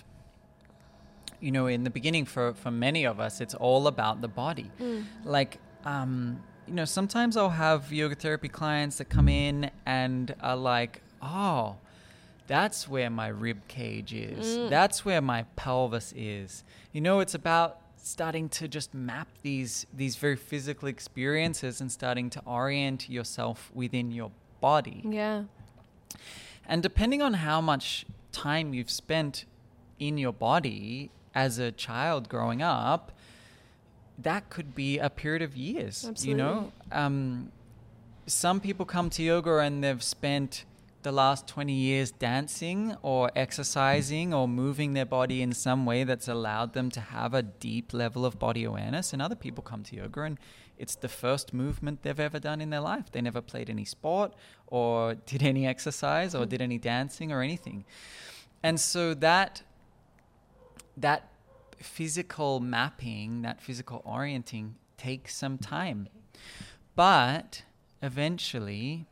you 1.39 1.51
know, 1.51 1.67
in 1.67 1.84
the 1.84 1.91
beginning, 1.91 2.26
for, 2.26 2.53
for 2.55 2.72
many 2.72 3.05
of 3.05 3.19
us, 3.19 3.41
it's 3.41 3.53
all 3.55 3.86
about 3.86 4.22
the 4.22 4.28
body. 4.28 4.72
Mm. 4.80 5.03
Like, 5.24 5.59
um, 5.86 6.41
you 6.67 6.74
know, 6.74 6.86
sometimes 6.86 7.38
I'll 7.38 7.49
have 7.67 7.91
yoga 7.93 8.15
therapy 8.15 8.49
clients 8.49 8.97
that 8.97 9.05
come 9.09 9.30
in 9.30 9.69
and 9.86 10.34
are 10.41 10.55
like, 10.55 11.01
oh, 11.22 11.76
that's 12.47 12.87
where 12.87 13.09
my 13.09 13.27
rib 13.27 13.67
cage 13.67 14.13
is. 14.13 14.57
Mm. 14.57 14.69
That's 14.69 15.05
where 15.05 15.21
my 15.21 15.43
pelvis 15.55 16.13
is. 16.15 16.63
You 16.91 17.01
know, 17.01 17.19
it's 17.19 17.33
about 17.33 17.77
starting 18.03 18.49
to 18.49 18.67
just 18.67 18.93
map 18.93 19.27
these 19.43 19.85
these 19.93 20.15
very 20.15 20.35
physical 20.35 20.87
experiences 20.87 21.81
and 21.81 21.91
starting 21.91 22.29
to 22.31 22.41
orient 22.45 23.09
yourself 23.09 23.71
within 23.73 24.11
your 24.11 24.31
body. 24.59 25.01
yeah 25.05 25.43
And 26.65 26.81
depending 26.83 27.21
on 27.21 27.33
how 27.35 27.61
much 27.61 28.05
time 28.31 28.73
you've 28.73 28.89
spent 28.91 29.45
in 29.99 30.17
your 30.17 30.33
body 30.33 31.11
as 31.35 31.59
a 31.59 31.71
child 31.71 32.27
growing 32.27 32.61
up, 32.61 33.11
that 34.17 34.49
could 34.49 34.73
be 34.75 34.97
a 34.99 35.09
period 35.09 35.41
of 35.41 35.55
years. 35.55 36.09
You 36.23 36.35
know, 36.35 36.71
um, 36.91 37.51
some 38.27 38.59
people 38.59 38.85
come 38.85 39.09
to 39.11 39.23
yoga 39.23 39.57
and 39.59 39.83
they've 39.83 40.01
spent 40.03 40.65
the 41.04 41.12
last 41.12 41.47
20 41.47 41.74
years 41.74 42.12
dancing 42.12 42.95
or 43.02 43.32
exercising 43.36 44.34
or 44.34 44.47
moving 44.47 44.93
their 44.93 45.06
body 45.06 45.41
in 45.41 45.54
some 45.54 45.86
way 45.86 46.04
that's 46.04 46.28
allowed 46.28 46.74
them 46.74 46.89
to 46.91 46.99
have 46.99 47.34
a 47.34 47.41
deep 47.41 47.93
level 47.93 48.26
of 48.26 48.39
body 48.39 48.64
awareness. 48.64 49.14
And 49.14 49.22
other 49.22 49.36
people 49.36 49.64
come 49.64 49.84
to 49.84 49.95
yoga 49.95 50.22
and 50.22 50.39
it's 50.78 50.95
the 50.95 51.08
first 51.10 51.54
movement 51.54 52.02
they've 52.02 52.20
ever 52.20 52.39
done 52.39 52.62
in 52.62 52.70
their 52.70 52.80
life. 52.80 53.12
They 53.12 53.22
never 53.22 53.41
played 53.41 53.70
any 53.70 53.86
sport 53.86 54.34
or 54.68 55.16
did 55.26 55.43
any 55.43 55.68
exercise 55.68 56.34
or 56.34 56.45
did 56.45 56.62
any 56.62 56.78
dancing 56.78 57.32
or 57.32 57.41
anything. 57.41 57.86
And 58.64 58.80
so 58.80 59.14
that 59.16 59.64
that 60.97 61.30
physical 61.78 62.60
mapping, 62.60 63.41
that 63.41 63.62
physical 63.62 64.02
orienting 64.06 64.76
takes 64.97 65.36
some 65.36 65.58
time. 65.58 66.08
But 66.95 67.64
eventually, 68.02 69.08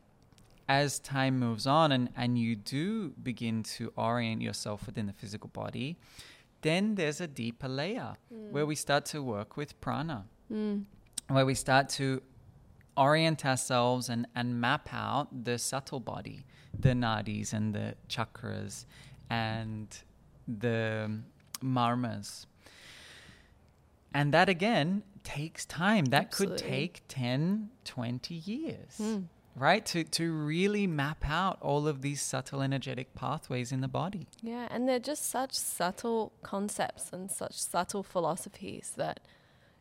as 0.69 0.99
time 0.99 1.37
moves 1.39 1.65
on 1.67 1.91
and, 1.91 2.09
and 2.15 2.37
you 2.37 2.55
do 2.55 3.09
begin 3.23 3.63
to 3.63 3.91
orient 3.97 4.41
yourself 4.41 4.85
within 4.85 5.07
the 5.07 5.13
physical 5.13 5.49
body, 5.49 5.97
then 6.61 6.95
there's 6.95 7.19
a 7.19 7.27
deeper 7.27 7.67
layer 7.67 8.15
where 8.51 8.65
we 8.65 8.75
start 8.75 9.03
to 9.05 9.21
work 9.23 9.57
with 9.57 9.79
prana, 9.81 10.25
Mm. 10.51 10.85
where 11.27 11.45
we 11.45 11.53
start 11.55 11.89
to 11.89 12.21
orient 12.97 13.45
ourselves 13.45 14.09
and, 14.09 14.27
and 14.35 14.59
map 14.61 14.89
out 14.91 15.27
the 15.45 15.57
subtle 15.57 15.99
body, 15.99 16.45
the 16.77 16.89
nadis 16.89 17.53
and 17.53 17.73
the 17.73 17.95
chakras 18.07 18.85
and 19.29 19.87
the 20.47 21.09
marmas. 21.61 22.45
And 24.13 24.33
that 24.33 24.49
again 24.49 25.03
takes 25.23 25.65
time. 25.65 26.05
That 26.05 26.31
could 26.31 26.57
take 26.57 27.01
10, 27.07 27.69
20 27.85 28.33
years, 28.35 28.97
Mm. 28.99 29.25
Right? 29.59 29.85
To, 29.87 30.03
to 30.03 30.31
really 30.31 30.87
map 30.87 31.25
out 31.27 31.57
all 31.61 31.87
of 31.87 32.01
these 32.01 32.21
subtle 32.21 32.61
energetic 32.61 33.13
pathways 33.13 33.71
in 33.71 33.81
the 33.81 33.87
body. 33.87 34.27
Yeah, 34.41 34.67
and 34.71 34.87
they're 34.87 34.99
just 34.99 35.29
such 35.29 35.53
subtle 35.53 36.31
concepts 36.41 37.11
and 37.11 37.29
such 37.29 37.59
subtle 37.59 38.03
philosophies 38.03 38.93
that, 38.95 39.19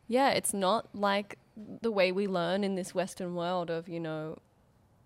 yeah, 0.07 0.31
it's 0.31 0.53
not 0.53 0.89
like 0.93 1.37
the 1.81 1.91
way 1.91 2.11
we 2.11 2.27
learn 2.27 2.63
in 2.63 2.75
this 2.75 2.93
Western 2.93 3.35
world 3.35 3.69
of, 3.69 3.87
you 3.87 3.99
know, 3.99 4.37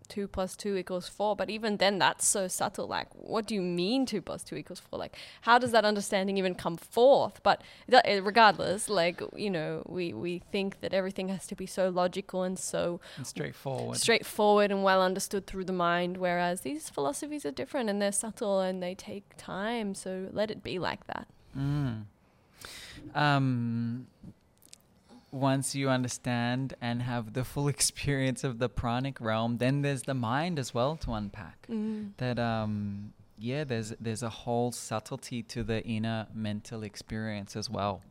two 0.08 0.28
plus 0.28 0.56
two 0.56 0.76
equals 0.78 1.08
four. 1.08 1.36
But 1.36 1.50
even 1.50 1.78
then, 1.78 1.98
that's 2.00 2.26
so 2.28 2.48
subtle. 2.48 2.88
Like, 2.88 3.08
what 3.14 3.46
do 3.48 3.56
you 3.56 3.62
mean 3.62 4.06
two 4.06 4.22
plus 4.22 4.44
two 4.44 4.56
equals 4.56 4.80
four? 4.80 5.00
Like, 5.00 5.16
how 5.42 5.58
does 5.58 5.72
that 5.72 5.86
understanding 5.86 6.38
even 6.38 6.56
come 6.56 6.78
forth? 6.78 7.42
But 7.44 7.62
that- 7.88 8.06
eh, 8.08 8.20
regardless, 8.24 8.90
like, 8.90 9.22
you 9.36 9.50
know, 9.50 9.84
we, 9.88 10.14
we 10.14 10.40
think 10.52 10.82
that 10.82 10.94
everything 10.94 11.30
has 11.30 11.48
to 11.48 11.56
be 11.56 11.66
so 11.66 11.90
logical 11.90 12.44
and 12.44 12.58
so 12.60 13.00
And 13.18 13.26
straightforward. 13.28 13.98
straightforward 13.98 14.72
and 14.72 14.84
well 14.84 15.02
understood 15.02 15.48
through 15.48 15.66
the 15.66 15.74
mind, 15.74 16.18
whereas 16.18 16.62
these 16.62 16.90
philosophies 16.90 17.46
are 17.46 17.52
different 17.52 17.90
and 17.90 18.02
they're 18.02 18.12
subtle 18.12 18.60
and 18.60 18.82
they 18.84 18.96
take 18.96 19.24
time. 19.38 19.96
So 19.96 20.28
let 20.32 20.52
it 20.52 20.64
be 20.64 20.80
like 20.80 21.08
that. 21.08 21.28
Mm. 21.58 22.04
Um, 23.16 24.08
once 25.34 25.74
you 25.74 25.90
understand 25.90 26.76
and 26.80 27.02
have 27.02 27.34
the 27.34 27.44
full 27.44 27.68
experience 27.78 28.44
of 28.44 28.60
the 28.60 28.70
pranic 28.70 29.20
realm, 29.20 29.58
then 29.58 29.82
there's 29.82 30.04
the 30.04 30.14
mind 30.14 30.60
as 30.60 30.74
well 30.74 30.96
to 30.98 31.14
unpack. 31.14 31.66
That 32.18 32.40
um, 32.40 33.14
yeah, 33.38 33.64
there's 33.64 33.94
there's 34.00 34.24
a 34.24 34.30
whole 34.30 34.72
subtlety 34.72 35.42
to 35.44 35.64
the 35.64 35.84
inner 35.84 36.28
mental 36.34 36.84
experience 36.84 37.56
as 37.56 37.70
well. 37.70 38.02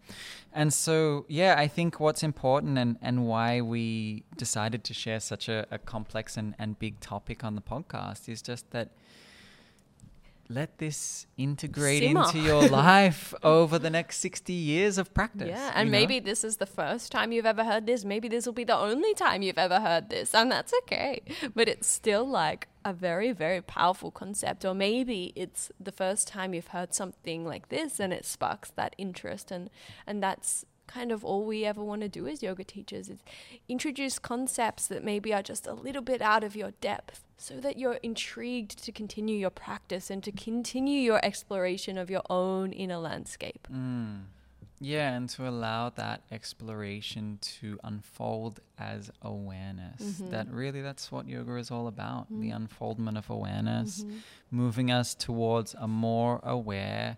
And 0.53 0.75
so 0.75 1.25
yeah, 1.29 1.55
I 1.57 1.69
think 1.69 2.01
what's 2.01 2.23
important 2.23 2.77
and, 2.77 2.99
and 3.01 3.27
why 3.27 3.61
we 3.61 4.25
decided 4.37 4.83
to 4.85 4.95
share 4.95 5.21
such 5.21 5.49
a, 5.49 5.67
a 5.71 5.79
complex 5.79 6.37
and, 6.37 6.55
and 6.59 6.79
big 6.79 7.01
topic 7.01 7.45
on 7.45 7.55
the 7.55 7.63
podcast 7.63 8.29
is 8.29 8.43
just 8.43 8.71
that 8.73 8.91
let 10.53 10.79
this 10.79 11.27
integrate 11.37 12.03
Simmer. 12.03 12.25
into 12.25 12.39
your 12.39 12.69
life 12.69 13.35
over 13.43 13.79
the 13.79 13.91
next 13.91 14.19
60 14.19 14.53
years 14.53 14.99
of 14.99 15.13
practice. 15.15 15.49
Yeah, 15.49 15.73
and 15.75 15.87
you 15.87 15.93
know? 15.93 15.99
maybe 15.99 16.21
this 16.21 16.45
is 16.45 16.59
the 16.59 16.67
first 16.67 17.11
time 17.11 17.33
you've 17.33 17.47
ever 17.47 17.65
heard 17.65 17.87
this. 17.87 18.05
Maybe 18.05 18.29
this 18.29 18.47
will 18.47 18.53
be 18.53 18.65
the 18.65 18.77
only 18.77 19.15
time 19.15 19.43
you've 19.43 19.59
ever 19.59 19.81
heard 19.81 20.11
this, 20.11 20.35
and 20.35 20.51
that's 20.51 20.73
okay. 20.83 21.23
But 21.55 21.69
it's 21.69 21.89
still 21.89 22.27
like 22.27 22.69
a 22.85 22.93
very, 22.93 23.33
very 23.33 23.63
powerful 23.63 24.11
concept. 24.11 24.65
Or 24.65 24.75
maybe 24.75 25.33
it's 25.37 25.71
the 25.81 25.93
first 25.93 26.29
time 26.29 26.55
you've 26.55 26.69
heard 26.69 26.95
something 26.95 27.45
like 27.45 27.69
this, 27.69 27.99
and 27.99 28.13
it 28.13 28.25
sparks 28.25 28.71
that 28.77 28.95
interest, 28.99 29.51
and 29.51 29.71
and 30.07 30.23
that's 30.23 30.65
kind 30.87 31.13
of 31.13 31.25
all 31.25 31.45
we 31.45 31.65
ever 31.65 31.83
want 31.83 32.03
to 32.03 32.09
do 32.09 32.27
as 32.27 32.43
yoga 32.43 32.65
teachers 32.65 33.09
is 33.09 33.23
introduce 33.69 34.19
concepts 34.19 34.87
that 34.89 35.03
maybe 35.05 35.33
are 35.33 35.43
just 35.43 35.67
a 35.67 35.73
little 35.75 36.03
bit 36.03 36.21
out 36.21 36.45
of 36.45 36.55
your 36.57 36.73
depth 36.81 37.25
so 37.39 37.59
that 37.61 37.79
you're 37.79 37.99
intrigued 38.03 38.83
to 38.85 38.93
continue 38.93 39.37
your 39.37 39.51
practice 39.51 40.11
and 40.11 40.23
to 40.25 40.33
continue 40.33 41.01
your 41.01 41.25
exploration 41.25 41.99
of 41.99 42.11
your 42.11 42.23
own 42.31 42.73
inner 42.73 42.99
landscape. 42.99 43.67
Mm. 43.73 44.23
Yeah, 44.85 45.15
and 45.17 45.29
to 45.31 45.49
allow 45.49 45.91
that 45.91 46.23
exploration 46.33 47.39
to 47.61 47.79
unfold 47.85 48.59
as 48.79 49.13
awareness. 49.23 50.03
Mhm. 50.21 50.31
That 50.31 50.49
really, 50.51 50.83
that's 50.83 51.13
what 51.13 51.29
yoga 51.29 51.55
is 51.57 51.71
all 51.71 51.87
about 51.87 52.29
the 52.29 52.51
Mm. 52.51 52.57
unfoldment 52.57 53.17
of 53.17 53.31
awareness, 53.31 54.03
Mhm. 54.03 54.21
moving 54.51 54.91
us 54.91 55.15
towards 55.15 55.75
a 55.75 55.87
more 55.87 56.41
aware 56.43 57.17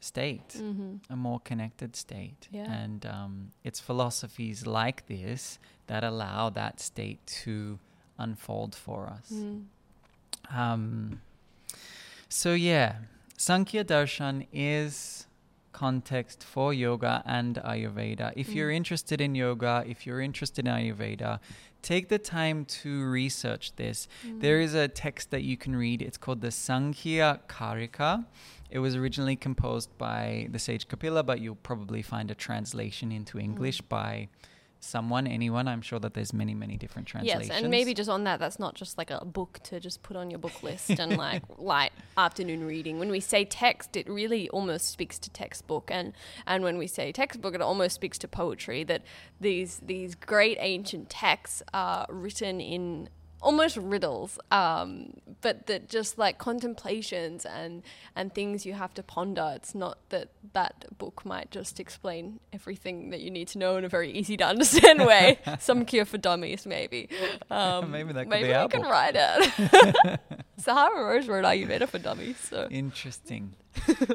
state, 0.00 0.48
Mhm. 0.56 1.00
a 1.10 1.16
more 1.16 1.40
connected 1.40 1.96
state. 1.96 2.48
Yeah. 2.52 2.70
And 2.72 3.04
um, 3.06 3.52
it's 3.64 3.80
philosophies 3.80 4.66
like 4.66 5.06
this 5.06 5.58
that 5.88 6.04
allow 6.04 6.50
that 6.50 6.80
state 6.80 7.26
to 7.44 7.78
unfold 8.18 8.74
for 8.74 9.08
us. 9.08 9.30
Mm. 9.32 9.64
Um, 10.50 11.20
so 12.28 12.54
yeah, 12.54 12.96
Sankhya 13.36 13.84
Darshan 13.84 14.46
is 14.52 15.26
context 15.72 16.42
for 16.42 16.74
yoga 16.74 17.22
and 17.24 17.56
Ayurveda. 17.56 18.32
If 18.36 18.48
you're 18.50 18.70
interested 18.70 19.20
in 19.20 19.34
yoga, 19.34 19.84
if 19.86 20.06
you're 20.06 20.20
interested 20.20 20.66
in 20.66 20.72
Ayurveda, 20.74 21.38
take 21.82 22.08
the 22.08 22.18
time 22.18 22.64
to 22.64 23.04
research 23.04 23.76
this. 23.76 24.08
There 24.24 24.60
is 24.60 24.74
a 24.74 24.88
text 24.88 25.30
that 25.30 25.42
you 25.44 25.56
can 25.56 25.76
read. 25.76 26.02
It's 26.02 26.18
called 26.18 26.40
the 26.40 26.50
Sankhya 26.50 27.40
Karika. 27.48 28.26
It 28.70 28.80
was 28.80 28.94
originally 28.96 29.36
composed 29.36 29.96
by 29.98 30.48
the 30.50 30.58
sage 30.58 30.88
Kapila, 30.88 31.22
but 31.22 31.40
you'll 31.40 31.54
probably 31.56 32.02
find 32.02 32.30
a 32.30 32.34
translation 32.34 33.12
into 33.12 33.38
hmm. 33.38 33.44
English 33.44 33.80
by 33.82 34.28
someone, 34.80 35.26
anyone. 35.26 35.68
I'm 35.68 35.82
sure 35.82 35.98
that 35.98 36.14
there's 36.14 36.32
many, 36.32 36.54
many 36.54 36.76
different 36.76 37.08
translations. 37.08 37.48
Yes, 37.48 37.58
and 37.58 37.70
maybe 37.70 37.94
just 37.94 38.08
on 38.08 38.24
that, 38.24 38.38
that's 38.38 38.58
not 38.58 38.74
just 38.74 38.98
like 38.98 39.10
a 39.10 39.24
book 39.24 39.60
to 39.64 39.80
just 39.80 40.02
put 40.02 40.16
on 40.16 40.30
your 40.30 40.38
book 40.38 40.62
list 40.62 40.90
and 40.90 41.16
like 41.16 41.42
light 41.58 41.92
afternoon 42.16 42.66
reading. 42.66 42.98
When 42.98 43.10
we 43.10 43.20
say 43.20 43.44
text, 43.44 43.96
it 43.96 44.08
really 44.08 44.48
almost 44.50 44.88
speaks 44.88 45.18
to 45.20 45.30
textbook, 45.30 45.90
and 45.92 46.12
and 46.46 46.62
when 46.62 46.78
we 46.78 46.86
say 46.86 47.12
textbook, 47.12 47.54
it 47.54 47.60
almost 47.60 47.94
speaks 47.94 48.18
to 48.18 48.28
poetry. 48.28 48.84
That 48.84 49.02
these 49.40 49.80
these 49.84 50.14
great 50.14 50.58
ancient 50.60 51.10
texts 51.10 51.62
are 51.72 52.06
written 52.08 52.60
in 52.60 53.08
almost 53.40 53.76
riddles 53.76 54.38
um, 54.50 55.12
but 55.40 55.66
that 55.66 55.88
just 55.88 56.18
like 56.18 56.38
contemplations 56.38 57.44
and 57.46 57.82
and 58.16 58.34
things 58.34 58.66
you 58.66 58.72
have 58.72 58.92
to 58.94 59.02
ponder. 59.02 59.52
It's 59.54 59.74
not 59.74 59.98
that 60.08 60.30
that 60.52 60.86
book 60.98 61.24
might 61.24 61.50
just 61.50 61.78
explain 61.78 62.40
everything 62.52 63.10
that 63.10 63.20
you 63.20 63.30
need 63.30 63.48
to 63.48 63.58
know 63.58 63.76
in 63.76 63.84
a 63.84 63.88
very 63.88 64.10
easy 64.10 64.36
to 64.38 64.44
understand 64.44 65.04
way. 65.06 65.38
Sankhya 65.58 66.04
for 66.04 66.18
dummies 66.18 66.66
maybe. 66.66 67.08
Um, 67.50 67.90
Maybe 67.98 68.12
that 68.12 68.24
could 68.24 68.28
maybe 68.30 68.48
be 68.48 68.54
I 68.54 68.66
can 68.66 68.82
write 68.82 69.14
it. 69.16 70.20
Sahara 70.56 71.04
Rose 71.14 71.28
wrote 71.28 71.44
Ayurveda 71.44 71.88
for 71.88 71.98
dummies? 71.98 72.38
So 72.38 72.68
Interesting. 72.70 73.54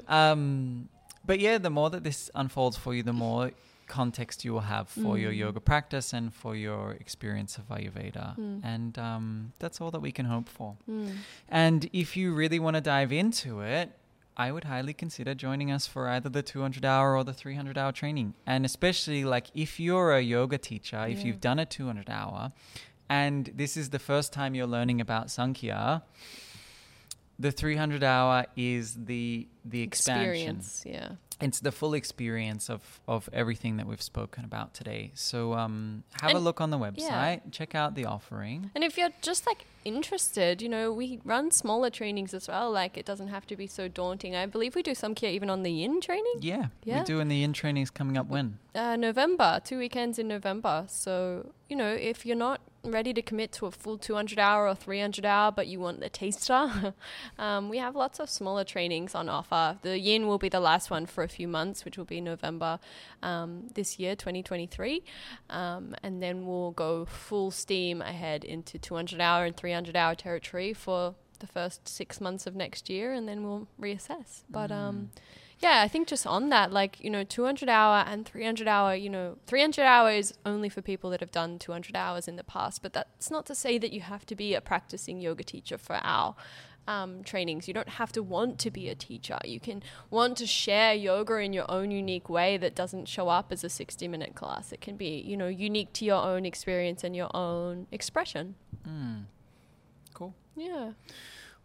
um, 0.08 0.90
but 1.26 1.40
yeah, 1.40 1.58
the 1.58 1.70
more 1.70 1.90
that 1.90 2.04
this 2.04 2.30
unfolds 2.36 2.78
for 2.78 2.94
you, 2.94 3.04
the 3.04 3.14
more 3.14 3.52
context 3.88 4.44
you 4.46 4.54
will 4.54 4.62
have 4.76 4.88
for 4.90 5.18
your 5.18 5.32
Mm. 5.32 5.38
yoga 5.38 5.60
practice 5.60 6.14
and 6.14 6.34
for 6.34 6.56
your 6.56 6.92
experience 6.94 7.58
of 7.58 7.68
Ayurveda. 7.70 8.38
Mm. 8.38 8.62
And 8.64 8.98
um, 9.00 9.54
that's 9.60 9.80
all 9.82 9.92
that 9.92 10.02
we 10.02 10.12
can 10.12 10.26
hope 10.26 10.50
for. 10.50 10.76
mm. 10.90 11.12
And 11.50 11.90
if 11.94 12.16
you 12.18 12.34
really 12.34 12.60
want 12.60 12.76
to 12.76 12.82
dive 12.82 13.12
into 13.12 13.62
it, 13.62 13.92
I 14.36 14.52
would 14.52 14.64
highly 14.64 14.94
consider 14.94 15.36
joining 15.36 15.70
us 15.72 15.86
for 15.86 16.10
either 16.10 16.28
the 16.30 16.42
200 16.42 16.84
hour 16.84 17.16
or 17.16 17.24
the 17.24 17.34
300 17.34 17.78
hour 17.78 17.92
training. 17.92 18.34
And 18.48 18.66
especially 18.66 19.24
like 19.26 19.48
if 19.54 19.80
you're 19.80 20.12
a 20.14 20.22
yoga 20.22 20.58
teacher, 20.58 21.06
if 21.08 21.20
Yeah. 21.20 21.26
you've 21.28 21.42
done 21.42 21.60
a 21.60 21.66
200 21.66 22.10
hour 22.10 22.52
and 23.10 23.52
this 23.56 23.78
is 23.78 23.90
the 23.92 24.00
first 24.00 24.34
time 24.34 24.56
you're 24.56 24.66
learning 24.66 25.00
about 25.02 25.30
Sankhya, 25.30 26.02
the 27.40 27.52
300 27.52 28.04
hour 28.04 28.46
is 28.56 29.06
the 29.06 29.48
the 29.66 29.82
expansion. 29.82 30.58
experience 30.58 30.84
yeah 30.86 31.10
It's 31.44 31.60
the 31.60 31.72
full 31.72 31.94
experience 31.94 32.70
of 32.70 32.82
of 33.08 33.30
everything 33.34 33.78
that 33.78 33.86
we've 33.88 34.02
spoken 34.02 34.46
about 34.46 34.74
today. 34.74 35.12
So 35.14 35.54
um, 35.54 36.04
have 36.22 36.36
a 36.36 36.40
look 36.40 36.60
on 36.62 36.70
the 36.70 36.80
website, 36.80 37.42
check 37.52 37.76
out 37.76 37.96
the 37.96 38.06
offering. 38.06 38.72
And 38.76 38.84
if 38.84 38.98
you're 38.98 39.14
just 39.22 39.46
like 39.46 39.66
interested, 39.86 40.62
you 40.62 40.70
know, 40.70 40.92
we 40.94 41.20
run 41.26 41.52
smaller 41.52 41.90
trainings 41.90 42.34
as 42.34 42.48
well. 42.48 42.72
Like 42.72 42.98
it 42.98 43.06
doesn't 43.06 43.28
have 43.28 43.46
to 43.48 43.56
be 43.56 43.68
so 43.68 43.88
daunting. 43.88 44.36
I 44.36 44.46
believe 44.46 44.76
we 44.76 44.84
do 44.84 44.96
Sankhya 44.96 45.30
even 45.30 45.50
on 45.50 45.64
the 45.64 45.72
yin 45.72 46.00
training. 46.02 46.38
Yeah, 46.40 46.68
Yeah. 46.86 47.00
we're 47.00 47.04
doing 47.06 47.28
the 47.28 47.44
in 47.44 47.54
trainings 47.54 47.90
coming 47.92 48.18
up 48.18 48.28
when. 48.28 48.60
Uh, 48.74 48.96
November, 48.96 49.60
two 49.64 49.78
weekends 49.80 50.18
yin 50.18 50.28
November. 50.30 50.86
So, 50.88 51.52
you 51.70 51.76
know, 51.76 51.94
if 51.94 52.26
you're 52.26 52.38
not 52.38 52.62
ready 52.86 53.14
to 53.14 53.22
commit 53.22 53.52
to 53.54 53.66
a 53.66 53.72
full 53.72 53.98
200 53.98 54.38
hour 54.38 54.68
or 54.68 54.76
300 54.76 55.26
hour, 55.26 55.52
but 55.52 55.68
you 55.68 55.80
want 55.80 56.02
the 56.02 56.10
taster, 56.10 56.94
um, 57.40 57.70
we 57.70 57.78
have 57.78 57.96
lots 57.96 58.20
of 58.20 58.30
smaller 58.30 58.64
trainings 58.64 59.16
on 59.16 59.30
offer. 59.30 59.78
The 59.82 59.98
yin 59.98 60.28
will 60.28 60.38
be 60.38 60.50
the 60.50 60.60
last 60.60 60.92
one 60.92 61.06
for 61.06 61.24
a 61.24 61.30
few 61.30 61.48
months, 61.48 61.86
which 61.86 61.98
will 61.98 62.06
be 62.06 62.20
November 62.20 62.80
um, 63.22 63.70
this 63.74 64.00
year, 64.00 64.16
2023. 64.16 65.04
Um, 65.50 65.96
and 66.04 66.22
then 66.22 66.46
we'll 66.46 66.72
go 66.72 67.06
full 67.06 67.52
steam 67.52 68.02
ahead 68.02 68.44
into 68.44 68.78
200 68.78 69.22
hour 69.22 69.46
and 69.46 69.56
300 69.56 69.96
hour 69.96 70.16
territory 70.16 70.74
for 70.74 71.16
the 71.40 71.48
first 71.48 71.88
six 71.88 72.20
months 72.20 72.46
of 72.46 72.56
next 72.56 72.90
year, 72.90 73.14
and 73.14 73.28
then 73.28 73.44
we'll 73.44 73.68
reassess. 73.82 74.44
But, 74.50 74.72
um, 74.72 75.12
yeah, 75.60 75.82
I 75.82 75.88
think 75.88 76.08
just 76.08 76.28
on 76.28 76.50
that, 76.50 76.72
like, 76.72 77.00
you 77.00 77.10
know, 77.10 77.24
200 77.24 77.70
hour 77.70 78.04
and 78.08 78.26
300 78.26 78.68
hour, 78.68 78.96
you 78.96 79.10
know, 79.10 79.38
300 79.48 79.84
hour 79.84 80.12
is 80.12 80.34
only 80.46 80.70
for 80.70 80.82
people 80.82 81.10
that 81.12 81.20
have 81.20 81.32
done 81.32 81.60
200 81.60 81.96
hours 81.96 82.28
in 82.28 82.36
the 82.36 82.44
past, 82.44 82.82
but 82.82 82.94
that's 82.94 83.32
not 83.32 83.46
to 83.46 83.56
say 83.56 83.78
that 83.78 83.94
you 83.94 84.02
have 84.02 84.26
to 84.26 84.36
be 84.36 84.54
a 84.54 84.62
practicing 84.62 85.22
yoga 85.22 85.44
teacher 85.44 85.78
for 85.78 86.00
our 86.04 86.36
um, 86.88 87.24
trainings. 87.24 87.68
You 87.68 87.74
don't 87.74 87.90
have 87.90 88.12
to 88.14 88.24
want 88.24 88.60
to 88.60 88.72
be 88.72 88.90
a 88.90 88.96
teacher. 88.96 89.38
You 89.44 89.60
can 89.60 89.84
want 90.10 90.38
to 90.38 90.46
share 90.46 90.94
yoga 90.94 91.38
in 91.38 91.54
your 91.54 91.70
own 91.70 91.92
unique 91.92 92.30
way 92.30 92.58
that 92.58 92.76
doesn't 92.76 93.08
show 93.08 93.30
up 93.30 93.52
as 93.52 93.64
a 93.64 93.70
60 93.70 94.08
minute 94.08 94.36
class. 94.36 94.72
It 94.72 94.82
can 94.82 94.98
be, 94.98 95.24
you 95.26 95.38
know, 95.38 95.48
unique 95.48 95.94
to 95.94 96.06
your 96.06 96.22
own 96.22 96.46
experience 96.46 97.04
and 97.04 97.16
your 97.16 97.34
own 97.36 97.88
expression. 97.92 98.56
Mm. 98.88 99.24
Cool. 100.14 100.34
Yeah. 100.56 100.92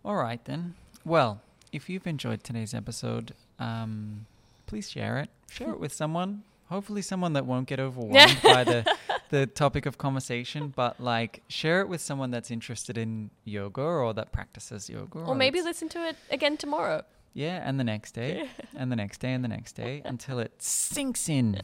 All 0.04 0.16
right 0.16 0.44
then. 0.44 0.74
Well, 1.04 1.40
if 1.72 1.88
you've 1.88 2.06
enjoyed 2.06 2.44
today's 2.44 2.74
episode, 2.74 3.34
um, 3.58 4.26
please 4.66 4.90
share 4.90 5.18
it. 5.18 5.30
Share 5.50 5.70
it 5.70 5.80
with 5.80 5.92
someone. 5.92 6.42
Hopefully, 6.68 7.00
someone 7.02 7.32
that 7.32 7.46
won't 7.46 7.66
get 7.66 7.80
overwhelmed 7.80 8.38
by 8.42 8.64
the 8.64 8.96
the 9.30 9.46
topic 9.46 9.86
of 9.86 9.96
conversation, 9.98 10.72
but 10.74 11.00
like 11.00 11.42
share 11.48 11.80
it 11.80 11.88
with 11.88 12.00
someone 12.00 12.30
that's 12.30 12.50
interested 12.50 12.96
in 12.98 13.30
yoga 13.44 13.80
or 13.82 14.12
that 14.14 14.32
practices 14.32 14.88
yoga. 14.90 15.20
Or 15.20 15.34
maybe 15.34 15.62
listen 15.62 15.88
to 15.90 16.06
it 16.08 16.16
again 16.30 16.56
tomorrow. 16.58 17.02
yeah, 17.34 17.62
and 17.66 17.78
the 17.80 17.84
next 17.84 18.12
day, 18.12 18.48
and 18.76 18.90
the 18.92 18.96
next 18.96 19.18
day, 19.18 19.32
and 19.32 19.42
the 19.42 19.48
next 19.48 19.72
day 19.72 20.02
until 20.04 20.38
it 20.40 20.52
sinks 20.62 21.28
in. 21.28 21.60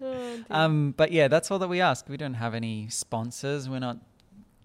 Oh. 0.00 0.38
Um, 0.50 0.94
but 0.96 1.12
yeah, 1.12 1.28
that's 1.28 1.50
all 1.50 1.58
that 1.58 1.68
we 1.68 1.80
ask. 1.80 2.08
We 2.08 2.16
don't 2.16 2.34
have 2.34 2.54
any 2.54 2.88
sponsors. 2.88 3.68
We're 3.68 3.80
not 3.80 3.98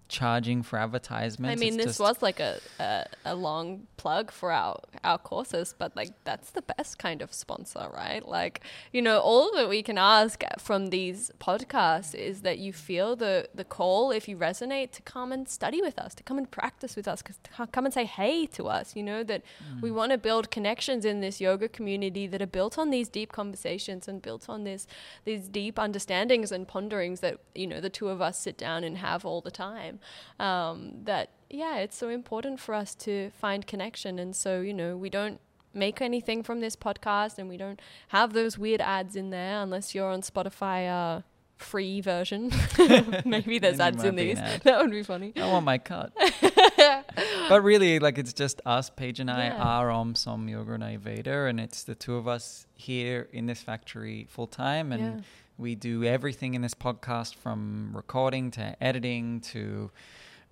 charging 0.08 0.62
for 0.62 0.78
advertisements. 0.78 1.52
I 1.52 1.62
mean, 1.62 1.74
It's 1.74 1.84
this 1.84 1.98
was 1.98 2.22
like 2.22 2.40
a, 2.40 2.58
a 2.78 3.04
a 3.26 3.34
long 3.34 3.86
plug 4.04 4.30
for 4.30 4.52
our 4.52 4.76
our 5.02 5.16
courses, 5.16 5.74
but 5.78 5.96
like 5.96 6.12
that's 6.24 6.50
the 6.50 6.60
best 6.60 6.98
kind 6.98 7.22
of 7.22 7.32
sponsor, 7.32 7.86
right? 8.02 8.22
Like 8.38 8.60
you 8.92 9.00
know, 9.00 9.18
all 9.18 9.50
that 9.56 9.66
we 9.74 9.82
can 9.82 9.96
ask 9.96 10.42
from 10.58 10.80
these 10.96 11.30
podcasts 11.40 12.14
is 12.14 12.42
that 12.42 12.58
you 12.58 12.72
feel 12.88 13.16
the 13.16 13.48
the 13.54 13.64
call 13.64 14.10
if 14.18 14.28
you 14.28 14.36
resonate 14.36 14.90
to 14.98 15.02
come 15.14 15.32
and 15.32 15.48
study 15.48 15.80
with 15.80 15.98
us, 15.98 16.14
to 16.16 16.22
come 16.22 16.36
and 16.36 16.50
practice 16.50 16.96
with 16.96 17.08
us, 17.08 17.22
to 17.22 17.66
come 17.76 17.86
and 17.86 17.94
say 17.94 18.04
hey 18.04 18.44
to 18.58 18.62
us. 18.78 18.94
You 18.94 19.04
know 19.04 19.22
that 19.24 19.42
we 19.80 19.90
want 19.90 20.12
to 20.12 20.18
build 20.18 20.50
connections 20.50 21.06
in 21.06 21.16
this 21.20 21.40
yoga 21.40 21.68
community 21.68 22.26
that 22.26 22.42
are 22.42 22.54
built 22.58 22.78
on 22.78 22.90
these 22.90 23.08
deep 23.08 23.32
conversations 23.32 24.06
and 24.06 24.20
built 24.20 24.44
on 24.50 24.64
this 24.64 24.86
these 25.24 25.48
deep 25.48 25.78
understandings 25.78 26.52
and 26.52 26.68
ponderings 26.68 27.20
that 27.20 27.38
you 27.54 27.66
know 27.66 27.80
the 27.80 27.94
two 27.98 28.08
of 28.14 28.20
us 28.20 28.36
sit 28.38 28.58
down 28.58 28.84
and 28.84 28.98
have 28.98 29.24
all 29.24 29.40
the 29.40 29.56
time 29.68 29.98
um, 30.38 30.76
that 31.04 31.30
yeah 31.54 31.76
it's 31.76 31.96
so 31.96 32.08
important 32.08 32.58
for 32.60 32.74
us 32.74 32.94
to 32.94 33.30
find 33.30 33.66
connection 33.66 34.18
and 34.18 34.34
so 34.34 34.60
you 34.60 34.74
know 34.74 34.96
we 34.96 35.08
don't 35.08 35.38
make 35.72 36.00
anything 36.00 36.42
from 36.42 36.60
this 36.60 36.76
podcast 36.76 37.38
and 37.38 37.48
we 37.48 37.56
don't 37.56 37.80
have 38.08 38.32
those 38.32 38.56
weird 38.58 38.80
ads 38.80 39.14
in 39.16 39.30
there 39.30 39.60
unless 39.62 39.94
you're 39.94 40.10
on 40.10 40.20
spotify 40.22 40.78
uh, 40.88 41.20
free 41.56 42.00
version 42.00 42.50
maybe 43.24 43.58
there's 43.58 43.80
ads 43.80 44.02
in 44.04 44.16
these 44.16 44.36
that 44.64 44.78
would 44.80 44.90
be 44.90 45.02
funny 45.02 45.32
I 45.36 45.46
want 45.48 45.64
my 45.64 45.78
cut. 45.78 46.12
but 47.48 47.62
really, 47.62 47.98
like 47.98 48.18
it's 48.18 48.32
just 48.32 48.60
us, 48.66 48.90
Paige 48.90 49.20
and 49.20 49.30
I 49.30 49.46
Yeah. 49.46 49.62
are 49.62 49.90
Om 49.90 50.14
Som 50.14 50.48
Yoga 50.48 50.72
and 50.74 50.82
Ayurveda, 50.82 51.48
and 51.48 51.60
it's 51.60 51.84
the 51.84 51.94
two 51.94 52.16
of 52.16 52.26
us 52.26 52.66
here 52.74 53.28
in 53.32 53.46
this 53.46 53.60
factory 53.62 54.26
full 54.28 54.46
time, 54.48 54.92
and 54.92 55.02
Yeah. 55.02 55.20
we 55.58 55.74
do 55.74 56.02
everything 56.04 56.54
in 56.54 56.62
this 56.62 56.74
podcast 56.74 57.34
from 57.36 57.92
recording 57.94 58.50
to 58.52 58.76
editing 58.82 59.40
to 59.52 59.90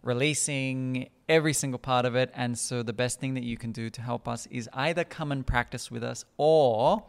releasing 0.03 1.09
every 1.29 1.53
single 1.53 1.79
part 1.79 2.05
of 2.05 2.15
it. 2.17 2.31
And 2.35 2.59
so 2.59 2.83
the 2.83 2.93
best 2.93 3.21
thing 3.21 3.35
that 3.35 3.45
you 3.45 3.57
can 3.57 3.71
do 3.73 3.89
to 3.91 4.03
help 4.03 4.27
us 4.29 4.47
is 4.51 4.69
either 4.73 5.05
come 5.05 5.31
and 5.33 5.47
practice 5.47 5.91
with 5.91 6.03
us 6.05 6.25
or 6.37 7.05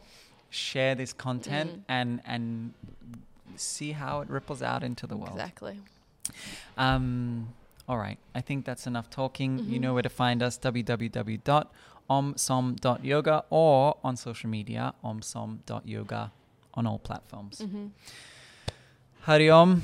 share 0.50 0.96
this 0.96 1.14
content 1.14 1.78
Mm. 1.78 1.82
and 1.90 2.22
and 2.26 2.74
see 3.56 3.92
how 3.94 4.22
it 4.22 4.30
ripples 4.30 4.62
out 4.62 4.84
into 4.84 5.08
the 5.08 5.16
world. 5.18 5.34
exactly 5.34 5.80
Um, 6.78 7.50
all 7.88 7.98
right. 7.98 8.18
I 8.34 8.42
think 8.42 8.66
that's 8.66 8.88
enough 8.88 9.10
talking. 9.10 9.60
You 9.60 9.78
Mhm. 9.78 9.82
know 9.82 9.94
where 9.94 10.02
to 10.04 10.10
find 10.10 10.42
us 10.42 10.58
www.omsom.yoga 10.58 13.44
or 13.50 13.98
on 14.04 14.16
social 14.18 14.50
media 14.50 14.94
omsom.yoga 15.04 16.32
on 16.74 16.88
all 16.88 17.00
platforms. 17.00 17.60
hmm 17.62 17.88
Hari 19.22 19.50
Om. 19.50 19.84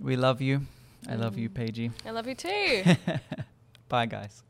We 0.00 0.16
love 0.16 0.40
you. 0.42 0.66
I 1.08 1.16
love 1.16 1.36
you, 1.38 1.48
Mm. 1.50 1.54
Paigey. 1.54 1.90
i 2.06 2.10
love 2.10 2.26
you 2.26 2.34
too 2.34 2.84
Bye, 3.88 4.06
guys. 4.06 4.42